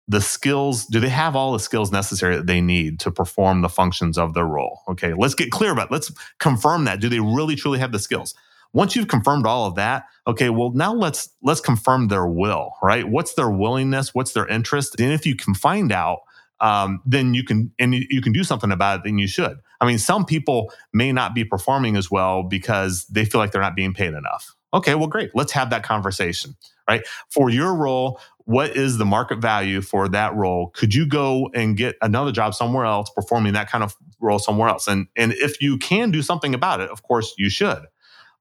the 0.08 0.22
skills. 0.22 0.86
Do 0.86 1.00
they 1.00 1.10
have 1.10 1.36
all 1.36 1.54
the 1.54 1.60
skills 1.60 1.92
necessary 1.92 2.36
that 2.36 2.48
they 2.48 2.62
need 2.62 3.00
to 3.02 3.12
perform 3.12 3.62
the 3.62 3.70
functions 3.70 4.18
of 4.18 4.34
their 4.34 4.46
role? 4.46 4.82
Okay, 4.90 5.14
let's 5.14 5.36
get 5.36 5.52
clear 5.52 5.72
about. 5.72 5.88
It. 5.88 5.92
Let's 5.92 6.12
confirm 6.40 6.86
that. 6.86 7.00
Do 7.00 7.10
they 7.10 7.20
really 7.20 7.56
truly 7.56 7.80
have 7.80 7.92
the 7.92 8.00
skills? 8.00 8.36
Once 8.72 8.96
you've 8.96 9.08
confirmed 9.08 9.48
all 9.48 9.66
of 9.66 9.74
that, 9.76 10.04
okay, 10.28 10.52
well 10.52 10.72
now 10.74 10.94
let's 10.94 11.30
let's 11.42 11.62
confirm 11.62 12.08
their 12.08 12.28
will. 12.28 12.74
Right? 12.84 13.08
What's 13.08 13.34
their 13.34 13.50
willingness? 13.50 14.14
What's 14.14 14.34
their 14.34 14.48
interest? 14.48 15.00
And 15.00 15.12
if 15.12 15.26
you 15.26 15.36
can 15.36 15.56
find 15.56 15.92
out 15.92 16.20
um, 16.62 17.02
then 17.06 17.34
you 17.34 17.44
can 17.44 17.72
and 17.80 17.94
you 17.94 18.22
can 18.22 18.34
do 18.34 18.44
something 18.44 18.72
about 18.72 19.00
it 19.00 19.04
then 19.06 19.18
you 19.18 19.28
should 19.28 19.58
i 19.82 19.86
mean 19.86 19.98
some 19.98 20.26
people 20.26 20.72
may 20.94 21.12
not 21.12 21.34
be 21.34 21.44
performing 21.46 21.96
as 21.96 22.12
well 22.12 22.44
because 22.44 23.06
they 23.06 23.26
feel 23.26 23.40
like 23.40 23.52
they're 23.52 23.62
not 23.62 23.76
being 23.76 23.94
paid 23.94 24.14
enough 24.14 24.56
Okay, 24.74 24.96
well, 24.96 25.08
great. 25.08 25.32
Let's 25.34 25.52
have 25.54 25.72
that 25.72 25.84
conversation, 25.84 26.56
right? 26.88 27.02
For 27.30 27.50
your 27.50 27.74
role, 27.76 28.20
what 28.46 28.76
is 28.76 28.98
the 28.98 29.06
market 29.06 29.40
value 29.40 29.82
for 29.82 30.08
that 30.10 30.36
role? 30.36 30.70
Could 30.70 30.94
you 30.94 31.08
go 31.08 31.50
and 31.54 31.76
get 31.76 31.96
another 32.02 32.32
job 32.32 32.54
somewhere 32.54 32.86
else 32.86 33.10
performing 33.10 33.54
that 33.54 33.70
kind 33.70 33.84
of 33.84 33.96
role 34.20 34.40
somewhere 34.40 34.70
else? 34.70 34.88
And, 34.88 35.08
and 35.16 35.34
if 35.34 35.62
you 35.62 35.78
can 35.78 36.12
do 36.12 36.22
something 36.22 36.54
about 36.54 36.82
it, 36.82 36.90
of 36.90 37.04
course, 37.04 37.34
you 37.38 37.50
should. 37.50 37.80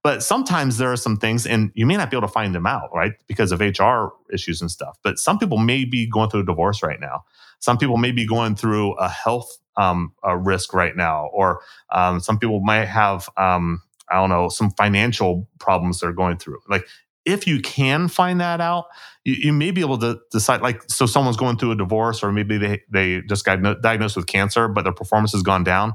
But 0.02 0.22
sometimes 0.22 0.78
there 0.78 0.92
are 0.92 0.96
some 0.96 1.16
things, 1.16 1.46
and 1.46 1.72
you 1.74 1.84
may 1.86 1.96
not 1.96 2.10
be 2.10 2.16
able 2.16 2.28
to 2.28 2.32
find 2.32 2.54
them 2.54 2.66
out, 2.66 2.90
right? 2.94 3.12
Because 3.26 3.52
of 3.52 3.60
HR 3.60 4.08
issues 4.32 4.60
and 4.60 4.70
stuff. 4.70 4.98
But 5.02 5.18
some 5.18 5.38
people 5.38 5.58
may 5.58 5.84
be 5.84 6.06
going 6.06 6.30
through 6.30 6.40
a 6.40 6.46
divorce 6.46 6.82
right 6.82 7.00
now. 7.00 7.24
Some 7.58 7.78
people 7.78 7.96
may 7.96 8.12
be 8.12 8.26
going 8.26 8.54
through 8.54 8.94
a 8.94 9.08
health 9.08 9.58
um, 9.76 10.12
a 10.24 10.36
risk 10.36 10.74
right 10.74 10.96
now, 10.96 11.26
or 11.32 11.60
um, 11.92 12.20
some 12.20 12.38
people 12.38 12.60
might 12.60 12.86
have 12.86 13.28
um, 13.36 13.80
I 14.10 14.16
don't 14.16 14.30
know, 14.30 14.48
some 14.48 14.70
financial 14.72 15.48
problems 15.58 16.00
they're 16.00 16.12
going 16.12 16.38
through. 16.38 16.58
Like 16.68 16.86
if 17.24 17.46
you 17.46 17.60
can 17.60 18.08
find 18.08 18.40
that 18.40 18.60
out, 18.60 18.86
you, 19.24 19.34
you, 19.34 19.52
may 19.52 19.70
be 19.70 19.82
able 19.82 19.98
to 19.98 20.18
decide 20.30 20.62
like 20.62 20.82
so 20.88 21.04
someone's 21.04 21.36
going 21.36 21.58
through 21.58 21.72
a 21.72 21.76
divorce 21.76 22.22
or 22.22 22.32
maybe 22.32 22.56
they 22.56 22.82
they 22.88 23.20
just 23.22 23.44
got 23.44 23.60
diagnosed 23.82 24.16
with 24.16 24.26
cancer, 24.26 24.68
but 24.68 24.82
their 24.82 24.92
performance 24.92 25.32
has 25.32 25.42
gone 25.42 25.64
down. 25.64 25.94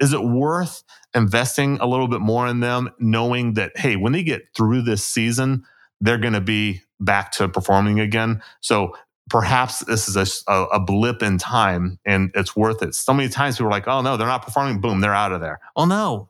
Is 0.00 0.14
it 0.14 0.22
worth 0.22 0.82
investing 1.14 1.76
a 1.80 1.86
little 1.86 2.08
bit 2.08 2.20
more 2.20 2.46
in 2.46 2.60
them, 2.60 2.90
knowing 2.98 3.54
that 3.54 3.76
hey, 3.76 3.96
when 3.96 4.12
they 4.12 4.22
get 4.22 4.54
through 4.56 4.82
this 4.82 5.04
season, 5.04 5.64
they're 6.00 6.18
going 6.18 6.32
to 6.32 6.40
be 6.40 6.82
back 6.98 7.32
to 7.32 7.48
performing 7.48 8.00
again? 8.00 8.42
So 8.60 8.96
perhaps 9.28 9.80
this 9.80 10.08
is 10.08 10.44
a, 10.48 10.52
a, 10.52 10.80
blip 10.80 11.22
in 11.22 11.38
time 11.38 11.98
and 12.04 12.30
it's 12.34 12.56
worth 12.56 12.82
it. 12.82 12.94
So 12.94 13.14
many 13.14 13.28
times 13.28 13.56
people 13.56 13.68
are 13.68 13.70
like, 13.70 13.86
oh 13.86 14.02
no, 14.02 14.16
they're 14.16 14.26
not 14.26 14.42
performing. 14.42 14.80
Boom, 14.80 15.00
they're 15.00 15.14
out 15.14 15.32
of 15.32 15.40
there. 15.40 15.60
Oh 15.76 15.84
no, 15.84 16.28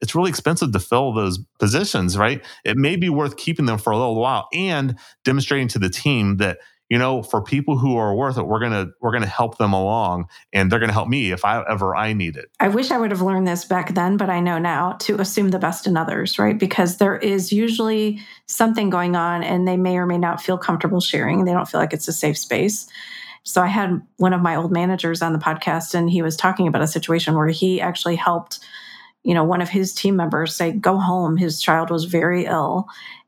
it's 0.00 0.14
really 0.14 0.30
expensive 0.30 0.72
to 0.72 0.80
fill 0.80 1.12
those 1.12 1.38
positions, 1.58 2.18
right? 2.18 2.44
It 2.64 2.76
may 2.76 2.96
be 2.96 3.08
worth 3.08 3.36
keeping 3.36 3.66
them 3.66 3.78
for 3.78 3.92
a 3.92 3.96
little 3.96 4.16
while 4.16 4.48
and 4.52 4.98
demonstrating 5.24 5.68
to 5.68 5.78
the 5.78 5.88
team 5.88 6.36
that 6.36 6.58
you 6.88 6.98
know 6.98 7.22
for 7.22 7.42
people 7.42 7.76
who 7.76 7.96
are 7.96 8.14
worth 8.14 8.38
it 8.38 8.46
we're 8.46 8.60
gonna 8.60 8.86
we're 9.00 9.12
gonna 9.12 9.26
help 9.26 9.58
them 9.58 9.72
along 9.72 10.26
and 10.52 10.70
they're 10.70 10.78
gonna 10.78 10.92
help 10.92 11.08
me 11.08 11.32
if 11.32 11.44
i 11.44 11.62
ever 11.68 11.96
i 11.96 12.12
need 12.12 12.36
it. 12.36 12.46
I 12.60 12.68
wish 12.68 12.90
i 12.90 12.98
would 12.98 13.10
have 13.10 13.22
learned 13.22 13.48
this 13.48 13.64
back 13.64 13.94
then 13.94 14.16
but 14.16 14.30
i 14.30 14.40
know 14.40 14.58
now 14.58 14.92
to 15.00 15.20
assume 15.20 15.50
the 15.50 15.58
best 15.58 15.86
in 15.86 15.96
others 15.96 16.38
right? 16.38 16.58
Because 16.58 16.98
there 16.98 17.16
is 17.16 17.52
usually 17.52 18.20
something 18.46 18.90
going 18.90 19.16
on 19.16 19.42
and 19.42 19.66
they 19.66 19.76
may 19.76 19.96
or 19.96 20.06
may 20.06 20.18
not 20.18 20.40
feel 20.40 20.58
comfortable 20.58 21.00
sharing. 21.00 21.44
They 21.44 21.52
don't 21.52 21.68
feel 21.68 21.80
like 21.80 21.92
it's 21.92 22.08
a 22.08 22.12
safe 22.12 22.38
space. 22.38 22.86
So 23.42 23.62
i 23.62 23.66
had 23.66 24.00
one 24.18 24.32
of 24.32 24.42
my 24.42 24.56
old 24.56 24.72
managers 24.72 25.22
on 25.22 25.32
the 25.32 25.38
podcast 25.38 25.94
and 25.94 26.10
he 26.10 26.22
was 26.22 26.36
talking 26.36 26.68
about 26.68 26.82
a 26.82 26.88
situation 26.88 27.34
where 27.34 27.48
he 27.48 27.80
actually 27.80 28.16
helped 28.16 28.60
you 29.26 29.34
know, 29.34 29.42
one 29.42 29.60
of 29.60 29.68
his 29.68 29.92
team 29.92 30.14
members 30.14 30.54
say, 30.54 30.70
go 30.70 30.98
home. 30.98 31.36
His 31.36 31.60
child 31.60 31.90
was 31.90 32.04
very 32.04 32.46
ill 32.46 32.86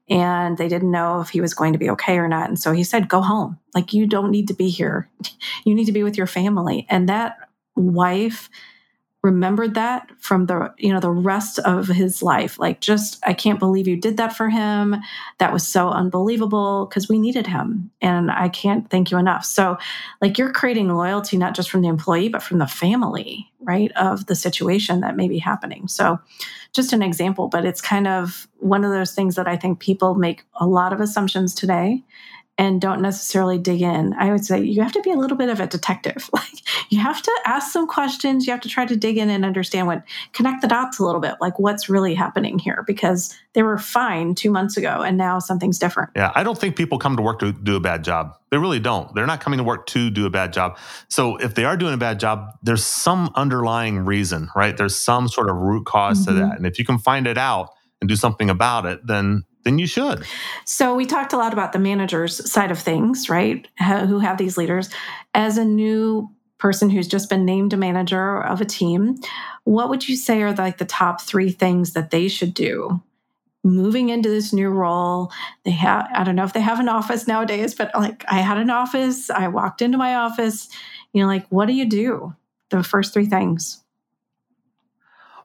and 0.09 0.57
they 0.57 0.69
didn't 0.69 0.93
know 0.93 1.21
if 1.21 1.31
he 1.31 1.41
was 1.41 1.55
going 1.55 1.73
to 1.73 1.79
be 1.79 1.91
okay 1.91 2.19
or 2.19 2.29
not. 2.29 2.49
And 2.49 2.57
so 2.57 2.71
he 2.71 2.85
said, 2.85 3.09
go 3.09 3.21
home. 3.21 3.59
Like, 3.75 3.93
you 3.93 4.07
don't 4.07 4.31
need 4.31 4.47
to 4.47 4.55
be 4.55 4.69
here. 4.69 5.11
You 5.65 5.75
need 5.75 5.87
to 5.87 5.93
be 5.93 6.05
with 6.05 6.17
your 6.17 6.29
family. 6.29 6.87
And 6.89 7.09
that 7.09 7.37
wife 7.75 8.49
remembered 9.29 9.75
that 9.75 10.11
from 10.19 10.47
the 10.47 10.73
you 10.79 10.93
know 10.93 11.01
the 11.01 11.11
rest 11.11 11.59
of 11.61 11.87
his 11.88 12.23
life. 12.23 12.59
Like 12.59 12.81
just 12.81 13.19
i 13.27 13.33
can't 13.33 13.59
believe 13.59 13.87
you 13.87 13.97
did 13.97 14.17
that 14.17 14.37
for 14.37 14.49
him. 14.49 14.97
That 15.38 15.53
was 15.53 15.67
so 15.67 15.91
unbelievable 15.91 16.87
because 16.87 17.09
we 17.09 17.19
needed 17.19 17.47
him 17.47 17.91
and 18.01 18.31
i 18.31 18.49
can't 18.49 18.88
thank 18.91 19.11
you 19.11 19.19
enough. 19.19 19.45
So 19.45 19.77
like 20.23 20.38
you're 20.38 20.53
creating 20.53 20.88
loyalty 20.88 21.37
not 21.37 21.55
just 21.55 21.71
from 21.71 21.83
the 21.83 21.88
employee 21.88 22.29
but 22.29 22.43
from 22.43 22.59
the 22.59 22.67
family 22.67 23.53
right 23.61 23.93
of 23.97 24.27
the 24.27 24.35
situation 24.35 25.01
that 25.01 25.17
may 25.17 25.29
be 25.29 25.38
happening. 25.38 25.88
So 25.88 26.19
just 26.73 26.93
an 26.93 27.03
example 27.03 27.49
but 27.49 27.64
it's 27.64 27.81
kind 27.81 28.07
of 28.07 28.49
one 28.59 28.85
of 28.85 28.91
those 28.91 29.12
things 29.12 29.37
that 29.37 29.49
i 29.49 29.57
think 29.57 29.81
people 29.81 30.14
make 30.14 30.45
a 30.61 30.67
lot 30.67 30.93
of 30.93 31.01
assumptions 31.01 31.55
today 31.55 32.03
and 32.59 32.81
don't 32.81 33.01
necessarily 33.01 33.57
dig 33.57 33.81
in. 33.81 34.12
I 34.18 34.33
would 34.33 34.44
say 34.44 34.61
you 34.61 34.83
have 34.83 34.92
to 34.92 35.01
be 35.03 35.12
a 35.12 35.16
little 35.16 35.37
bit 35.37 35.49
of 35.49 35.61
a 35.61 35.66
detective. 35.66 36.29
Like 36.38 36.90
you 36.90 37.01
have 37.01 37.21
to 37.23 37.40
ask 37.44 37.73
some 37.73 37.88
questions, 37.88 38.47
you 38.47 38.53
have 38.53 38.61
to 38.61 38.68
try 38.68 38.87
to 38.87 38.97
dig 38.97 39.18
in 39.18 39.29
and 39.29 39.44
understand 39.44 39.88
what 39.88 40.05
connect 40.33 40.62
the 40.62 40.68
dots 40.68 41.01
a 41.01 41.05
little 41.05 41.21
bit, 41.21 41.35
like 41.40 41.59
what's 41.59 41.88
really 41.88 42.14
happening 42.14 42.59
here 42.61 42.85
because 42.87 43.35
they 43.55 43.62
were 43.62 43.77
fine 43.77 44.35
2 44.35 44.51
months 44.51 44.77
ago 44.77 45.03
and 45.03 45.16
now 45.16 45.38
something's 45.40 45.79
different. 45.79 46.11
Yeah, 46.14 46.31
I 46.35 46.44
don't 46.44 46.57
think 46.57 46.77
people 46.77 46.99
come 46.99 47.16
to 47.16 47.23
work 47.23 47.40
to 47.40 47.53
do 47.53 47.75
a 47.75 47.81
bad 47.81 48.05
job. 48.05 48.37
They 48.51 48.59
really 48.59 48.79
don't. 48.79 49.12
They're 49.14 49.27
not 49.27 49.40
coming 49.40 49.59
to 49.59 49.64
work 49.64 49.87
to 49.88 50.11
do 50.11 50.27
a 50.27 50.31
bad 50.31 50.53
job. 50.53 50.79
So 51.09 51.37
if 51.37 51.55
they 51.55 51.64
are 51.64 51.77
doing 51.77 51.94
a 51.94 51.99
bad 51.99 52.21
job, 52.21 52.53
there's 52.62 52.85
some 52.85 53.31
underlying 53.35 54.05
reason, 54.05 54.49
right? 54.55 54.77
There's 54.77 54.97
some 54.97 55.29
sort 55.29 55.51
of 55.51 55.57
root 55.57 55.85
because 55.85 56.21
mm-hmm. 56.21 56.38
to 56.38 56.47
that. 56.47 56.57
And 56.57 56.66
if 56.66 56.79
you 56.79 56.85
can 56.85 56.99
find 56.99 57.27
it 57.27 57.38
out 57.38 57.71
and 58.01 58.09
do 58.09 58.16
something 58.16 58.49
about 58.49 58.87
it, 58.87 59.05
then 59.07 59.44
then 59.68 59.78
you 59.78 59.87
should. 59.87 60.24
So 60.64 60.94
we 60.94 61.04
talked 61.04 61.33
a 61.33 61.37
lot 61.37 61.52
about 61.52 61.72
the 61.72 61.78
managers 61.78 62.50
side 62.50 62.70
of 62.70 62.78
things, 62.78 63.28
right? 63.28 63.68
Who 63.78 64.18
have 64.18 64.38
these 64.38 64.57
leaders. 64.57 64.88
As 65.35 65.59
a 65.59 65.64
new 65.64 66.31
person 66.57 66.90
who's 66.90 67.07
just 67.07 67.28
been 67.28 67.44
named 67.44 67.72
a 67.72 67.76
manager 67.76 68.42
of 68.42 68.61
a 68.61 68.64
team, 68.64 69.16
what 69.64 69.90
would 69.90 70.09
you 70.09 70.16
say 70.16 70.42
are 70.42 70.54
like 70.54 70.78
the 70.78 70.85
top 70.85 71.20
three 71.20 71.50
things 71.50 71.92
that 71.92 72.11
they 72.11 72.28
should 72.28 72.54
do 72.54 73.00
moving 73.64 74.09
into 74.09 74.28
this 74.28 74.52
new 74.52 74.68
role 74.68 75.33
they 75.64 75.72
have 75.72 76.09
i 76.14 76.22
don't 76.22 76.37
know 76.37 76.44
if 76.44 76.52
they 76.52 76.61
have 76.61 76.78
an 76.78 76.88
office 76.88 77.26
nowadays 77.26 77.74
but 77.74 77.90
like 77.92 78.24
i 78.28 78.37
had 78.38 78.57
an 78.57 78.70
office 78.70 79.31
i 79.31 79.48
walked 79.48 79.83
into 79.83 79.98
my 79.98 80.14
office 80.14 80.68
you 81.12 81.20
know 81.20 81.26
like 81.26 81.44
what 81.48 81.66
do 81.66 81.74
you 81.74 81.85
do 81.85 82.33
the 82.70 82.85
first 82.85 83.12
three 83.12 83.26
things 83.26 83.83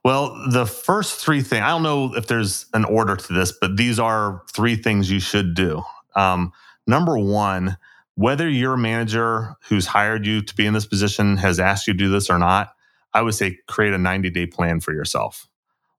well, 0.04 0.38
the 0.50 0.66
first 0.66 1.18
three 1.18 1.40
things, 1.42 1.62
I 1.62 1.68
don't 1.68 1.82
know 1.82 2.14
if 2.14 2.26
there's 2.26 2.66
an 2.74 2.84
order 2.84 3.16
to 3.16 3.32
this, 3.32 3.52
but 3.58 3.76
these 3.78 3.98
are 3.98 4.42
three 4.52 4.76
things 4.76 5.10
you 5.10 5.18
should 5.18 5.54
do. 5.54 5.82
Um, 6.14 6.52
number 6.86 7.18
one, 7.18 7.78
whether 8.14 8.48
your 8.48 8.76
manager 8.76 9.56
who's 9.68 9.86
hired 9.86 10.26
you 10.26 10.42
to 10.42 10.54
be 10.54 10.66
in 10.66 10.74
this 10.74 10.86
position 10.86 11.38
has 11.38 11.58
asked 11.58 11.86
you 11.86 11.94
to 11.94 11.98
do 11.98 12.10
this 12.10 12.28
or 12.28 12.38
not, 12.38 12.74
I 13.14 13.22
would 13.22 13.34
say 13.34 13.58
create 13.66 13.94
a 13.94 13.98
90 13.98 14.30
day 14.30 14.46
plan 14.46 14.80
for 14.80 14.92
yourself. 14.92 15.48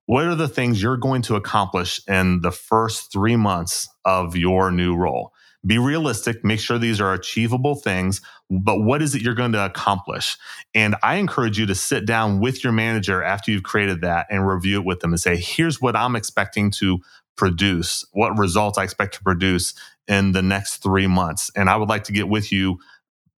What 0.06 0.26
are 0.26 0.36
the 0.36 0.48
things 0.48 0.80
you're 0.80 0.96
going 0.96 1.22
to 1.22 1.34
accomplish 1.34 2.00
in 2.06 2.42
the 2.42 2.52
first 2.52 3.12
three 3.12 3.34
months 3.34 3.88
of 4.04 4.36
your 4.36 4.70
new 4.70 4.94
role? 4.94 5.32
Be 5.64 5.78
realistic, 5.78 6.44
make 6.44 6.60
sure 6.60 6.78
these 6.78 7.00
are 7.00 7.12
achievable 7.12 7.74
things, 7.74 8.20
but 8.50 8.80
what 8.80 9.02
is 9.02 9.14
it 9.14 9.22
you're 9.22 9.34
going 9.34 9.52
to 9.52 9.64
accomplish? 9.64 10.36
And 10.74 10.96
I 11.02 11.16
encourage 11.16 11.58
you 11.58 11.66
to 11.66 11.74
sit 11.74 12.06
down 12.06 12.40
with 12.40 12.62
your 12.62 12.72
manager 12.72 13.22
after 13.22 13.50
you've 13.50 13.62
created 13.62 14.00
that 14.02 14.26
and 14.30 14.46
review 14.46 14.80
it 14.80 14.84
with 14.84 15.00
them 15.00 15.12
and 15.12 15.20
say, 15.20 15.36
here's 15.36 15.80
what 15.80 15.96
I'm 15.96 16.16
expecting 16.16 16.70
to 16.72 16.98
produce, 17.36 18.04
what 18.12 18.38
results 18.38 18.78
I 18.78 18.84
expect 18.84 19.14
to 19.14 19.22
produce 19.22 19.74
in 20.08 20.32
the 20.32 20.42
next 20.42 20.82
three 20.82 21.06
months. 21.06 21.50
And 21.56 21.68
I 21.68 21.76
would 21.76 21.88
like 21.88 22.04
to 22.04 22.12
get 22.12 22.28
with 22.28 22.52
you 22.52 22.78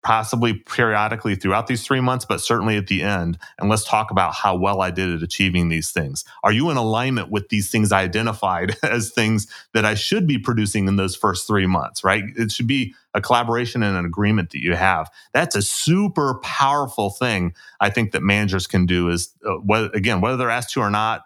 possibly 0.03 0.53
periodically 0.53 1.35
throughout 1.35 1.67
these 1.67 1.85
three 1.85 1.99
months, 1.99 2.25
but 2.25 2.39
certainly 2.39 2.77
at 2.77 2.87
the 2.87 3.03
end. 3.03 3.37
And 3.59 3.69
let's 3.69 3.83
talk 3.83 4.11
about 4.11 4.33
how 4.33 4.55
well 4.55 4.81
I 4.81 4.91
did 4.91 5.13
at 5.13 5.23
achieving 5.23 5.69
these 5.69 5.91
things. 5.91 6.23
Are 6.43 6.51
you 6.51 6.69
in 6.69 6.77
alignment 6.77 7.29
with 7.29 7.49
these 7.49 7.69
things 7.69 7.91
I 7.91 8.03
identified 8.03 8.77
as 8.83 9.11
things 9.11 9.47
that 9.73 9.85
I 9.85 9.95
should 9.95 10.27
be 10.27 10.37
producing 10.37 10.87
in 10.87 10.95
those 10.95 11.15
first 11.15 11.47
three 11.47 11.67
months, 11.67 12.03
right? 12.03 12.23
It 12.35 12.51
should 12.51 12.67
be 12.67 12.93
a 13.17 13.21
collaboration 13.21 13.81
and 13.81 13.97
an 13.97 14.05
agreement 14.05 14.51
that 14.51 14.61
you 14.61 14.75
have. 14.75 15.09
That's 15.33 15.55
a 15.55 15.61
super 15.61 16.39
powerful 16.43 17.09
thing 17.09 17.53
I 17.81 17.89
think 17.89 18.11
that 18.11 18.21
managers 18.21 18.67
can 18.67 18.85
do 18.85 19.09
is, 19.09 19.33
uh, 19.45 19.53
whether, 19.55 19.89
again, 19.93 20.21
whether 20.21 20.37
they're 20.37 20.51
asked 20.51 20.71
to 20.73 20.81
or 20.81 20.91
not, 20.91 21.23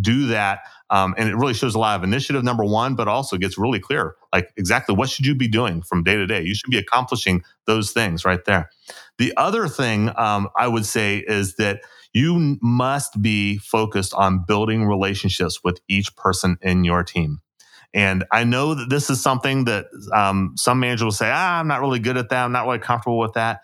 do 0.00 0.26
that. 0.26 0.60
Um, 0.90 1.14
and 1.16 1.28
it 1.28 1.36
really 1.36 1.54
shows 1.54 1.74
a 1.74 1.78
lot 1.78 1.96
of 1.96 2.02
initiative, 2.02 2.42
number 2.42 2.64
one, 2.64 2.96
but 2.96 3.06
also 3.06 3.36
gets 3.36 3.56
really 3.56 3.78
clear, 3.78 4.16
like 4.32 4.50
exactly 4.56 4.96
what 4.96 5.10
should 5.10 5.26
you 5.26 5.34
be 5.34 5.48
doing 5.48 5.82
from 5.82 6.02
day 6.02 6.16
to 6.16 6.26
day? 6.26 6.42
You 6.42 6.54
should 6.54 6.70
be 6.70 6.78
accomplishing 6.78 7.44
those 7.66 7.92
things 7.92 8.24
right 8.24 8.44
there. 8.44 8.70
The 9.18 9.32
other 9.36 9.68
thing 9.68 10.10
um, 10.16 10.48
I 10.56 10.66
would 10.66 10.86
say 10.86 11.18
is 11.18 11.56
that 11.56 11.82
you 12.12 12.58
must 12.62 13.20
be 13.22 13.58
focused 13.58 14.14
on 14.14 14.44
building 14.46 14.86
relationships 14.86 15.62
with 15.62 15.78
each 15.88 16.16
person 16.16 16.58
in 16.62 16.82
your 16.84 17.04
team. 17.04 17.40
And 17.98 18.22
I 18.30 18.44
know 18.44 18.74
that 18.74 18.88
this 18.88 19.10
is 19.10 19.20
something 19.20 19.64
that 19.64 19.86
um, 20.12 20.52
some 20.56 20.78
managers 20.78 21.02
will 21.02 21.10
say, 21.10 21.32
ah, 21.34 21.58
I'm 21.58 21.66
not 21.66 21.80
really 21.80 21.98
good 21.98 22.16
at 22.16 22.28
that. 22.28 22.44
I'm 22.44 22.52
not 22.52 22.64
really 22.64 22.78
comfortable 22.78 23.18
with 23.18 23.32
that. 23.32 23.62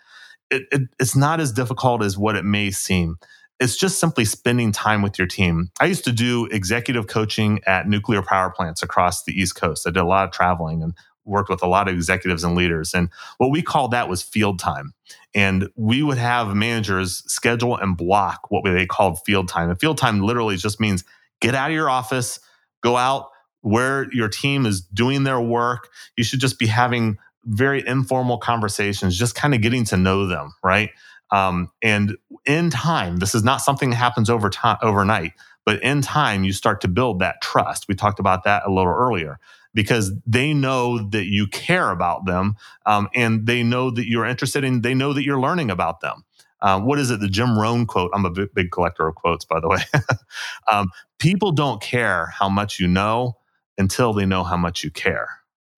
It, 0.51 0.65
it, 0.73 0.81
it's 0.99 1.15
not 1.15 1.39
as 1.39 1.53
difficult 1.53 2.03
as 2.03 2.19
what 2.19 2.35
it 2.35 2.45
may 2.45 2.73
seem. 2.73 3.19
It's 3.61 3.77
just 3.77 4.01
simply 4.01 4.25
spending 4.25 4.73
time 4.73 5.03
with 5.03 5.21
your 5.21 5.29
team. 5.29 5.71
I 5.79 5.85
used 5.85 6.03
to 6.07 6.11
do 6.11 6.47
executive 6.47 7.07
coaching 7.07 7.61
at 7.65 7.87
nuclear 7.87 8.23
power 8.23 8.51
plants 8.51 8.83
across 8.83 9.23
the 9.23 9.33
East 9.41 9.55
Coast. 9.55 9.87
I 9.87 9.91
did 9.91 10.01
a 10.01 10.05
lot 10.05 10.25
of 10.25 10.33
traveling 10.33 10.83
and 10.83 10.95
worked 11.25 11.49
with 11.49 11.63
a 11.63 11.69
lot 11.69 11.87
of 11.87 11.95
executives 11.95 12.43
and 12.43 12.57
leaders. 12.57 12.93
And 12.93 13.11
what 13.39 13.53
we 13.53 13.63
called 13.63 13.93
that 13.93 14.09
was 14.09 14.21
field 14.21 14.59
time. 14.59 14.95
And 15.33 15.69
we 15.77 16.03
would 16.03 16.19
have 16.19 16.57
managers 16.57 17.23
schedule 17.33 17.77
and 17.77 17.97
block 17.97 18.51
what 18.51 18.65
they 18.65 18.85
called 18.85 19.21
field 19.25 19.49
time. 19.49 19.71
And 19.71 19.79
field 19.79 19.97
time 19.97 20.23
literally 20.23 20.57
just 20.57 20.81
means 20.81 21.05
get 21.41 21.55
out 21.55 21.71
of 21.71 21.75
your 21.77 21.89
office, 21.89 22.41
go 22.83 22.97
out, 22.97 23.29
where 23.65 24.13
your 24.13 24.29
team 24.29 24.67
is 24.67 24.83
doing 24.83 25.25
their 25.25 25.41
work. 25.41 25.89
You 26.19 26.25
should 26.25 26.39
just 26.39 26.59
be 26.59 26.67
having 26.67 27.17
very 27.47 27.87
informal 27.87 28.37
conversations, 28.37 29.19
just 29.19 29.35
kind 29.35 29.55
of 29.55 29.63
getting 29.63 29.85
to 29.87 29.97
know 29.97 30.27
them, 30.27 30.53
right? 30.63 30.91
Um, 31.31 31.71
and 31.81 32.19
in 32.45 32.69
time, 32.69 33.17
this 33.17 33.35
is 33.35 33.43
not 33.43 33.63
something 33.63 33.89
that 33.89 33.97
happens 33.97 34.29
over 34.29 34.51
time 34.51 34.77
overnight, 34.83 35.33
but 35.65 35.83
in 35.83 36.03
time, 36.03 36.45
you 36.45 36.53
start 36.53 36.83
to 36.83 36.89
build 36.89 37.21
that 37.21 37.41
trust. 37.41 37.89
We 37.89 37.95
talked 37.95 38.21
about 38.21 38.45
that 38.45 38.65
a 38.67 38.71
little 38.71 38.93
earlier 38.93 39.39
because 39.73 40.13
they 40.27 40.53
know 40.53 40.99
that 41.09 41.25
you 41.25 41.47
care 41.47 41.91
about 41.91 42.27
them, 42.27 42.57
um, 42.85 43.09
and 43.15 43.47
they 43.47 43.63
know 43.63 43.91
that 43.91 44.07
you're 44.07 44.27
interested 44.27 44.63
in. 44.63 44.83
They 44.83 44.95
know 44.95 45.15
that 45.15 45.25
you're 45.25 45.41
learning 45.41 45.71
about 45.71 46.03
them. 46.03 46.23
Um, 46.61 46.85
what 46.85 46.99
is 46.99 47.11
it? 47.11 47.21
The 47.21 47.29
Jim 47.29 47.59
Rohn 47.59 47.87
quote. 47.87 48.11
I'm 48.15 48.27
a 48.27 48.31
big, 48.31 48.53
big 48.53 48.71
collector 48.71 49.09
of 49.09 49.15
quotes, 49.15 49.47
by 49.47 49.59
the 49.59 49.69
way. 49.69 49.81
um, 50.71 50.91
people 51.19 51.51
don't 51.51 51.81
care 51.81 52.27
how 52.27 52.51
much 52.51 52.79
you 52.79 52.87
know 52.87 53.39
until 53.79 54.13
they 54.13 54.27
know 54.27 54.45
how 54.45 54.57
much 54.57 54.85
you 54.85 54.91
care. 54.91 55.29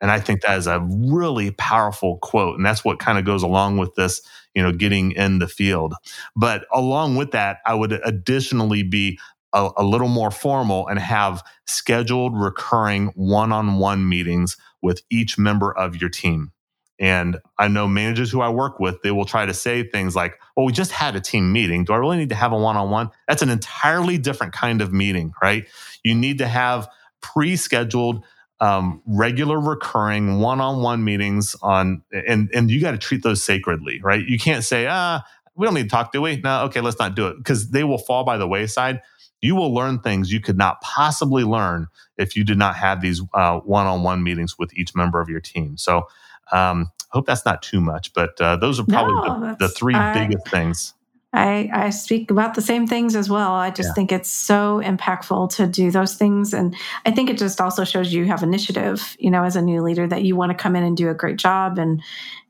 And 0.00 0.10
I 0.10 0.20
think 0.20 0.42
that 0.42 0.58
is 0.58 0.66
a 0.66 0.80
really 0.80 1.52
powerful 1.52 2.18
quote. 2.18 2.56
And 2.56 2.66
that's 2.66 2.84
what 2.84 2.98
kind 2.98 3.18
of 3.18 3.24
goes 3.24 3.42
along 3.42 3.78
with 3.78 3.94
this, 3.94 4.20
you 4.54 4.62
know, 4.62 4.72
getting 4.72 5.12
in 5.12 5.38
the 5.38 5.48
field. 5.48 5.94
But 6.34 6.66
along 6.72 7.16
with 7.16 7.30
that, 7.30 7.58
I 7.64 7.74
would 7.74 7.92
additionally 7.92 8.82
be 8.82 9.18
a, 9.54 9.70
a 9.78 9.84
little 9.84 10.08
more 10.08 10.30
formal 10.30 10.86
and 10.86 10.98
have 10.98 11.42
scheduled 11.66 12.38
recurring 12.38 13.06
one 13.14 13.52
on 13.52 13.78
one 13.78 14.08
meetings 14.08 14.56
with 14.82 15.02
each 15.10 15.38
member 15.38 15.72
of 15.72 15.98
your 16.00 16.10
team. 16.10 16.52
And 16.98 17.38
I 17.58 17.68
know 17.68 17.86
managers 17.86 18.30
who 18.30 18.40
I 18.40 18.48
work 18.48 18.80
with, 18.80 19.02
they 19.02 19.10
will 19.10 19.26
try 19.26 19.44
to 19.44 19.52
say 19.52 19.82
things 19.82 20.16
like, 20.16 20.38
well, 20.56 20.64
we 20.64 20.72
just 20.72 20.92
had 20.92 21.14
a 21.14 21.20
team 21.20 21.52
meeting. 21.52 21.84
Do 21.84 21.92
I 21.92 21.96
really 21.96 22.16
need 22.16 22.30
to 22.30 22.34
have 22.34 22.52
a 22.52 22.58
one 22.58 22.76
on 22.76 22.90
one? 22.90 23.10
That's 23.28 23.42
an 23.42 23.50
entirely 23.50 24.16
different 24.16 24.54
kind 24.54 24.80
of 24.80 24.92
meeting, 24.92 25.32
right? 25.42 25.66
You 26.04 26.14
need 26.14 26.38
to 26.38 26.48
have 26.48 26.88
pre-scheduled 27.32 28.24
um, 28.60 29.02
regular 29.06 29.60
recurring 29.60 30.38
one-on-one 30.40 31.04
meetings 31.04 31.54
on 31.62 32.02
and 32.10 32.50
and 32.54 32.70
you 32.70 32.80
got 32.80 32.92
to 32.92 32.98
treat 32.98 33.22
those 33.22 33.42
sacredly 33.42 34.00
right? 34.02 34.24
You 34.26 34.38
can't 34.38 34.64
say 34.64 34.86
ah 34.88 35.22
we 35.54 35.66
don't 35.66 35.74
need 35.74 35.84
to 35.84 35.88
talk 35.88 36.12
do 36.12 36.22
we? 36.22 36.36
No 36.40 36.64
okay 36.64 36.80
let's 36.80 36.98
not 36.98 37.14
do 37.14 37.28
it. 37.28 37.36
Because 37.36 37.70
they 37.70 37.84
will 37.84 37.98
fall 37.98 38.24
by 38.24 38.36
the 38.38 38.48
wayside. 38.48 39.02
You 39.42 39.54
will 39.54 39.74
learn 39.74 40.00
things 40.00 40.32
you 40.32 40.40
could 40.40 40.56
not 40.56 40.80
possibly 40.80 41.44
learn 41.44 41.88
if 42.16 42.34
you 42.34 42.44
did 42.44 42.56
not 42.56 42.76
have 42.76 43.02
these 43.02 43.20
uh, 43.34 43.58
one-on-one 43.58 44.22
meetings 44.22 44.58
with 44.58 44.72
each 44.74 44.94
member 44.94 45.20
of 45.20 45.28
your 45.28 45.40
team. 45.40 45.76
So 45.76 46.08
um, 46.50 46.90
I 47.02 47.10
hope 47.10 47.26
that's 47.26 47.44
not 47.44 47.62
too 47.62 47.80
much 47.80 48.14
but 48.14 48.40
uh, 48.40 48.56
those 48.56 48.80
are 48.80 48.84
probably 48.86 49.14
no, 49.14 49.40
the, 49.40 49.66
the, 49.66 49.68
three 49.68 49.94
I, 49.94 50.14
biggest 50.14 50.48
things 50.48 50.94
I, 51.32 51.68
I 51.72 51.90
speak 51.90 52.30
about 52.30 52.54
the 52.54 52.62
same 52.62 52.86
things 52.86 53.14
as 53.14 53.28
well. 53.28 53.52
I 53.52 53.70
just 53.70 53.90
yeah. 53.90 53.94
think 53.94 54.12
it's 54.12 54.30
so 54.30 54.80
impactful 54.82 55.54
to 55.56 55.66
do 55.66 55.90
those 55.90 56.14
things. 56.14 56.54
And 56.54 56.74
I 57.04 57.10
think 57.10 57.28
it 57.28 57.36
just 57.36 57.60
also 57.60 57.84
shows 57.84 58.12
you 58.12 58.24
have 58.24 58.42
initiative, 58.42 59.16
you 59.18 59.30
know, 59.30 59.44
as 59.44 59.56
a 59.56 59.62
new 59.62 59.82
leader 59.82 60.06
that 60.06 60.22
you 60.22 60.34
want 60.34 60.50
to 60.52 60.56
come 60.56 60.76
in 60.76 60.82
and 60.82 60.96
do 60.96 61.10
a 61.10 61.14
great 61.14 61.36
job 61.36 61.78
and 61.78 62.02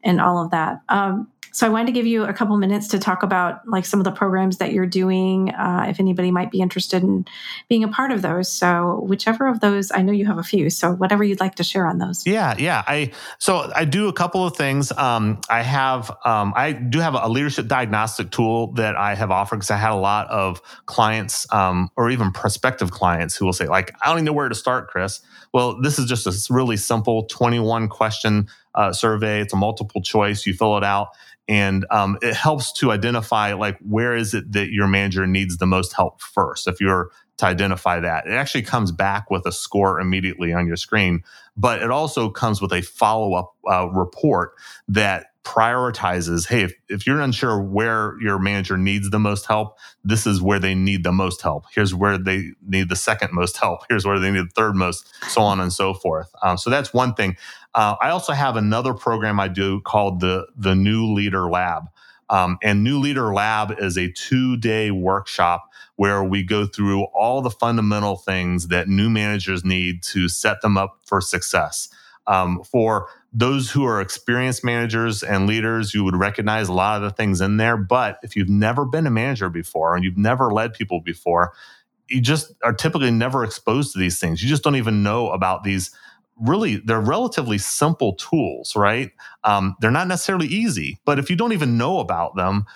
and 0.05 0.21
all 0.21 0.45
of 0.45 0.53
that. 0.53 0.83
Um, 0.89 1.27
so 1.57 1.67
I 1.67 1.71
wanted 1.71 1.87
to 1.87 1.93
give 1.93 2.07
you 2.07 2.25
a 2.25 2.35
couple 2.35 2.55
minutes 2.59 2.89
to 2.89 2.99
talk 2.99 3.23
about 3.23 3.67
like 3.67 3.87
some 3.87 3.99
of 3.99 4.05
the 4.05 4.11
programs 4.11 4.59
that 4.59 4.75
you're 4.75 4.85
doing, 4.85 5.49
uh, 5.55 5.87
if 5.89 5.99
anybody 5.99 6.31
might 6.31 6.51
be 6.51 6.61
interested 6.61 7.03
in 7.03 7.25
being 7.71 7.83
a 7.83 7.89
part 7.89 8.13
of 8.13 8.21
those. 8.21 8.53
So 8.53 9.01
whichever 9.09 9.47
of 9.47 9.61
those, 9.61 9.91
I 9.91 10.03
know 10.03 10.13
you 10.13 10.27
have 10.27 10.37
a 10.37 10.43
few. 10.43 10.69
So 10.69 10.93
whatever 10.93 11.25
you'd 11.25 11.41
like 11.41 11.55
to 11.55 11.65
share 11.65 11.87
on 11.87 11.97
those. 11.97 12.27
Yeah, 12.27 12.55
yeah. 12.59 12.85
I 12.87 13.11
so 13.39 13.73
I 13.75 13.87
do 13.87 14.09
a 14.09 14.13
couple 14.13 14.47
of 14.47 14.55
things. 14.55 14.93
Um, 14.93 15.41
I 15.49 15.63
have 15.63 16.11
um, 16.27 16.53
I 16.55 16.73
do 16.73 16.99
have 17.01 17.15
a 17.15 17.27
leadership 17.27 17.69
diagnostic 17.69 18.31
tool 18.31 18.73
that 18.73 18.95
I 18.95 19.15
have 19.15 19.31
offered 19.31 19.57
because 19.57 19.71
I 19.71 19.79
had 19.79 19.93
a 19.93 19.97
lot 19.97 20.29
of 20.29 20.61
clients 20.85 21.51
um, 21.55 21.91
or 21.97 22.11
even 22.11 22.33
prospective 22.33 22.91
clients 22.91 23.35
who 23.35 23.47
will 23.47 23.55
say 23.55 23.67
like, 23.67 23.95
I 24.03 24.09
don't 24.09 24.17
even 24.17 24.25
know 24.27 24.35
where 24.35 24.51
to 24.51 24.55
start, 24.55 24.89
Chris. 24.89 25.23
Well, 25.55 25.81
this 25.81 25.99
is 25.99 26.05
just 26.05 26.27
a 26.27 26.53
really 26.53 26.77
simple 26.77 27.25
21 27.25 27.89
question 27.89 28.47
uh, 28.75 28.93
survey. 28.93 29.41
It's 29.41 29.55
a 29.55 29.57
multiple 29.57 30.03
choice. 30.03 30.47
You 30.47 30.53
fill 30.53 30.77
it 30.77 30.85
out, 30.85 31.09
and 31.49 31.87
um, 31.91 32.19
it 32.23 32.35
helps 32.35 32.73
to 32.75 32.91
identify 32.91 33.53
like 33.53 33.79
where 33.81 34.17
is 34.17 34.35
it 34.35 34.53
that 34.53 34.71
your 34.71 34.87
manager 34.87 35.27
needs 35.27 35.59
the 35.59 35.67
most 35.67 35.93
help 35.93 36.21
first. 36.21 36.67
If 36.67 36.81
you're 36.81 37.11
to 37.39 37.47
identify 37.47 38.01
that, 38.01 38.27
it 38.27 38.33
actually 38.33 38.63
comes 38.63 38.91
back 38.91 39.31
with 39.31 39.47
a 39.47 39.53
score 39.53 40.01
immediately 40.01 40.53
on 40.53 40.67
your 40.67 40.77
screen, 40.77 41.23
but 41.57 41.83
it 41.83 41.91
also 41.91 42.31
comes 42.31 42.63
with 42.63 42.73
a 42.73 42.83
follow 42.83 43.35
up 43.35 43.55
uh, 43.71 43.89
report 43.89 44.53
that 44.89 45.27
prioritizes 45.45 46.49
hey 46.49 46.63
if, 46.63 46.75
if 46.89 47.07
you're 47.07 47.21
unsure 47.21 47.63
where 47.63 48.17
your 48.21 48.37
manager 48.37 48.77
needs 48.77 49.11
the 49.11 49.19
most 49.21 49.47
help 49.47 49.79
this 50.07 50.25
is 50.25 50.41
where 50.41 50.61
they 50.61 50.75
need 50.75 51.03
the 51.03 51.11
most 51.11 51.43
help. 51.43 51.65
Here's 51.75 51.93
where 51.93 52.17
they 52.17 52.53
need 52.65 52.89
the 52.89 52.97
second 52.97 53.31
most 53.33 53.57
help. 53.57 53.81
Here's 53.89 54.07
where 54.07 54.21
they 54.21 54.31
need 54.31 54.45
the 54.45 54.53
third 54.55 54.77
most 54.77 55.13
so 55.29 55.43
on 55.43 55.59
and 55.59 55.73
so 55.73 55.95
forth. 55.95 56.31
Um, 56.43 56.57
so 56.57 56.71
that's 56.71 56.95
one 56.95 57.15
thing 57.15 57.37
uh, 57.77 57.97
i 58.03 58.11
also 58.11 58.33
have 58.35 58.57
another 58.57 58.95
program 58.95 59.41
i 59.41 59.49
do 59.49 59.81
called 59.83 60.21
the 60.21 60.47
the 60.57 60.75
new 60.77 61.13
leader 61.15 61.51
lab 61.51 61.85
um, 62.31 62.59
and 62.63 62.85
new 62.85 62.99
leader 62.99 63.35
lab 63.35 63.75
is 63.79 63.99
a 63.99 64.11
two 64.13 64.57
day 64.57 64.91
workshop 64.91 65.71
where 65.97 66.25
we 66.25 66.43
go 66.43 66.67
through 66.67 67.05
all 67.15 67.43
the 67.43 67.51
fundamental 67.51 68.17
things 68.17 68.69
that 68.69 68.89
new 68.89 69.11
managers 69.11 69.65
need 69.65 70.03
to 70.03 70.29
set 70.29 70.63
them 70.63 70.79
up 70.79 70.99
for 71.07 71.21
success 71.21 71.89
um, 72.29 72.63
for 72.65 73.09
those 73.33 73.71
who 73.71 73.85
are 73.85 74.01
experienced 74.01 74.65
managers 74.65 75.23
and 75.23 75.47
leaders, 75.47 75.95
you 75.95 76.05
would 76.05 76.17
recognize 76.17 76.69
a 76.69 76.73
lot 76.73 76.97
of 76.97 77.03
the 77.03 77.11
things 77.15 77.41
in 77.41 77.59
there. 77.59 77.77
But 77.77 78.19
if 78.23 78.35
you've 78.35 78.49
never 78.49 78.87
been 78.87 79.07
a 79.07 79.11
manager 79.11 79.51
before 79.51 79.95
and 79.95 80.05
you've 80.05 80.17
never 80.17 80.51
led 80.51 80.75
people 80.75 81.01
before, 81.01 81.53
you 82.09 82.21
just 82.21 82.55
are 82.65 82.73
typically 82.73 83.11
never 83.11 83.45
exposed 83.45 83.93
to 83.93 83.99
these 83.99 84.19
things. 84.19 84.43
You 84.43 84.49
just 84.49 84.63
don't 84.63 84.77
even 84.77 85.03
know 85.03 85.31
about 85.31 85.65
these. 85.65 85.91
Really, 86.39 86.77
they're 86.77 87.01
relatively 87.01 87.59
simple 87.59 88.15
tools, 88.15 88.77
right? 88.77 89.11
Um, 89.45 89.75
they're 89.81 89.91
not 89.91 90.09
necessarily 90.09 90.47
easy, 90.47 90.99
but 91.05 91.19
if 91.19 91.31
you 91.31 91.37
don't 91.37 91.53
even 91.53 91.79
know 91.79 91.99
about 91.99 92.37
them, 92.37 92.67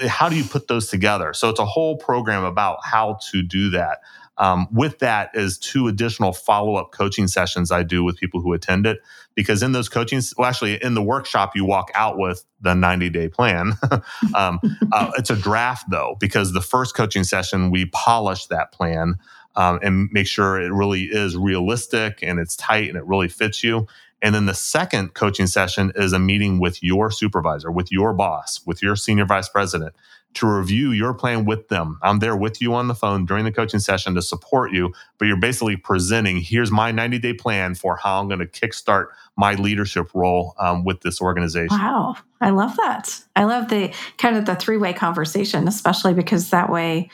how 0.00 0.28
do 0.28 0.36
you 0.36 0.44
put 0.44 0.68
those 0.68 0.88
together? 0.88 1.32
So 1.34 1.48
it's 1.48 1.60
a 1.60 1.66
whole 1.66 1.96
program 1.96 2.44
about 2.44 2.78
how 2.84 3.18
to 3.30 3.42
do 3.42 3.70
that. 3.70 3.98
Um, 4.38 4.66
with 4.72 4.98
that 5.00 5.30
is 5.34 5.58
two 5.58 5.88
additional 5.88 6.32
follow 6.32 6.76
up 6.76 6.90
coaching 6.90 7.28
sessions 7.28 7.70
I 7.70 7.82
do 7.82 8.02
with 8.02 8.16
people 8.16 8.40
who 8.40 8.54
attend 8.54 8.86
it. 8.86 8.98
Because 9.34 9.62
in 9.62 9.72
those 9.72 9.88
coaching, 9.88 10.20
well, 10.36 10.48
actually, 10.48 10.82
in 10.82 10.94
the 10.94 11.02
workshop, 11.02 11.54
you 11.54 11.64
walk 11.64 11.90
out 11.94 12.18
with 12.18 12.44
the 12.60 12.74
90 12.74 13.10
day 13.10 13.28
plan. 13.28 13.74
um, 14.34 14.58
uh, 14.90 15.12
it's 15.16 15.30
a 15.30 15.36
draft, 15.36 15.90
though, 15.90 16.16
because 16.18 16.52
the 16.52 16.60
first 16.60 16.94
coaching 16.94 17.24
session, 17.24 17.70
we 17.70 17.86
polish 17.86 18.46
that 18.46 18.72
plan 18.72 19.16
um, 19.56 19.78
and 19.82 20.10
make 20.12 20.26
sure 20.26 20.60
it 20.60 20.72
really 20.72 21.04
is 21.04 21.36
realistic 21.36 22.18
and 22.22 22.38
it's 22.38 22.56
tight 22.56 22.88
and 22.88 22.96
it 22.96 23.06
really 23.06 23.28
fits 23.28 23.62
you. 23.62 23.86
And 24.22 24.34
then 24.34 24.46
the 24.46 24.54
second 24.54 25.14
coaching 25.14 25.48
session 25.48 25.92
is 25.96 26.12
a 26.12 26.18
meeting 26.18 26.60
with 26.60 26.82
your 26.82 27.10
supervisor, 27.10 27.72
with 27.72 27.90
your 27.90 28.12
boss, 28.12 28.60
with 28.64 28.82
your 28.82 28.94
senior 28.94 29.24
vice 29.24 29.48
president 29.48 29.94
to 30.34 30.46
review 30.46 30.92
your 30.92 31.12
plan 31.12 31.44
with 31.44 31.68
them. 31.68 31.98
I'm 32.02 32.18
there 32.18 32.36
with 32.36 32.60
you 32.62 32.74
on 32.74 32.88
the 32.88 32.94
phone 32.94 33.26
during 33.26 33.44
the 33.44 33.52
coaching 33.52 33.80
session 33.80 34.14
to 34.14 34.22
support 34.22 34.72
you, 34.72 34.92
but 35.18 35.26
you're 35.26 35.36
basically 35.36 35.76
presenting 35.76 36.38
here's 36.38 36.70
my 36.70 36.90
90 36.90 37.18
day 37.18 37.34
plan 37.34 37.74
for 37.74 37.96
how 37.96 38.20
I'm 38.20 38.28
going 38.28 38.40
to 38.40 38.46
kickstart 38.46 39.06
my 39.36 39.54
leadership 39.54 40.08
role 40.14 40.54
um, 40.58 40.84
with 40.84 41.00
this 41.02 41.20
organization. 41.20 41.76
Wow. 41.78 42.16
I 42.40 42.50
love 42.50 42.76
that. 42.76 43.22
I 43.36 43.44
love 43.44 43.68
the 43.68 43.92
kind 44.18 44.36
of 44.36 44.46
the 44.46 44.56
three 44.56 44.76
way 44.76 44.92
conversation, 44.92 45.68
especially 45.68 46.14
because 46.14 46.50
that 46.50 46.70
way, 46.70 47.10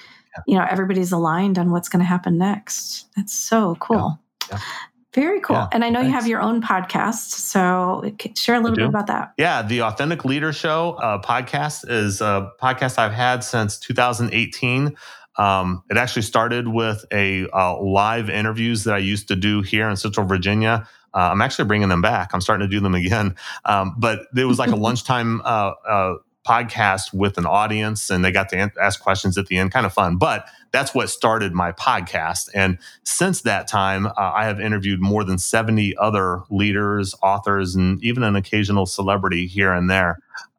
you 0.46 0.56
know, 0.56 0.66
everybody's 0.68 1.12
aligned 1.12 1.58
on 1.58 1.70
what's 1.70 1.88
going 1.88 2.00
to 2.00 2.06
happen 2.06 2.38
next. 2.38 3.06
That's 3.16 3.32
so 3.32 3.76
cool. 3.80 4.18
Yeah. 4.50 4.58
Yeah. 4.58 4.60
Very 5.14 5.40
cool. 5.40 5.56
Yeah, 5.56 5.68
and 5.72 5.84
I 5.84 5.88
know 5.88 6.00
thanks. 6.00 6.08
you 6.08 6.14
have 6.14 6.26
your 6.26 6.40
own 6.40 6.62
podcast. 6.62 7.30
So 7.30 8.12
share 8.36 8.56
a 8.56 8.60
little 8.60 8.76
bit 8.76 8.86
about 8.86 9.06
that. 9.06 9.32
Yeah. 9.38 9.62
The 9.62 9.82
Authentic 9.82 10.24
Leader 10.24 10.52
Show 10.52 10.92
uh, 10.92 11.20
podcast 11.22 11.90
is 11.90 12.20
a 12.20 12.52
podcast 12.60 12.98
I've 12.98 13.12
had 13.12 13.42
since 13.42 13.78
2018. 13.78 14.96
Um, 15.36 15.82
it 15.88 15.96
actually 15.96 16.22
started 16.22 16.68
with 16.68 17.04
a 17.12 17.48
uh, 17.48 17.80
live 17.80 18.28
interviews 18.28 18.84
that 18.84 18.94
I 18.94 18.98
used 18.98 19.28
to 19.28 19.36
do 19.36 19.62
here 19.62 19.88
in 19.88 19.96
Central 19.96 20.26
Virginia. 20.26 20.86
Uh, 21.14 21.30
I'm 21.32 21.40
actually 21.40 21.64
bringing 21.66 21.88
them 21.88 22.02
back. 22.02 22.30
I'm 22.34 22.40
starting 22.40 22.68
to 22.68 22.70
do 22.70 22.80
them 22.80 22.94
again. 22.94 23.34
Um, 23.64 23.94
but 23.98 24.26
it 24.36 24.44
was 24.44 24.58
like 24.58 24.70
a 24.70 24.76
lunchtime 24.86 25.40
uh, 25.42 25.72
uh, 25.88 26.14
podcast 26.48 27.12
with 27.12 27.36
an 27.36 27.46
audience 27.46 28.10
and 28.10 28.24
they 28.24 28.32
got 28.32 28.48
to 28.48 28.72
ask 28.80 29.00
questions 29.00 29.36
at 29.36 29.46
the 29.46 29.58
end. 29.58 29.72
Kind 29.72 29.86
of 29.86 29.92
fun 29.92 30.16
but 30.16 30.46
that's 30.70 30.94
what 30.94 31.08
started 31.08 31.52
my 31.54 31.72
podcast. 31.72 32.50
And 32.54 32.78
since 33.02 33.42
that 33.42 33.68
time 33.68 34.06
uh, 34.06 34.12
i 34.16 34.44
have 34.44 34.60
interviewed 34.60 35.00
more 35.00 35.24
than 35.24 35.38
70 35.38 35.96
other 35.98 36.42
leaders 36.50 37.14
authors 37.22 37.74
and 37.74 38.02
even 38.02 38.22
an 38.22 38.36
occasional 38.36 38.86
celebrity 38.86 39.46
here 39.46 39.72
and 39.72 39.90
there 39.90 40.18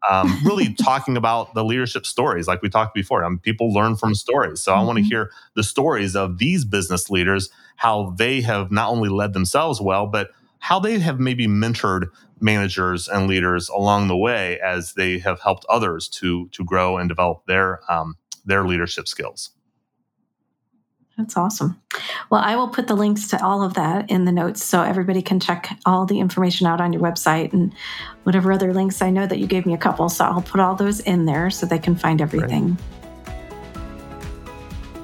um, 0.09 0.39
really 0.45 0.73
talking 0.73 1.17
about 1.17 1.53
the 1.53 1.63
leadership 1.63 2.05
stories 2.05 2.47
like 2.47 2.61
we 2.61 2.69
talked 2.69 2.93
before. 2.93 3.23
Um, 3.23 3.39
people 3.39 3.73
learn 3.73 3.95
from 3.95 4.15
stories. 4.15 4.61
So 4.61 4.71
mm-hmm. 4.71 4.81
i 4.81 4.83
want 4.83 4.97
to 4.97 5.03
hear 5.03 5.31
the 5.55 5.63
stories 5.63 6.15
of 6.15 6.37
these 6.37 6.65
business 6.65 7.09
leaders 7.09 7.49
how 7.75 8.13
they 8.17 8.41
have 8.41 8.71
not 8.71 8.89
only 8.89 9.09
led 9.09 9.33
themselves 9.33 9.79
well 9.81 10.05
but 10.05 10.31
how 10.59 10.79
they 10.79 10.99
have 10.99 11.19
maybe 11.19 11.47
mentored 11.47 12.07
managers 12.39 13.07
and 13.07 13.27
leaders 13.27 13.69
along 13.69 14.07
the 14.07 14.17
way 14.17 14.59
as 14.59 14.93
they 14.93 15.19
have 15.19 15.41
helped 15.41 15.65
others 15.69 16.07
to 16.07 16.47
to 16.49 16.63
grow 16.63 16.97
and 16.97 17.09
develop 17.09 17.45
their 17.47 17.79
um, 17.91 18.15
their 18.45 18.65
leadership 18.65 19.07
skills. 19.07 19.51
That's 21.17 21.35
awesome. 21.35 21.81
Well, 22.29 22.39
I 22.41 22.55
will 22.55 22.69
put 22.69 22.87
the 22.87 22.95
links 22.95 23.27
to 23.29 23.43
all 23.43 23.61
of 23.61 23.73
that 23.73 24.09
in 24.09 24.23
the 24.23 24.31
notes 24.31 24.63
so 24.63 24.81
everybody 24.81 25.21
can 25.21 25.41
check 25.41 25.77
all 25.85 26.05
the 26.05 26.21
information 26.21 26.65
out 26.65 26.79
on 26.79 26.93
your 26.93 27.01
website 27.01 27.51
and 27.51 27.73
whatever 28.23 28.53
other 28.53 28.73
links. 28.73 29.01
I 29.01 29.09
know 29.09 29.27
that 29.27 29.37
you 29.37 29.45
gave 29.45 29.65
me 29.65 29.73
a 29.73 29.77
couple, 29.77 30.07
so 30.07 30.23
I'll 30.23 30.41
put 30.41 30.61
all 30.61 30.75
those 30.75 31.01
in 31.01 31.25
there 31.25 31.49
so 31.49 31.65
they 31.65 31.77
can 31.77 31.97
find 31.97 32.21
everything. 32.21 32.77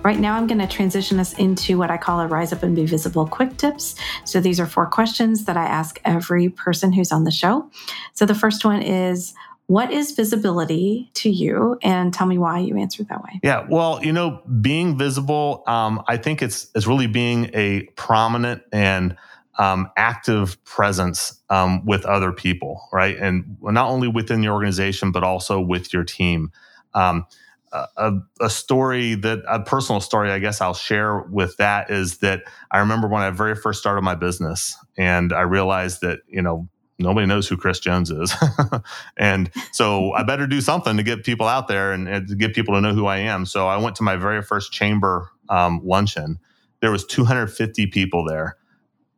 Right 0.06 0.20
now, 0.20 0.36
I'm 0.36 0.46
going 0.46 0.60
to 0.60 0.68
transition 0.68 1.20
us 1.20 1.34
into 1.34 1.80
what 1.80 1.90
I 1.90 1.98
call 1.98 2.20
a 2.20 2.28
Rise 2.28 2.54
Up 2.54 2.62
and 2.62 2.76
Be 2.76 2.86
Visible 2.86 3.26
quick 3.26 3.58
tips. 3.58 3.96
So 4.24 4.40
these 4.40 4.60
are 4.60 4.68
four 4.68 4.86
questions 4.86 5.46
that 5.46 5.58
I 5.58 5.66
ask 5.66 6.00
every 6.06 6.48
person 6.48 6.94
who's 6.94 7.12
on 7.12 7.24
the 7.24 7.32
show. 7.32 7.68
So 8.14 8.28
the 8.28 8.36
first 8.36 8.64
one 8.64 8.84
is, 8.84 9.34
what 9.66 9.92
is 9.92 10.12
visibility 10.12 11.10
to 11.16 11.32
you 11.32 11.80
and 11.82 12.14
tell 12.14 12.28
me 12.28 12.38
why 12.38 12.60
you 12.60 12.78
answered 12.78 13.08
that 13.08 13.24
way 13.24 13.40
yeah 13.42 13.66
well 13.68 14.00
you 14.04 14.14
know 14.14 14.40
being 14.62 14.96
visible 14.96 15.64
um, 15.66 16.04
i 16.08 16.18
think 16.18 16.44
it's 16.44 16.70
it's 16.76 16.86
really 16.86 17.08
being 17.08 17.50
a 17.56 17.82
prominent 17.96 18.62
and 18.72 19.18
um, 19.58 19.90
active 19.98 20.64
presence 20.66 21.42
um, 21.50 21.84
with 21.84 22.06
other 22.06 22.32
people 22.32 22.88
right 22.94 23.18
and 23.18 23.58
not 23.64 23.90
only 23.90 24.08
within 24.08 24.40
the 24.42 24.50
organization 24.50 25.12
but 25.12 25.24
also 25.24 25.60
with 25.60 25.92
your 25.92 26.04
team 26.04 26.52
um, 26.94 27.26
a, 27.98 28.14
a, 28.42 28.50
story 28.50 29.16
that 29.16 29.40
a 29.48 29.60
personal 29.60 30.00
story 30.02 30.32
I 30.32 30.40
guess 30.40 30.62
I'll 30.62 30.74
share 30.74 31.20
with 31.20 31.58
that 31.58 31.90
is 31.90 32.20
that 32.20 32.44
I 32.72 32.80
remember 32.80 33.08
when 33.08 33.22
I 33.22 33.30
very 33.32 33.56
first 33.56 33.80
started 33.80 34.02
my 34.02 34.16
business 34.16 34.78
and 34.98 35.34
I 35.34 35.42
realized 35.42 36.02
that 36.02 36.20
you 36.28 36.42
know 36.42 36.70
nobody 37.00 37.28
knows 37.28 37.48
who 37.48 37.58
Chris 37.58 37.80
Jones 37.80 38.12
is. 38.12 38.34
And 39.18 39.50
so 39.72 40.12
I 40.14 40.24
better 40.24 40.48
do 40.48 40.62
something 40.62 40.98
to 40.98 41.04
get 41.04 41.24
people 41.24 41.48
out 41.48 41.68
there 41.68 41.94
and, 41.94 42.08
and, 42.08 42.28
to 42.28 42.36
get 42.36 42.54
people 42.54 42.74
to 42.76 42.82
know 42.82 42.94
who 42.94 43.06
I 43.06 43.18
am. 43.18 43.46
So 43.46 43.68
I 43.68 43.78
went 43.78 43.96
to 43.98 44.04
my 44.04 44.16
very 44.18 44.42
first 44.42 44.72
chamber 44.74 45.30
um, 45.50 45.82
luncheon. 45.84 46.38
There 46.82 46.92
was 46.92 47.06
250 47.06 47.88
people 47.88 48.26
there. 48.26 48.58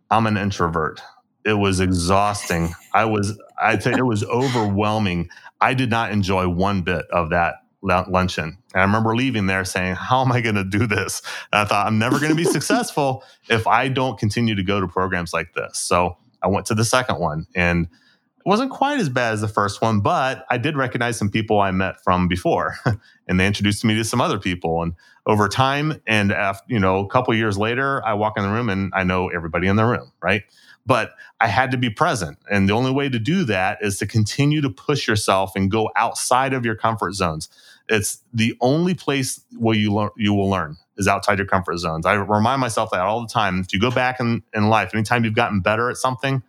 I'm 0.10 0.28
an 0.28 0.38
introvert. 0.38 1.02
It 1.46 1.54
was 1.54 1.80
exhausting. 1.80 2.74
I 2.94 3.06
was 3.06 3.40
I 3.62 3.78
think 3.78 3.98
it 3.98 4.04
was 4.04 4.24
overwhelming. 4.24 5.30
I 5.60 5.74
did 5.74 5.90
not 5.90 6.12
enjoy 6.12 6.48
one 6.48 6.82
bit 6.82 7.06
of 7.12 7.32
that 7.32 7.56
luncheon. 7.82 8.58
And 8.74 8.82
I 8.82 8.86
remember 8.86 9.16
leaving 9.16 9.48
there 9.48 9.66
saying, 9.66 9.96
How 9.96 10.22
am 10.22 10.32
I 10.32 10.42
going 10.42 10.56
to 10.56 10.64
do 10.64 10.88
this? 10.88 11.22
And 11.52 11.62
I 11.62 11.66
thought, 11.66 11.88
I'm 11.88 12.00
never 12.00 12.20
going 12.20 12.32
to 12.32 12.36
be 12.36 12.44
successful 12.58 13.24
if 13.50 13.68
I 13.68 13.88
don't 13.88 14.18
continue 14.18 14.56
to 14.56 14.64
go 14.64 14.80
to 14.80 14.88
programs 14.88 15.34
like 15.34 15.54
this. 15.54 15.78
So 15.78 16.18
I 16.42 16.48
went 16.48 16.66
to 16.68 16.76
the 16.76 16.86
second 16.86 17.20
one 17.20 17.48
and 17.56 17.86
it 17.86 18.50
wasn't 18.50 18.72
quite 18.72 19.00
as 19.00 19.10
bad 19.10 19.34
as 19.34 19.42
the 19.42 19.48
first 19.48 19.82
one, 19.82 20.00
but 20.00 20.46
I 20.50 20.58
did 20.58 20.78
recognize 20.78 21.18
some 21.18 21.30
people 21.30 21.60
I 21.60 21.72
met 21.72 22.02
from 22.04 22.28
before 22.28 22.76
and 23.28 23.40
they 23.40 23.46
introduced 23.46 23.84
me 23.84 23.96
to 23.96 24.04
some 24.04 24.22
other 24.22 24.40
people. 24.40 24.82
And 24.84 24.94
over 25.26 25.50
time, 25.50 26.02
and 26.08 26.32
after, 26.32 26.66
you 26.74 26.80
know, 26.80 27.00
a 27.00 27.08
couple 27.08 27.34
years 27.36 27.58
later, 27.58 28.06
I 28.06 28.14
walk 28.14 28.38
in 28.38 28.44
the 28.44 28.50
room 28.50 28.70
and 28.70 28.94
I 28.96 29.04
know 29.04 29.28
everybody 29.28 29.68
in 29.68 29.76
the 29.76 29.86
room, 29.86 30.12
right? 30.22 30.44
but 30.88 31.16
I 31.42 31.48
had 31.48 31.70
to 31.72 31.78
be 31.78 31.90
present. 31.90 32.40
And 32.50 32.68
the 32.68 32.74
only 32.74 32.92
way 32.92 33.10
to 33.10 33.20
do 33.20 33.44
that 33.44 33.78
is 33.82 34.00
to 34.00 34.08
continue 34.08 34.62
to 34.62 34.70
push 34.70 35.08
yourself 35.08 35.52
and 35.56 35.70
go 35.70 35.92
outside 35.96 36.54
of 36.54 36.66
your 36.66 36.76
comfort 36.76 37.14
zones. 37.14 37.50
It's 37.90 38.24
the 38.34 38.56
only 38.60 38.94
place 38.94 39.44
where 39.58 39.76
you 39.76 39.94
learn 39.94 40.10
you 40.18 40.34
will 40.34 40.50
learn 40.50 40.78
is 40.98 41.08
outside 41.08 41.38
your 41.38 41.48
comfort 41.48 41.78
zones. 41.78 42.06
I 42.06 42.14
remind 42.14 42.60
myself 42.60 42.92
that 42.92 43.02
all 43.02 43.22
the 43.22 43.28
time. 43.28 43.60
If 43.60 43.74
you 43.74 43.80
go 43.80 43.92
back 43.92 44.20
in, 44.20 44.44
in 44.54 44.70
life, 44.70 44.94
anytime 44.94 45.24
you've 45.24 45.36
gotten 45.36 45.62
better 45.62 45.90
at 45.90 45.98
something, 45.98 46.44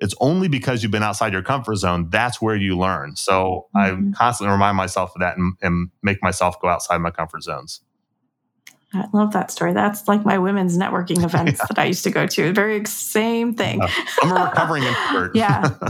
it's 0.00 0.14
only 0.20 0.48
because 0.48 0.82
you've 0.82 0.92
been 0.92 1.04
outside 1.04 1.32
your 1.32 1.42
comfort 1.42 1.76
zone. 1.76 2.10
That's 2.10 2.42
where 2.42 2.56
you 2.56 2.76
learn. 2.76 3.14
So 3.16 3.68
mm-hmm. 3.74 4.10
I 4.10 4.16
constantly 4.16 4.52
remind 4.52 4.76
myself 4.76 5.12
of 5.14 5.20
that 5.20 5.36
and, 5.36 5.54
and 5.62 5.90
make 6.02 6.22
myself 6.22 6.60
go 6.60 6.68
outside 6.68 6.98
my 6.98 7.10
comfort 7.10 7.44
zones. 7.44 7.80
I 8.94 9.06
love 9.12 9.32
that 9.32 9.50
story. 9.50 9.72
That's 9.72 10.06
like 10.06 10.24
my 10.24 10.38
women's 10.38 10.76
networking 10.76 11.24
events 11.24 11.60
yeah. 11.60 11.66
that 11.68 11.78
I 11.78 11.84
used 11.84 12.04
to 12.04 12.10
go 12.10 12.26
to. 12.26 12.52
Very 12.52 12.84
same 12.84 13.54
thing. 13.54 13.80
I'm 14.22 14.32
a 14.32 14.44
recovering 14.44 14.82
introvert. 14.82 15.36
yeah. 15.36 15.70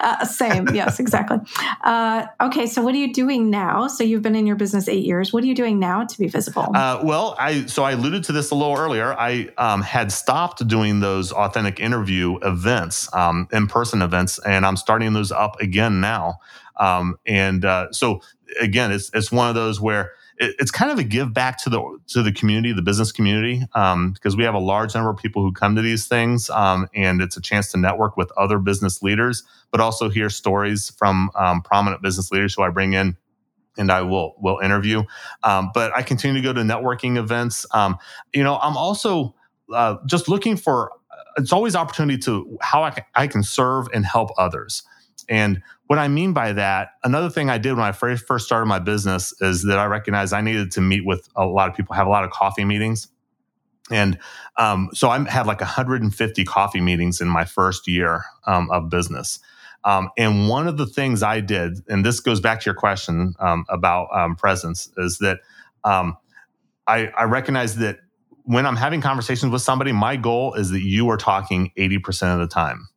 uh, 0.00 0.24
same. 0.24 0.68
Yes, 0.74 1.00
exactly. 1.00 1.38
Uh, 1.84 2.26
okay, 2.40 2.66
so 2.66 2.82
what 2.82 2.94
are 2.94 2.98
you 2.98 3.12
doing 3.12 3.50
now? 3.50 3.88
So 3.88 4.04
you've 4.04 4.22
been 4.22 4.36
in 4.36 4.46
your 4.46 4.56
business 4.56 4.88
eight 4.88 5.04
years. 5.04 5.32
What 5.32 5.42
are 5.42 5.46
you 5.46 5.54
doing 5.54 5.78
now 5.78 6.04
to 6.04 6.18
be 6.18 6.28
visible? 6.28 6.66
Uh, 6.74 7.00
well, 7.02 7.36
I 7.38 7.66
so 7.66 7.84
I 7.84 7.92
alluded 7.92 8.24
to 8.24 8.32
this 8.32 8.50
a 8.50 8.54
little 8.54 8.76
earlier. 8.76 9.14
I 9.14 9.48
um, 9.58 9.82
had 9.82 10.12
stopped 10.12 10.66
doing 10.66 11.00
those 11.00 11.32
authentic 11.32 11.80
interview 11.80 12.38
events, 12.38 13.12
um, 13.14 13.48
in 13.52 13.66
person 13.66 14.02
events, 14.02 14.38
and 14.40 14.64
I'm 14.64 14.76
starting 14.76 15.12
those 15.12 15.32
up 15.32 15.60
again 15.60 16.00
now. 16.00 16.40
Um, 16.76 17.18
and 17.26 17.64
uh, 17.64 17.92
so 17.92 18.20
again, 18.60 18.92
it's 18.92 19.10
it's 19.14 19.32
one 19.32 19.48
of 19.48 19.54
those 19.54 19.80
where 19.80 20.12
it, 20.38 20.56
it's 20.58 20.70
kind 20.70 20.90
of 20.90 20.98
a 20.98 21.04
give 21.04 21.34
back 21.34 21.62
to 21.64 21.70
the 21.70 21.98
to 22.08 22.22
the 22.22 22.32
community, 22.32 22.72
the 22.72 22.82
business 22.82 23.12
community, 23.12 23.64
um, 23.74 24.12
because 24.12 24.36
we 24.36 24.44
have 24.44 24.54
a 24.54 24.60
large 24.60 24.94
number 24.94 25.10
of 25.10 25.16
people 25.16 25.42
who 25.42 25.52
come 25.52 25.76
to 25.76 25.82
these 25.82 26.06
things, 26.06 26.50
um, 26.50 26.88
and 26.94 27.20
it's 27.20 27.36
a 27.36 27.40
chance 27.40 27.70
to 27.72 27.78
network 27.78 28.16
with 28.16 28.30
other 28.36 28.58
business 28.58 29.02
leaders, 29.02 29.42
but 29.70 29.80
also 29.80 30.08
hear 30.08 30.30
stories 30.30 30.90
from 30.98 31.30
um, 31.34 31.62
prominent 31.62 32.02
business 32.02 32.30
leaders 32.30 32.54
who 32.54 32.62
I 32.62 32.70
bring 32.70 32.92
in 32.94 33.16
and 33.78 33.90
I 33.90 34.02
will 34.02 34.34
will 34.38 34.58
interview. 34.58 35.04
Um, 35.42 35.70
but 35.72 35.96
I 35.96 36.02
continue 36.02 36.40
to 36.40 36.46
go 36.46 36.52
to 36.52 36.60
networking 36.60 37.16
events. 37.16 37.64
Um, 37.72 37.96
you 38.34 38.42
know, 38.42 38.58
I'm 38.58 38.76
also 38.76 39.34
uh, 39.72 39.96
just 40.06 40.28
looking 40.28 40.56
for. 40.56 40.92
It's 41.36 41.52
always 41.52 41.76
opportunity 41.76 42.18
to 42.22 42.58
how 42.60 42.82
I 42.82 42.90
can, 42.90 43.04
I 43.14 43.26
can 43.28 43.44
serve 43.44 43.86
and 43.94 44.04
help 44.04 44.30
others. 44.38 44.82
And 45.28 45.62
what 45.88 45.98
I 45.98 46.06
mean 46.06 46.34
by 46.34 46.52
that, 46.52 46.90
another 47.02 47.30
thing 47.30 47.48
I 47.48 47.56
did 47.56 47.72
when 47.72 47.84
I 47.84 47.92
first 47.92 48.26
first 48.26 48.44
started 48.46 48.66
my 48.66 48.78
business 48.78 49.32
is 49.40 49.64
that 49.64 49.78
I 49.78 49.86
recognized 49.86 50.34
I 50.34 50.42
needed 50.42 50.70
to 50.72 50.82
meet 50.82 51.04
with 51.04 51.28
a 51.34 51.46
lot 51.46 51.68
of 51.68 51.74
people, 51.74 51.94
have 51.94 52.06
a 52.06 52.10
lot 52.10 52.24
of 52.24 52.30
coffee 52.30 52.64
meetings. 52.64 53.08
And 53.90 54.18
um, 54.58 54.90
so 54.92 55.08
I 55.08 55.26
had 55.28 55.46
like 55.46 55.60
150 55.60 56.44
coffee 56.44 56.82
meetings 56.82 57.22
in 57.22 57.28
my 57.28 57.46
first 57.46 57.88
year 57.88 58.22
um, 58.46 58.70
of 58.70 58.90
business. 58.90 59.40
Um, 59.84 60.10
and 60.18 60.46
one 60.48 60.68
of 60.68 60.76
the 60.76 60.84
things 60.84 61.22
I 61.22 61.40
did, 61.40 61.78
and 61.88 62.04
this 62.04 62.20
goes 62.20 62.40
back 62.40 62.60
to 62.60 62.66
your 62.66 62.74
question 62.74 63.34
um, 63.38 63.64
about 63.70 64.08
um, 64.12 64.36
presence, 64.36 64.90
is 64.98 65.18
that 65.18 65.40
um, 65.84 66.18
I, 66.86 67.06
I 67.16 67.24
recognize 67.24 67.76
that 67.76 68.00
when 68.44 68.66
I'm 68.66 68.76
having 68.76 69.00
conversations 69.00 69.50
with 69.52 69.62
somebody, 69.62 69.92
my 69.92 70.16
goal 70.16 70.52
is 70.52 70.68
that 70.70 70.82
you 70.82 71.08
are 71.08 71.16
talking 71.16 71.72
80% 71.78 72.34
of 72.34 72.40
the 72.40 72.46
time. 72.46 72.88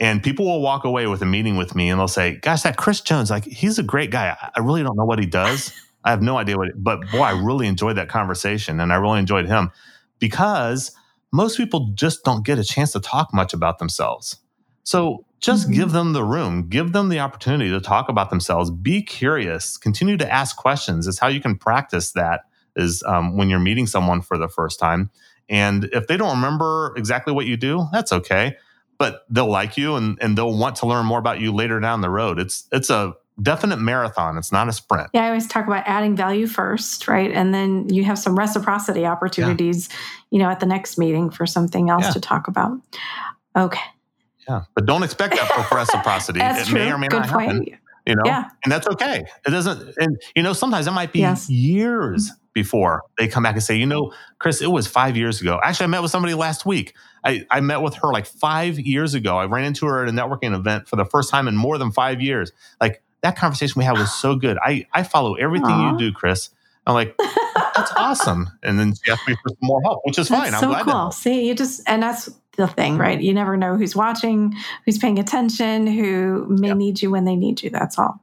And 0.00 0.22
people 0.22 0.44
will 0.44 0.60
walk 0.60 0.84
away 0.84 1.06
with 1.06 1.22
a 1.22 1.26
meeting 1.26 1.56
with 1.56 1.74
me 1.74 1.88
and 1.88 2.00
they'll 2.00 2.08
say, 2.08 2.36
Gosh, 2.36 2.62
that 2.62 2.76
Chris 2.76 3.00
Jones, 3.00 3.30
like, 3.30 3.44
he's 3.44 3.78
a 3.78 3.82
great 3.82 4.10
guy. 4.10 4.36
I 4.54 4.60
really 4.60 4.82
don't 4.82 4.96
know 4.96 5.04
what 5.04 5.18
he 5.18 5.26
does. 5.26 5.72
I 6.04 6.10
have 6.10 6.20
no 6.20 6.36
idea 6.36 6.58
what, 6.58 6.68
but 6.76 7.00
boy, 7.10 7.22
I 7.22 7.30
really 7.30 7.66
enjoyed 7.66 7.96
that 7.96 8.08
conversation 8.08 8.78
and 8.80 8.92
I 8.92 8.96
really 8.96 9.18
enjoyed 9.18 9.46
him 9.46 9.70
because 10.18 10.92
most 11.32 11.56
people 11.56 11.92
just 11.94 12.24
don't 12.24 12.44
get 12.44 12.58
a 12.58 12.64
chance 12.64 12.92
to 12.92 13.00
talk 13.00 13.32
much 13.32 13.54
about 13.54 13.78
themselves. 13.78 14.36
So 14.82 15.24
just 15.40 15.64
mm-hmm. 15.64 15.74
give 15.74 15.92
them 15.92 16.12
the 16.12 16.22
room, 16.22 16.68
give 16.68 16.92
them 16.92 17.08
the 17.08 17.20
opportunity 17.20 17.70
to 17.70 17.80
talk 17.80 18.10
about 18.10 18.28
themselves. 18.28 18.70
Be 18.70 19.02
curious, 19.02 19.78
continue 19.78 20.18
to 20.18 20.30
ask 20.30 20.56
questions. 20.56 21.06
It's 21.06 21.18
how 21.18 21.28
you 21.28 21.40
can 21.40 21.56
practice 21.56 22.12
that 22.12 22.42
is 22.76 23.02
um, 23.04 23.36
when 23.36 23.48
you're 23.48 23.58
meeting 23.58 23.86
someone 23.86 24.20
for 24.20 24.36
the 24.36 24.48
first 24.48 24.78
time. 24.78 25.10
And 25.48 25.84
if 25.92 26.06
they 26.06 26.16
don't 26.18 26.36
remember 26.36 26.92
exactly 26.96 27.32
what 27.32 27.46
you 27.46 27.56
do, 27.56 27.86
that's 27.92 28.12
okay 28.12 28.56
but 28.98 29.24
they'll 29.30 29.50
like 29.50 29.76
you 29.76 29.96
and, 29.96 30.18
and 30.20 30.36
they'll 30.36 30.56
want 30.56 30.76
to 30.76 30.86
learn 30.86 31.06
more 31.06 31.18
about 31.18 31.40
you 31.40 31.52
later 31.52 31.80
down 31.80 32.00
the 32.00 32.10
road. 32.10 32.38
It's 32.38 32.68
it's 32.72 32.90
a 32.90 33.14
definite 33.42 33.78
marathon. 33.78 34.38
It's 34.38 34.52
not 34.52 34.68
a 34.68 34.72
sprint. 34.72 35.10
Yeah, 35.12 35.24
I 35.24 35.28
always 35.28 35.46
talk 35.46 35.66
about 35.66 35.84
adding 35.86 36.16
value 36.16 36.46
first, 36.46 37.08
right? 37.08 37.30
And 37.30 37.52
then 37.52 37.88
you 37.92 38.04
have 38.04 38.18
some 38.18 38.38
reciprocity 38.38 39.06
opportunities, 39.06 39.88
yeah. 39.88 39.96
you 40.30 40.38
know, 40.38 40.48
at 40.48 40.60
the 40.60 40.66
next 40.66 40.98
meeting 40.98 41.30
for 41.30 41.46
something 41.46 41.90
else 41.90 42.04
yeah. 42.04 42.10
to 42.12 42.20
talk 42.20 42.48
about. 42.48 42.78
Okay. 43.56 43.80
Yeah, 44.48 44.64
but 44.74 44.86
don't 44.86 45.02
expect 45.02 45.34
that 45.36 45.66
for 45.68 45.76
reciprocity. 45.76 46.40
it 46.42 46.66
true. 46.66 46.74
may 46.74 46.92
or 46.92 46.98
may 46.98 47.08
Good 47.08 47.20
not 47.20 47.30
point. 47.30 47.52
happen. 47.52 47.78
You 48.06 48.16
know, 48.16 48.22
yeah. 48.26 48.50
and 48.62 48.70
that's 48.70 48.86
okay. 48.86 49.24
It 49.46 49.50
doesn't, 49.50 49.96
and 49.96 50.20
you 50.36 50.42
know, 50.42 50.52
sometimes 50.52 50.86
it 50.86 50.90
might 50.90 51.10
be 51.10 51.20
yes. 51.20 51.48
years 51.48 52.30
before 52.52 53.02
they 53.16 53.28
come 53.28 53.42
back 53.42 53.54
and 53.54 53.62
say, 53.62 53.76
you 53.76 53.86
know, 53.86 54.12
Chris, 54.38 54.60
it 54.60 54.70
was 54.70 54.86
five 54.86 55.16
years 55.16 55.40
ago. 55.40 55.58
Actually, 55.62 55.84
I 55.84 55.86
met 55.88 56.02
with 56.02 56.10
somebody 56.10 56.34
last 56.34 56.66
week. 56.66 56.94
I, 57.24 57.46
I 57.50 57.60
met 57.60 57.80
with 57.82 57.94
her 57.96 58.12
like 58.12 58.26
five 58.26 58.78
years 58.78 59.14
ago. 59.14 59.38
I 59.38 59.46
ran 59.46 59.64
into 59.64 59.86
her 59.86 60.02
at 60.02 60.08
a 60.08 60.12
networking 60.12 60.54
event 60.54 60.88
for 60.88 60.96
the 60.96 61.04
first 61.04 61.30
time 61.30 61.48
in 61.48 61.56
more 61.56 61.78
than 61.78 61.90
five 61.90 62.20
years. 62.20 62.52
Like 62.80 63.02
that 63.22 63.36
conversation 63.36 63.78
we 63.78 63.84
had 63.84 63.98
was 63.98 64.14
so 64.14 64.36
good. 64.36 64.58
I, 64.62 64.86
I 64.92 65.02
follow 65.02 65.34
everything 65.34 65.70
Aww. 65.70 65.92
you 65.92 65.98
do, 65.98 66.12
Chris. 66.12 66.50
I'm 66.86 66.94
like, 66.94 67.16
that's 67.18 67.92
awesome. 67.96 68.50
And 68.62 68.78
then 68.78 68.94
she 68.94 69.10
asked 69.10 69.26
me 69.26 69.34
for 69.42 69.48
some 69.48 69.58
more 69.62 69.80
help, 69.82 70.00
which 70.04 70.18
is 70.18 70.28
that's 70.28 70.50
fine. 70.50 70.60
So 70.60 70.72
I'm 70.72 70.84
glad. 70.84 70.92
Cool. 70.92 71.10
See, 71.12 71.48
you 71.48 71.54
just, 71.54 71.80
and 71.86 72.02
that's 72.02 72.28
the 72.56 72.68
thing, 72.68 72.98
right? 72.98 73.20
You 73.20 73.32
never 73.32 73.56
know 73.56 73.76
who's 73.76 73.96
watching, 73.96 74.54
who's 74.84 74.98
paying 74.98 75.18
attention, 75.18 75.86
who 75.86 76.46
may 76.48 76.68
yep. 76.68 76.76
need 76.76 77.02
you 77.02 77.10
when 77.10 77.24
they 77.24 77.36
need 77.36 77.62
you. 77.62 77.70
That's 77.70 77.98
all. 77.98 78.20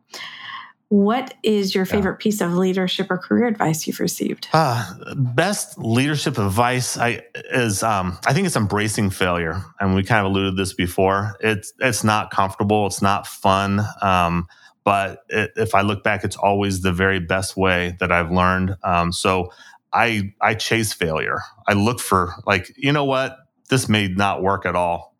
What 0.91 1.35
is 1.41 1.73
your 1.73 1.85
favorite 1.85 2.17
yeah. 2.19 2.23
piece 2.23 2.41
of 2.41 2.51
leadership 2.51 3.07
or 3.09 3.17
career 3.17 3.47
advice 3.47 3.87
you've 3.87 4.01
received? 4.01 4.49
Uh, 4.51 4.93
best 5.15 5.77
leadership 5.77 6.37
advice 6.37 6.97
I 6.97 7.21
is 7.49 7.81
um, 7.81 8.19
I 8.27 8.33
think 8.33 8.45
it's 8.45 8.57
embracing 8.57 9.09
failure, 9.11 9.63
and 9.79 9.95
we 9.95 10.03
kind 10.03 10.25
of 10.25 10.33
alluded 10.33 10.57
this 10.57 10.73
before. 10.73 11.37
It's 11.39 11.71
it's 11.79 12.03
not 12.03 12.29
comfortable, 12.29 12.87
it's 12.87 13.01
not 13.01 13.25
fun, 13.25 13.79
um, 14.01 14.49
but 14.83 15.23
it, 15.29 15.51
if 15.55 15.75
I 15.75 15.79
look 15.79 16.03
back, 16.03 16.25
it's 16.25 16.35
always 16.35 16.81
the 16.81 16.91
very 16.91 17.21
best 17.21 17.55
way 17.55 17.95
that 18.01 18.11
I've 18.11 18.29
learned. 18.29 18.75
Um, 18.83 19.13
so 19.13 19.49
I 19.93 20.33
I 20.41 20.55
chase 20.55 20.91
failure. 20.91 21.39
I 21.69 21.71
look 21.71 22.01
for 22.01 22.33
like 22.45 22.69
you 22.75 22.91
know 22.91 23.05
what 23.05 23.37
this 23.69 23.87
may 23.87 24.09
not 24.09 24.43
work 24.43 24.65
at 24.65 24.75
all 24.75 25.10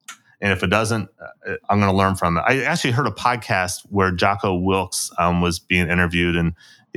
and 0.42 0.52
if 0.52 0.64
it 0.64 0.68
doesn't, 0.68 1.10
uh, 1.22 1.54
I'm 1.70 1.80
going 1.80 1.92
to 1.92 1.98
learn 1.98 2.16
from 2.16 2.38
it. 2.38 2.42
I 2.42 2.64
actually 2.64 2.92
heard 2.92 3.08
a 3.08 3.12
podcast 3.12 3.82
where 3.90 4.12
Jocko 4.12 4.60
Willink 4.60 5.12
um, 5.20 5.42
was 5.42 5.60
being 5.60 5.88
interviewed, 5.88 6.36
and 6.36 6.54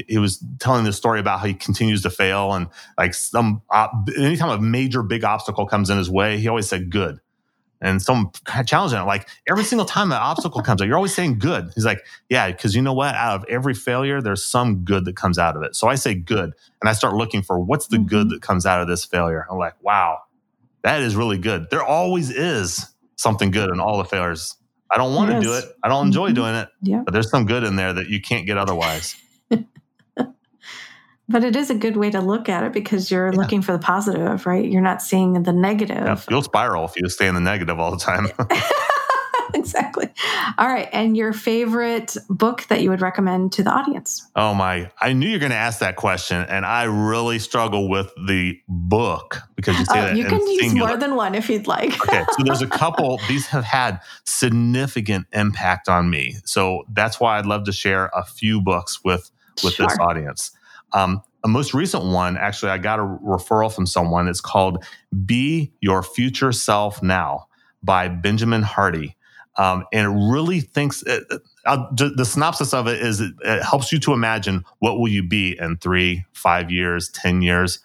he 0.08 0.18
was 0.18 0.42
telling 0.58 0.84
this 0.84 0.96
story 0.96 1.20
about 1.20 1.40
how 1.40 1.46
he 1.46 1.54
continues 1.54 2.02
to 2.02 2.10
fail, 2.10 2.52
and 2.52 2.68
like 2.98 3.14
some 3.14 3.62
anytime 4.16 4.48
a 4.48 4.60
major 4.60 5.02
big 5.02 5.24
obstacle 5.24 5.66
comes 5.66 5.90
in 5.90 5.98
his 5.98 6.10
way, 6.10 6.38
he 6.38 6.48
always 6.48 6.68
said 6.68 6.90
good. 6.90 7.20
And 7.80 8.00
some 8.00 8.30
challenging 8.64 8.98
it, 8.98 9.02
like 9.02 9.28
every 9.46 9.62
single 9.62 9.84
time 9.84 10.10
an 10.10 10.16
obstacle 10.16 10.62
comes 10.62 10.80
up, 10.80 10.86
you're 10.86 10.96
always 10.96 11.14
saying 11.14 11.38
good. 11.38 11.70
He's 11.74 11.84
like, 11.84 12.02
yeah, 12.30 12.50
because 12.50 12.74
you 12.74 12.80
know 12.80 12.94
what? 12.94 13.14
Out 13.14 13.42
of 13.42 13.44
every 13.50 13.74
failure, 13.74 14.22
there's 14.22 14.42
some 14.42 14.84
good 14.84 15.04
that 15.04 15.16
comes 15.16 15.38
out 15.38 15.54
of 15.54 15.62
it. 15.62 15.76
So 15.76 15.88
I 15.88 15.96
say 15.96 16.14
good, 16.14 16.54
and 16.80 16.88
I 16.88 16.94
start 16.94 17.14
looking 17.14 17.42
for 17.42 17.58
what's 17.58 17.88
the 17.88 17.98
good 17.98 18.28
mm-hmm. 18.28 18.34
that 18.36 18.42
comes 18.42 18.64
out 18.64 18.80
of 18.80 18.88
this 18.88 19.04
failure. 19.04 19.46
I'm 19.50 19.58
like, 19.58 19.74
wow, 19.82 20.20
that 20.82 21.02
is 21.02 21.14
really 21.14 21.36
good. 21.36 21.66
There 21.70 21.84
always 21.84 22.30
is 22.30 22.93
something 23.16 23.50
good 23.50 23.70
in 23.70 23.80
all 23.80 23.98
the 23.98 24.04
failures. 24.04 24.56
I 24.90 24.96
don't 24.96 25.14
want 25.14 25.30
yes. 25.30 25.42
to 25.42 25.48
do 25.48 25.54
it. 25.54 25.64
I 25.82 25.88
don't 25.88 26.06
enjoy 26.06 26.28
mm-hmm. 26.28 26.34
doing 26.34 26.54
it. 26.54 26.68
Yeah. 26.82 27.02
But 27.04 27.12
there's 27.12 27.30
some 27.30 27.46
good 27.46 27.64
in 27.64 27.76
there 27.76 27.92
that 27.92 28.08
you 28.08 28.20
can't 28.20 28.46
get 28.46 28.58
otherwise. 28.58 29.16
but 31.28 31.44
it 31.44 31.56
is 31.56 31.70
a 31.70 31.74
good 31.74 31.96
way 31.96 32.10
to 32.10 32.20
look 32.20 32.48
at 32.48 32.64
it 32.64 32.72
because 32.72 33.10
you're 33.10 33.32
yeah. 33.32 33.40
looking 33.40 33.62
for 33.62 33.72
the 33.72 33.78
positive, 33.78 34.46
right? 34.46 34.70
You're 34.70 34.82
not 34.82 35.02
seeing 35.02 35.42
the 35.42 35.52
negative. 35.52 35.96
Yeah, 35.96 36.20
you'll 36.30 36.42
spiral 36.42 36.84
if 36.84 36.92
you 36.96 37.08
stay 37.08 37.26
in 37.26 37.34
the 37.34 37.40
negative 37.40 37.80
all 37.80 37.90
the 37.90 37.98
time. 37.98 38.28
exactly. 39.58 40.08
All 40.58 40.66
right. 40.66 40.88
And 40.92 41.16
your 41.16 41.32
favorite 41.32 42.16
book 42.28 42.66
that 42.68 42.82
you 42.82 42.90
would 42.90 43.00
recommend 43.00 43.52
to 43.52 43.62
the 43.62 43.70
audience? 43.70 44.26
Oh, 44.36 44.54
my. 44.54 44.90
I 45.00 45.12
knew 45.12 45.26
you 45.26 45.34
were 45.34 45.38
going 45.40 45.50
to 45.50 45.56
ask 45.56 45.78
that 45.80 45.96
question. 45.96 46.44
And 46.48 46.66
I 46.66 46.84
really 46.84 47.38
struggle 47.38 47.88
with 47.88 48.12
the 48.26 48.58
book 48.68 49.38
because 49.56 49.78
you 49.78 49.84
say 49.86 49.98
oh, 49.98 50.02
that. 50.02 50.16
You 50.16 50.24
can 50.24 50.40
use 50.46 50.60
singular. 50.60 50.88
more 50.88 50.96
than 50.96 51.14
one 51.14 51.34
if 51.34 51.48
you'd 51.48 51.66
like. 51.66 51.92
okay. 52.06 52.24
So 52.36 52.44
there's 52.44 52.62
a 52.62 52.66
couple, 52.68 53.20
these 53.28 53.46
have 53.46 53.64
had 53.64 54.00
significant 54.24 55.26
impact 55.32 55.88
on 55.88 56.10
me. 56.10 56.36
So 56.44 56.84
that's 56.92 57.20
why 57.20 57.38
I'd 57.38 57.46
love 57.46 57.64
to 57.64 57.72
share 57.72 58.10
a 58.14 58.24
few 58.24 58.60
books 58.60 59.02
with, 59.04 59.30
with 59.62 59.74
sure. 59.74 59.86
this 59.86 59.98
audience. 59.98 60.50
Um, 60.92 61.22
a 61.44 61.48
most 61.48 61.74
recent 61.74 62.04
one, 62.04 62.38
actually, 62.38 62.70
I 62.70 62.78
got 62.78 62.98
a 62.98 63.02
referral 63.02 63.72
from 63.72 63.86
someone. 63.86 64.28
It's 64.28 64.40
called 64.40 64.82
Be 65.26 65.72
Your 65.80 66.02
Future 66.02 66.52
Self 66.52 67.02
Now 67.02 67.48
by 67.82 68.08
Benjamin 68.08 68.62
Hardy. 68.62 69.16
Um, 69.56 69.84
and 69.92 70.06
it 70.06 70.32
really 70.32 70.60
thinks 70.60 71.02
it, 71.02 71.24
uh, 71.64 71.86
the 71.92 72.24
synopsis 72.24 72.74
of 72.74 72.88
it 72.88 73.00
is 73.00 73.20
it, 73.20 73.32
it, 73.42 73.62
helps 73.62 73.92
you 73.92 73.98
to 74.00 74.12
imagine 74.12 74.64
what 74.80 74.98
will 74.98 75.08
you 75.08 75.22
be 75.22 75.56
in 75.58 75.76
three, 75.76 76.24
five 76.32 76.70
years, 76.70 77.08
ten 77.08 77.40
years. 77.40 77.80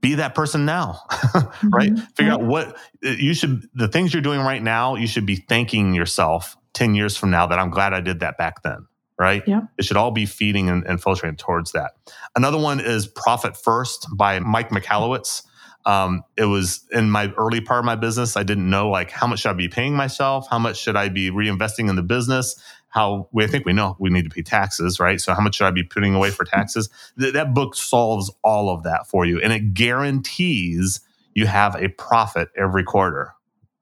Be 0.00 0.14
that 0.14 0.34
person 0.34 0.64
now, 0.64 1.00
right? 1.64 1.92
Mm-hmm. 1.92 2.04
Figure 2.14 2.32
out 2.32 2.42
what 2.42 2.76
uh, 3.04 3.10
you 3.10 3.34
should. 3.34 3.68
The 3.74 3.88
things 3.88 4.14
you're 4.14 4.22
doing 4.22 4.40
right 4.40 4.62
now, 4.62 4.94
you 4.94 5.06
should 5.06 5.26
be 5.26 5.36
thanking 5.36 5.92
yourself 5.92 6.56
ten 6.72 6.94
years 6.94 7.16
from 7.16 7.30
now 7.30 7.46
that 7.46 7.58
I'm 7.58 7.70
glad 7.70 7.92
I 7.92 8.00
did 8.00 8.20
that 8.20 8.38
back 8.38 8.62
then. 8.62 8.86
Right? 9.18 9.42
Yeah. 9.48 9.62
It 9.76 9.84
should 9.84 9.96
all 9.96 10.12
be 10.12 10.26
feeding 10.26 10.70
and, 10.70 10.86
and 10.86 11.02
filtering 11.02 11.34
towards 11.34 11.72
that. 11.72 11.90
Another 12.36 12.58
one 12.58 12.78
is 12.78 13.08
Profit 13.08 13.56
First 13.56 14.06
by 14.16 14.38
Mike 14.38 14.70
Michalowicz. 14.70 15.42
Um, 15.88 16.22
it 16.36 16.44
was 16.44 16.84
in 16.92 17.10
my 17.10 17.32
early 17.38 17.62
part 17.62 17.78
of 17.78 17.86
my 17.86 17.96
business. 17.96 18.36
I 18.36 18.42
didn't 18.42 18.68
know 18.68 18.90
like 18.90 19.10
how 19.10 19.26
much 19.26 19.40
should 19.40 19.48
I 19.48 19.54
be 19.54 19.68
paying 19.68 19.96
myself? 19.96 20.46
How 20.50 20.58
much 20.58 20.78
should 20.78 20.96
I 20.96 21.08
be 21.08 21.30
reinvesting 21.30 21.88
in 21.88 21.96
the 21.96 22.02
business? 22.02 22.62
How 22.90 23.26
we 23.32 23.42
I 23.42 23.46
think 23.46 23.64
we 23.64 23.72
know 23.72 23.96
we 23.98 24.10
need 24.10 24.24
to 24.24 24.30
pay 24.30 24.42
taxes, 24.42 25.00
right? 25.00 25.18
So 25.18 25.32
how 25.32 25.40
much 25.40 25.54
should 25.54 25.66
I 25.66 25.70
be 25.70 25.82
putting 25.82 26.14
away 26.14 26.30
for 26.30 26.44
taxes? 26.44 26.90
Th- 27.18 27.32
that 27.32 27.54
book 27.54 27.74
solves 27.74 28.30
all 28.44 28.68
of 28.68 28.82
that 28.82 29.08
for 29.08 29.24
you, 29.24 29.40
and 29.40 29.50
it 29.50 29.72
guarantees 29.72 31.00
you 31.34 31.46
have 31.46 31.74
a 31.76 31.88
profit 31.88 32.50
every 32.54 32.84
quarter. 32.84 33.32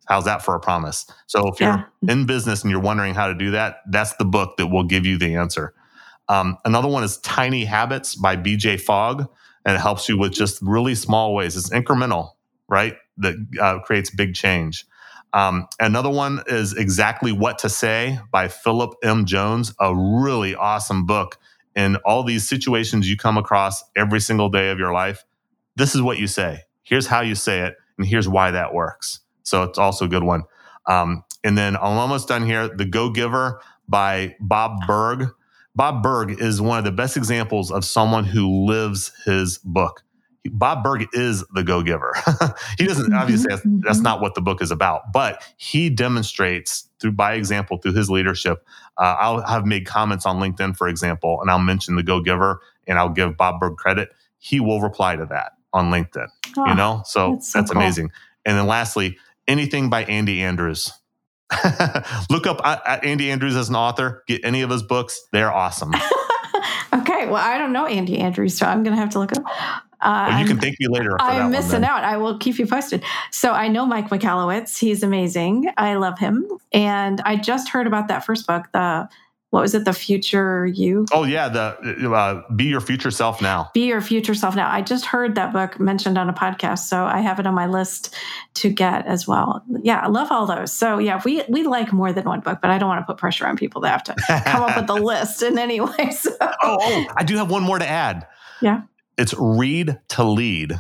How's 0.07 0.27
that 0.27 0.43
for 0.43 0.55
a 0.55 0.61
promise? 0.61 1.07
So 1.27 1.49
if 1.49 1.61
you're 1.61 1.85
in 2.07 2.27
business 2.27 2.63
and 2.63 2.71
you're 2.71 2.81
wondering 2.81 3.15
how 3.15 3.27
to 3.27 3.35
do 3.35 3.51
that, 3.53 3.79
that's 3.91 4.15
the 4.15 4.25
book 4.25 4.59
that 4.59 4.69
will 4.69 4.85
give 4.85 5.05
you 5.05 5.19
the 5.19 5.35
answer. 5.35 5.75
Um, 6.29 6.59
another 6.65 6.89
one 6.89 7.03
is 7.03 7.19
Tiny 7.19 7.65
Habits 7.65 8.15
by 8.15 8.37
BJ 8.37 8.81
Fogg, 8.81 9.29
and 9.67 9.75
it 9.75 9.81
helps 9.81 10.09
you 10.09 10.17
with 10.17 10.33
just 10.33 10.63
really 10.63 10.95
small 10.95 11.35
ways. 11.35 11.57
It's 11.57 11.71
incremental, 11.71 12.31
right? 12.69 12.97
That 13.19 13.35
uh, 13.61 13.81
creates 13.81 14.11
big 14.11 14.35
change. 14.35 14.87
Um, 15.33 15.67
another 15.81 16.09
one 16.09 16.43
is 16.47 16.73
Exactly 16.73 17.33
What 17.33 17.59
to 17.59 17.69
Say 17.69 18.19
by 18.31 18.49
Philip 18.49 18.95
M. 19.03 19.27
Jones, 19.27 19.75
a 19.81 19.95
really 19.95 20.55
awesome 20.55 21.05
book. 21.05 21.39
In 21.75 21.97
all 22.07 22.23
these 22.23 22.49
situations 22.49 23.11
you 23.11 23.19
come 23.19 23.37
across 23.37 23.85
every 23.97 24.21
single 24.21 24.49
day 24.49 24.71
of 24.71 24.79
your 24.79 24.95
life, 24.95 25.25
this 25.75 25.95
is 25.95 26.01
what 26.01 26.19
you 26.19 26.27
say. 26.27 26.61
Here's 26.85 27.09
how 27.09 27.21
you 27.21 27.35
say 27.35 27.61
it, 27.63 27.75
and 27.99 28.07
here's 28.07 28.29
why 28.29 28.53
that 28.53 28.73
works. 28.73 29.21
So 29.43 29.65
it's 29.65 29.79
also 29.79 30.07
a 30.07 30.09
good 30.09 30.23
one. 30.23 30.45
Um, 30.87 31.25
and 31.45 31.59
then 31.59 31.77
I'm 31.77 31.99
almost 31.99 32.29
done 32.29 32.47
here. 32.47 32.69
The 32.69 32.87
Go 32.87 33.11
Giver 33.11 33.61
by 33.89 34.37
Bob 34.41 34.87
Burg. 34.87 35.29
Bob 35.77 36.03
Burg 36.03 36.41
is 36.41 36.61
one 36.61 36.79
of 36.79 36.85
the 36.85 36.91
best 36.91 37.17
examples 37.17 37.71
of 37.71 37.85
someone 37.85 38.25
who 38.25 38.65
lives 38.65 39.13
his 39.25 39.59
book. 39.59 40.03
Bob 40.51 40.83
Burg 40.83 41.07
is 41.13 41.45
the 41.55 41.63
go 41.63 41.83
giver. 41.83 42.13
he 42.79 42.87
doesn't 42.87 43.07
mm-hmm, 43.07 43.15
obviously 43.15 43.49
that's, 43.51 43.63
mm-hmm. 43.63 43.81
that's, 43.81 44.01
not 44.01 44.21
what 44.21 44.35
the 44.35 44.41
book 44.41 44.63
is 44.63 44.71
about, 44.71 45.13
but 45.13 45.43
he 45.57 45.91
demonstrates 45.91 46.89
through 47.01 47.13
by 47.13 47.35
example 47.35 47.77
through 47.79 47.93
his 47.93 48.09
leadership. 48.09 48.65
Uh, 48.97 49.17
I'll 49.19 49.47
have 49.47 49.67
made 49.67 49.87
comments 49.87 50.25
on 50.25 50.41
LinkedIn, 50.41 50.77
for 50.77 50.89
example, 50.89 51.41
and 51.43 51.51
I'll 51.51 51.59
mention 51.59 51.97
the 51.97 52.03
go 52.03 52.21
giver 52.21 52.61
and 52.87 52.99
I'll 52.99 53.11
give 53.11 53.37
Bob 53.37 53.61
Burg 53.61 53.77
credit. 53.77 54.11
He 54.39 54.61
will 54.61 54.81
reply 54.81 55.17
to 55.17 55.27
that 55.27 55.53
on 55.73 55.91
LinkedIn. 55.91 56.29
Oh, 56.57 56.67
you 56.67 56.75
know, 56.75 57.03
so 57.05 57.33
that's, 57.33 57.53
so 57.53 57.59
that's 57.59 57.71
cool. 57.73 57.83
amazing. 57.83 58.11
And 58.45 58.57
then 58.57 58.67
lastly, 58.67 59.19
anything 59.47 59.91
by 59.91 60.05
Andy 60.05 60.43
Andrews. 60.43 60.93
Look 62.31 62.47
up 62.47 62.61
uh, 62.65 62.99
Andy 63.03 63.31
Andrews 63.31 63.57
as 63.57 63.69
an 63.69 63.77
author. 63.77 64.25
Get 64.27 64.45
any 64.45 64.63
of 64.63 64.71
his 64.71 64.83
books; 64.83 65.21
they're 65.33 65.53
awesome. 65.53 65.93
okay, 66.95 67.27
well, 67.27 67.37
I 67.37 67.59
don't 67.59 67.73
know 67.73 67.87
Andy 67.87 68.19
Andrews, 68.19 68.57
so 68.57 68.67
I'm 68.67 68.83
going 68.83 68.95
to 68.95 69.01
have 69.01 69.11
to 69.11 69.19
look 69.19 69.33
up. 69.33 69.45
Uh, 70.01 70.27
well, 70.29 70.41
you 70.41 70.47
can 70.47 70.59
thank 70.59 70.79
me 70.81 70.89
later. 70.89 71.17
I'm 71.21 71.51
missing 71.51 71.85
out. 71.85 72.05
I 72.05 72.17
will 72.17 72.39
keep 72.39 72.59
you 72.59 72.67
posted. 72.67 73.03
So 73.31 73.53
I 73.53 73.69
know 73.69 73.87
Mike 73.87 74.11
Michalowicz. 74.11 74.79
He's 74.79 75.03
amazing. 75.03 75.71
I 75.77 75.95
love 75.95 76.19
him, 76.19 76.47
and 76.73 77.21
I 77.25 77.37
just 77.37 77.69
heard 77.69 77.87
about 77.87 78.09
that 78.09 78.25
first 78.25 78.47
book, 78.47 78.67
the 78.73 79.09
what 79.51 79.63
was 79.63 79.75
it 79.75 79.85
the 79.85 79.93
future 79.93 80.67
you 80.67 81.07
oh 81.13 81.25
yeah 81.25 81.49
the 81.49 82.13
uh, 82.13 82.43
be 82.55 82.65
your 82.65 82.81
future 82.81 83.11
self 83.11 83.41
now 83.41 83.71
be 83.75 83.87
your 83.87 84.01
future 84.01 84.35
self 84.35 84.57
now 84.57 84.71
i 84.71 84.83
just 84.83 85.07
heard 85.07 85.35
that 85.35 85.53
book 85.53 85.79
mentioned 85.79 86.19
on 86.19 86.29
a 86.29 86.33
podcast 86.33 86.81
so 86.81 87.05
i 87.05 87.21
have 87.21 87.39
it 87.39 87.47
on 87.47 87.55
my 87.55 87.67
list 87.67 88.15
to 88.55 88.71
get 88.71 89.07
as 89.07 89.27
well 89.27 89.63
yeah 89.83 90.01
i 90.01 90.09
love 90.09 90.31
all 90.31 90.47
those 90.47 90.73
so 90.73 90.99
yeah 90.99 91.21
we 91.25 91.43
we 91.49 91.63
like 91.63 91.93
more 91.93 92.13
than 92.13 92.25
one 92.25 92.41
book 92.41 92.59
but 92.61 92.71
i 92.71 92.79
don't 92.79 92.89
want 92.89 93.01
to 93.01 93.07
put 93.07 93.19
pressure 93.19 93.47
on 93.47 93.57
people 93.57 93.81
to 93.81 93.89
have 93.89 94.03
to 94.03 94.15
come 94.45 94.63
up 94.63 94.77
with 94.77 94.87
the 94.87 94.95
list 95.03 95.43
in 95.43 95.59
any 95.59 95.81
way 95.81 96.11
so. 96.11 96.31
oh, 96.41 96.79
oh 96.81 97.07
i 97.17 97.23
do 97.23 97.37
have 97.37 97.51
one 97.51 97.63
more 97.63 97.79
to 97.79 97.89
add 97.89 98.27
yeah 98.61 98.83
it's 99.17 99.35
read 99.39 99.99
to 100.09 100.25
lead 100.25 100.79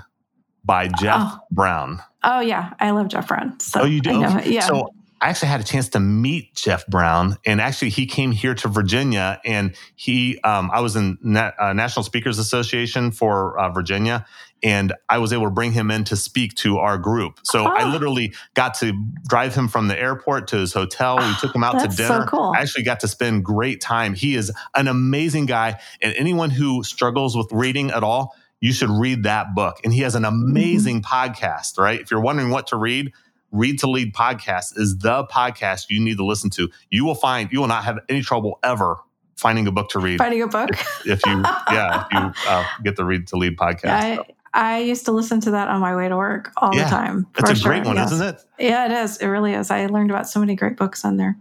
by 0.65 0.89
jeff 0.89 1.21
oh. 1.21 1.39
brown 1.51 2.01
Oh 2.29 2.41
yeah, 2.41 2.75
I 2.81 2.91
love 2.91 3.07
Jeff 3.07 3.29
Brown. 3.29 3.59
So 3.61 3.83
oh, 3.83 3.85
you 3.85 4.01
do? 4.01 4.23
Okay. 4.23 4.51
Yeah. 4.55 4.63
So 4.63 4.93
I 5.21 5.31
actually 5.31 5.49
had 5.49 5.61
a 5.61 5.65
chance 5.65 5.89
to 5.91 6.01
meet 6.01 6.55
Jeff 6.55 6.87
Brown, 6.87 7.39
and 7.47 7.61
actually 7.61 7.89
he 7.89 8.07
came 8.07 8.33
here 8.33 8.55
to 8.57 8.69
Virginia, 8.69 9.41
and 9.45 9.75
he 9.95 10.39
um, 10.41 10.71
I 10.73 10.81
was 10.81 10.95
in 10.95 11.17
Na- 11.23 11.53
uh, 11.59 11.73
National 11.73 12.03
Speakers 12.03 12.39
Association 12.39 13.11
for 13.13 13.59
uh, 13.59 13.71
Virginia, 13.71 14.27
and 14.63 14.93
I 15.09 15.19
was 15.19 15.33
able 15.33 15.45
to 15.45 15.51
bring 15.51 15.73
him 15.73 15.91
in 15.91 16.05
to 16.05 16.17
speak 16.17 16.55
to 16.57 16.79
our 16.79 16.99
group. 16.99 17.41
So 17.45 17.65
oh. 17.65 17.69
I 17.69 17.91
literally 17.91 18.35
got 18.53 18.75
to 18.81 18.93
drive 19.27 19.55
him 19.55 19.69
from 19.69 19.89
the 19.89 19.99
airport 19.99 20.49
to 20.49 20.59
his 20.59 20.75
hotel. 20.75 21.17
We 21.17 21.35
took 21.41 21.55
him 21.55 21.65
out 21.65 21.81
to 21.81 21.89
dinner. 21.89 22.25
So 22.25 22.27
cool. 22.27 22.53
I 22.55 22.61
actually 22.61 22.85
got 22.85 23.01
to 23.01 23.09
spend 23.09 23.43
great 23.45 23.81
time. 23.81 24.13
He 24.15 24.35
is 24.35 24.53
an 24.75 24.87
amazing 24.87 25.47
guy, 25.47 25.81
and 26.03 26.15
anyone 26.15 26.51
who 26.51 26.83
struggles 26.85 27.35
with 27.35 27.51
reading 27.53 27.91
at 27.91 28.03
all, 28.03 28.37
you 28.61 28.75
should 28.75 28.91
read 28.91 29.23
that 29.23 29.55
book. 29.55 29.81
And 29.83 29.95
he 29.95 30.01
has 30.01 30.15
an 30.15 30.25
mm-hmm. 30.25 30.51
amazing 30.51 31.03
mm-hmm. 31.03 31.33
podcast. 31.33 31.79
Right? 31.79 32.01
If 32.01 32.11
you're 32.11 32.21
wondering 32.21 32.51
what 32.51 32.67
to 32.69 32.77
read 32.77 33.13
Read 33.57 33.79
to 33.81 33.89
Lead 33.89 34.15
podcast 34.15 34.79
is 34.79 34.99
the 34.99 35.25
podcast 35.25 35.87
you 35.89 36.01
need 36.01 36.19
to 36.19 36.25
listen 36.25 36.51
to. 36.51 36.69
You 36.91 37.05
will 37.05 37.15
find 37.15 37.51
you 37.51 37.61
will 37.61 37.69
not 37.69 37.85
have 37.85 37.99
any 38.09 38.21
trouble 38.21 38.59
ever 38.63 38.99
finding 39.37 39.67
a 39.67 39.73
book 39.73 39.89
to 39.91 39.99
read. 39.99 40.19
Finding 40.19 40.43
a 40.43 40.47
book 40.47 40.71
if, 40.71 41.07
if 41.07 41.27
you 41.27 41.43
yeah 41.71 42.05
if 42.05 42.13
you 42.13 42.33
uh, 42.49 42.65
get 42.83 42.97
the 42.97 43.05
Read 43.05 43.27
to 43.29 43.37
Lead 43.37 43.57
podcast. 43.57 43.89
I, 43.89 44.19
I 44.53 44.79
used 44.81 45.05
to 45.07 45.13
listen 45.13 45.41
to 45.43 45.51
that 45.53 45.69
on 45.69 45.81
my 45.81 45.97
way 45.97 46.09
to 46.09 46.17
work 46.17 46.53
all 46.57 46.75
yeah, 46.75 46.85
the 46.85 46.91
time. 46.91 47.27
It's 47.39 47.51
a 47.51 47.55
sure. 47.55 47.73
great 47.73 47.85
one, 47.85 47.97
yes. 47.97 48.13
isn't 48.13 48.27
it? 48.27 48.41
Yeah, 48.59 48.87
it 48.87 49.05
is. 49.05 49.19
It 49.19 49.27
really 49.27 49.53
is. 49.53 49.71
I 49.71 49.87
learned 49.87 50.11
about 50.11 50.29
so 50.29 50.41
many 50.41 50.55
great 50.55 50.77
books 50.77 51.05
on 51.05 51.17
there. 51.17 51.37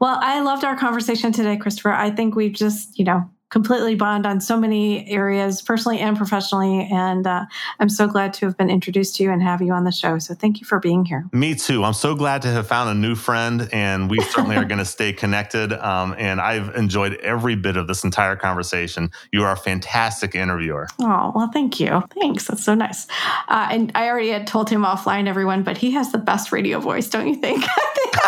Well, 0.00 0.18
I 0.20 0.40
loved 0.40 0.64
our 0.64 0.76
conversation 0.76 1.32
today, 1.32 1.56
Christopher. 1.56 1.92
I 1.92 2.10
think 2.10 2.36
we've 2.36 2.52
just, 2.52 2.98
you 2.98 3.04
know, 3.04 3.28
completely 3.50 3.94
bond 3.94 4.26
on 4.26 4.40
so 4.40 4.58
many 4.58 5.08
areas, 5.08 5.60
personally 5.60 5.98
and 5.98 6.16
professionally. 6.16 6.88
And 6.90 7.26
uh, 7.26 7.46
I'm 7.78 7.88
so 7.88 8.06
glad 8.06 8.32
to 8.34 8.46
have 8.46 8.56
been 8.56 8.70
introduced 8.70 9.16
to 9.16 9.24
you 9.24 9.30
and 9.30 9.42
have 9.42 9.60
you 9.60 9.72
on 9.72 9.84
the 9.84 9.92
show. 9.92 10.18
So 10.18 10.34
thank 10.34 10.60
you 10.60 10.66
for 10.66 10.78
being 10.78 11.04
here. 11.04 11.26
Me 11.32 11.54
too. 11.54 11.84
I'm 11.84 11.92
so 11.92 12.14
glad 12.14 12.42
to 12.42 12.48
have 12.48 12.66
found 12.66 12.90
a 12.90 12.94
new 12.94 13.14
friend, 13.14 13.68
and 13.72 14.08
we 14.08 14.20
certainly 14.20 14.56
are 14.56 14.64
going 14.64 14.78
to 14.78 14.84
stay 14.84 15.12
connected. 15.12 15.72
Um, 15.72 16.14
and 16.16 16.40
I've 16.40 16.74
enjoyed 16.76 17.14
every 17.16 17.56
bit 17.56 17.76
of 17.76 17.86
this 17.86 18.04
entire 18.04 18.36
conversation. 18.36 19.10
You 19.32 19.42
are 19.42 19.52
a 19.52 19.56
fantastic 19.56 20.34
interviewer. 20.34 20.88
Oh, 21.00 21.32
well, 21.34 21.50
thank 21.52 21.80
you. 21.80 22.02
Thanks. 22.20 22.46
That's 22.46 22.64
so 22.64 22.74
nice. 22.74 23.06
Uh, 23.48 23.68
and 23.70 23.92
I 23.94 24.08
already 24.08 24.30
had 24.30 24.46
told 24.46 24.70
him 24.70 24.82
offline, 24.82 25.26
everyone, 25.26 25.62
but 25.62 25.76
he 25.76 25.90
has 25.92 26.12
the 26.12 26.18
best 26.18 26.52
radio 26.52 26.78
voice, 26.78 27.08
don't 27.08 27.26
you 27.26 27.34
think? 27.34 27.64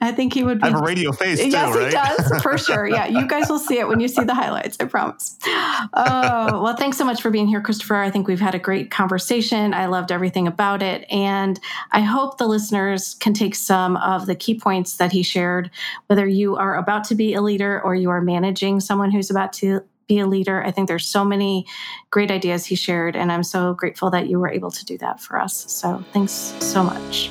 I 0.00 0.12
think 0.14 0.34
he 0.34 0.44
would 0.44 0.60
be. 0.60 0.68
I 0.68 0.70
have 0.70 0.80
a 0.80 0.84
radio 0.84 1.12
face 1.12 1.40
too, 1.40 1.48
yes, 1.48 1.74
right? 1.74 1.86
he 1.86 1.90
does 1.90 2.42
for 2.42 2.58
sure. 2.66 2.86
Yeah, 2.86 3.06
you 3.06 3.26
guys 3.26 3.48
will 3.48 3.58
see 3.58 3.78
it 3.78 3.88
when 3.88 4.00
you 4.00 4.08
see 4.08 4.24
the 4.24 4.34
highlights. 4.34 4.76
I 4.80 4.84
promise. 4.84 5.38
Oh 5.46 6.60
well, 6.62 6.76
thanks 6.76 6.96
so 6.96 7.04
much 7.04 7.20
for 7.20 7.30
being 7.30 7.46
here, 7.46 7.60
Christopher. 7.60 7.96
I 7.96 8.10
think 8.10 8.28
we've 8.28 8.40
had 8.40 8.54
a 8.54 8.58
great 8.58 8.90
conversation. 8.90 9.74
I 9.74 9.86
loved 9.86 10.12
everything 10.12 10.46
about 10.46 10.82
it, 10.82 11.06
and 11.10 11.60
I 11.92 12.00
hope 12.00 12.38
the 12.38 12.46
listeners 12.46 13.14
can 13.14 13.34
take 13.34 13.54
some 13.54 13.96
of 13.98 14.26
the 14.26 14.34
key 14.34 14.58
points 14.58 14.96
that 14.96 15.12
he 15.12 15.22
shared. 15.22 15.70
Whether 16.06 16.26
you 16.26 16.56
are 16.56 16.76
about 16.76 17.04
to 17.04 17.14
be 17.14 17.34
a 17.34 17.42
leader 17.42 17.80
or 17.82 17.94
you 17.94 18.10
are 18.10 18.20
managing 18.20 18.80
someone 18.80 19.10
who's 19.10 19.30
about 19.30 19.52
to 19.54 19.82
be 20.06 20.18
a 20.18 20.26
leader. 20.26 20.62
I 20.62 20.70
think 20.70 20.88
there's 20.88 21.06
so 21.06 21.24
many 21.24 21.66
great 22.10 22.30
ideas 22.30 22.66
he 22.66 22.74
shared, 22.76 23.16
and 23.16 23.32
I'm 23.32 23.42
so 23.42 23.74
grateful 23.74 24.10
that 24.10 24.28
you 24.28 24.38
were 24.38 24.50
able 24.50 24.70
to 24.70 24.84
do 24.84 24.98
that 24.98 25.20
for 25.20 25.38
us. 25.38 25.70
So 25.72 26.04
thanks 26.12 26.32
so 26.60 26.82
much. 26.82 27.30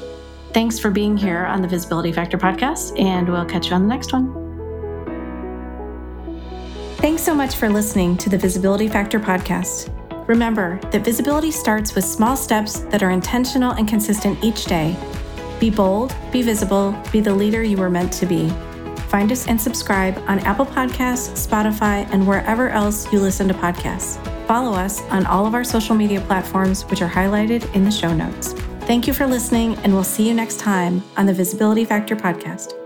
Thanks 0.55 0.79
for 0.79 0.89
being 0.89 1.17
here 1.17 1.43
on 1.43 1.61
the 1.61 1.67
Visibility 1.67 2.13
Factor 2.13 2.37
podcast, 2.37 2.97
and 2.97 3.27
we'll 3.27 3.43
catch 3.43 3.67
you 3.67 3.73
on 3.75 3.81
the 3.81 3.89
next 3.89 4.13
one. 4.13 4.31
Thanks 6.95 7.23
so 7.23 7.35
much 7.35 7.57
for 7.57 7.67
listening 7.67 8.15
to 8.15 8.29
the 8.29 8.37
Visibility 8.37 8.87
Factor 8.87 9.19
podcast. 9.19 9.89
Remember 10.29 10.79
that 10.91 11.03
visibility 11.03 11.51
starts 11.51 11.93
with 11.93 12.05
small 12.05 12.37
steps 12.37 12.79
that 12.85 13.03
are 13.03 13.09
intentional 13.09 13.73
and 13.73 13.85
consistent 13.85 14.41
each 14.41 14.63
day. 14.63 14.95
Be 15.59 15.69
bold, 15.69 16.15
be 16.31 16.41
visible, 16.41 16.97
be 17.11 17.19
the 17.19 17.35
leader 17.35 17.61
you 17.61 17.75
were 17.75 17.89
meant 17.89 18.13
to 18.13 18.25
be. 18.25 18.47
Find 19.09 19.33
us 19.33 19.49
and 19.49 19.59
subscribe 19.59 20.17
on 20.25 20.39
Apple 20.39 20.65
Podcasts, 20.65 21.45
Spotify, 21.45 22.07
and 22.13 22.25
wherever 22.25 22.69
else 22.69 23.11
you 23.11 23.19
listen 23.19 23.49
to 23.49 23.53
podcasts. 23.53 24.25
Follow 24.47 24.71
us 24.71 25.01
on 25.09 25.25
all 25.25 25.45
of 25.45 25.53
our 25.53 25.65
social 25.65 25.95
media 25.95 26.21
platforms, 26.21 26.83
which 26.83 27.01
are 27.01 27.09
highlighted 27.09 27.69
in 27.75 27.83
the 27.83 27.91
show 27.91 28.13
notes. 28.13 28.55
Thank 28.85 29.07
you 29.07 29.13
for 29.13 29.25
listening, 29.25 29.75
and 29.77 29.95
we'll 29.95 30.03
see 30.03 30.27
you 30.27 30.33
next 30.35 30.59
time 30.59 31.03
on 31.17 31.25
the 31.25 31.33
Visibility 31.33 31.85
Factor 31.85 32.15
podcast. 32.15 32.84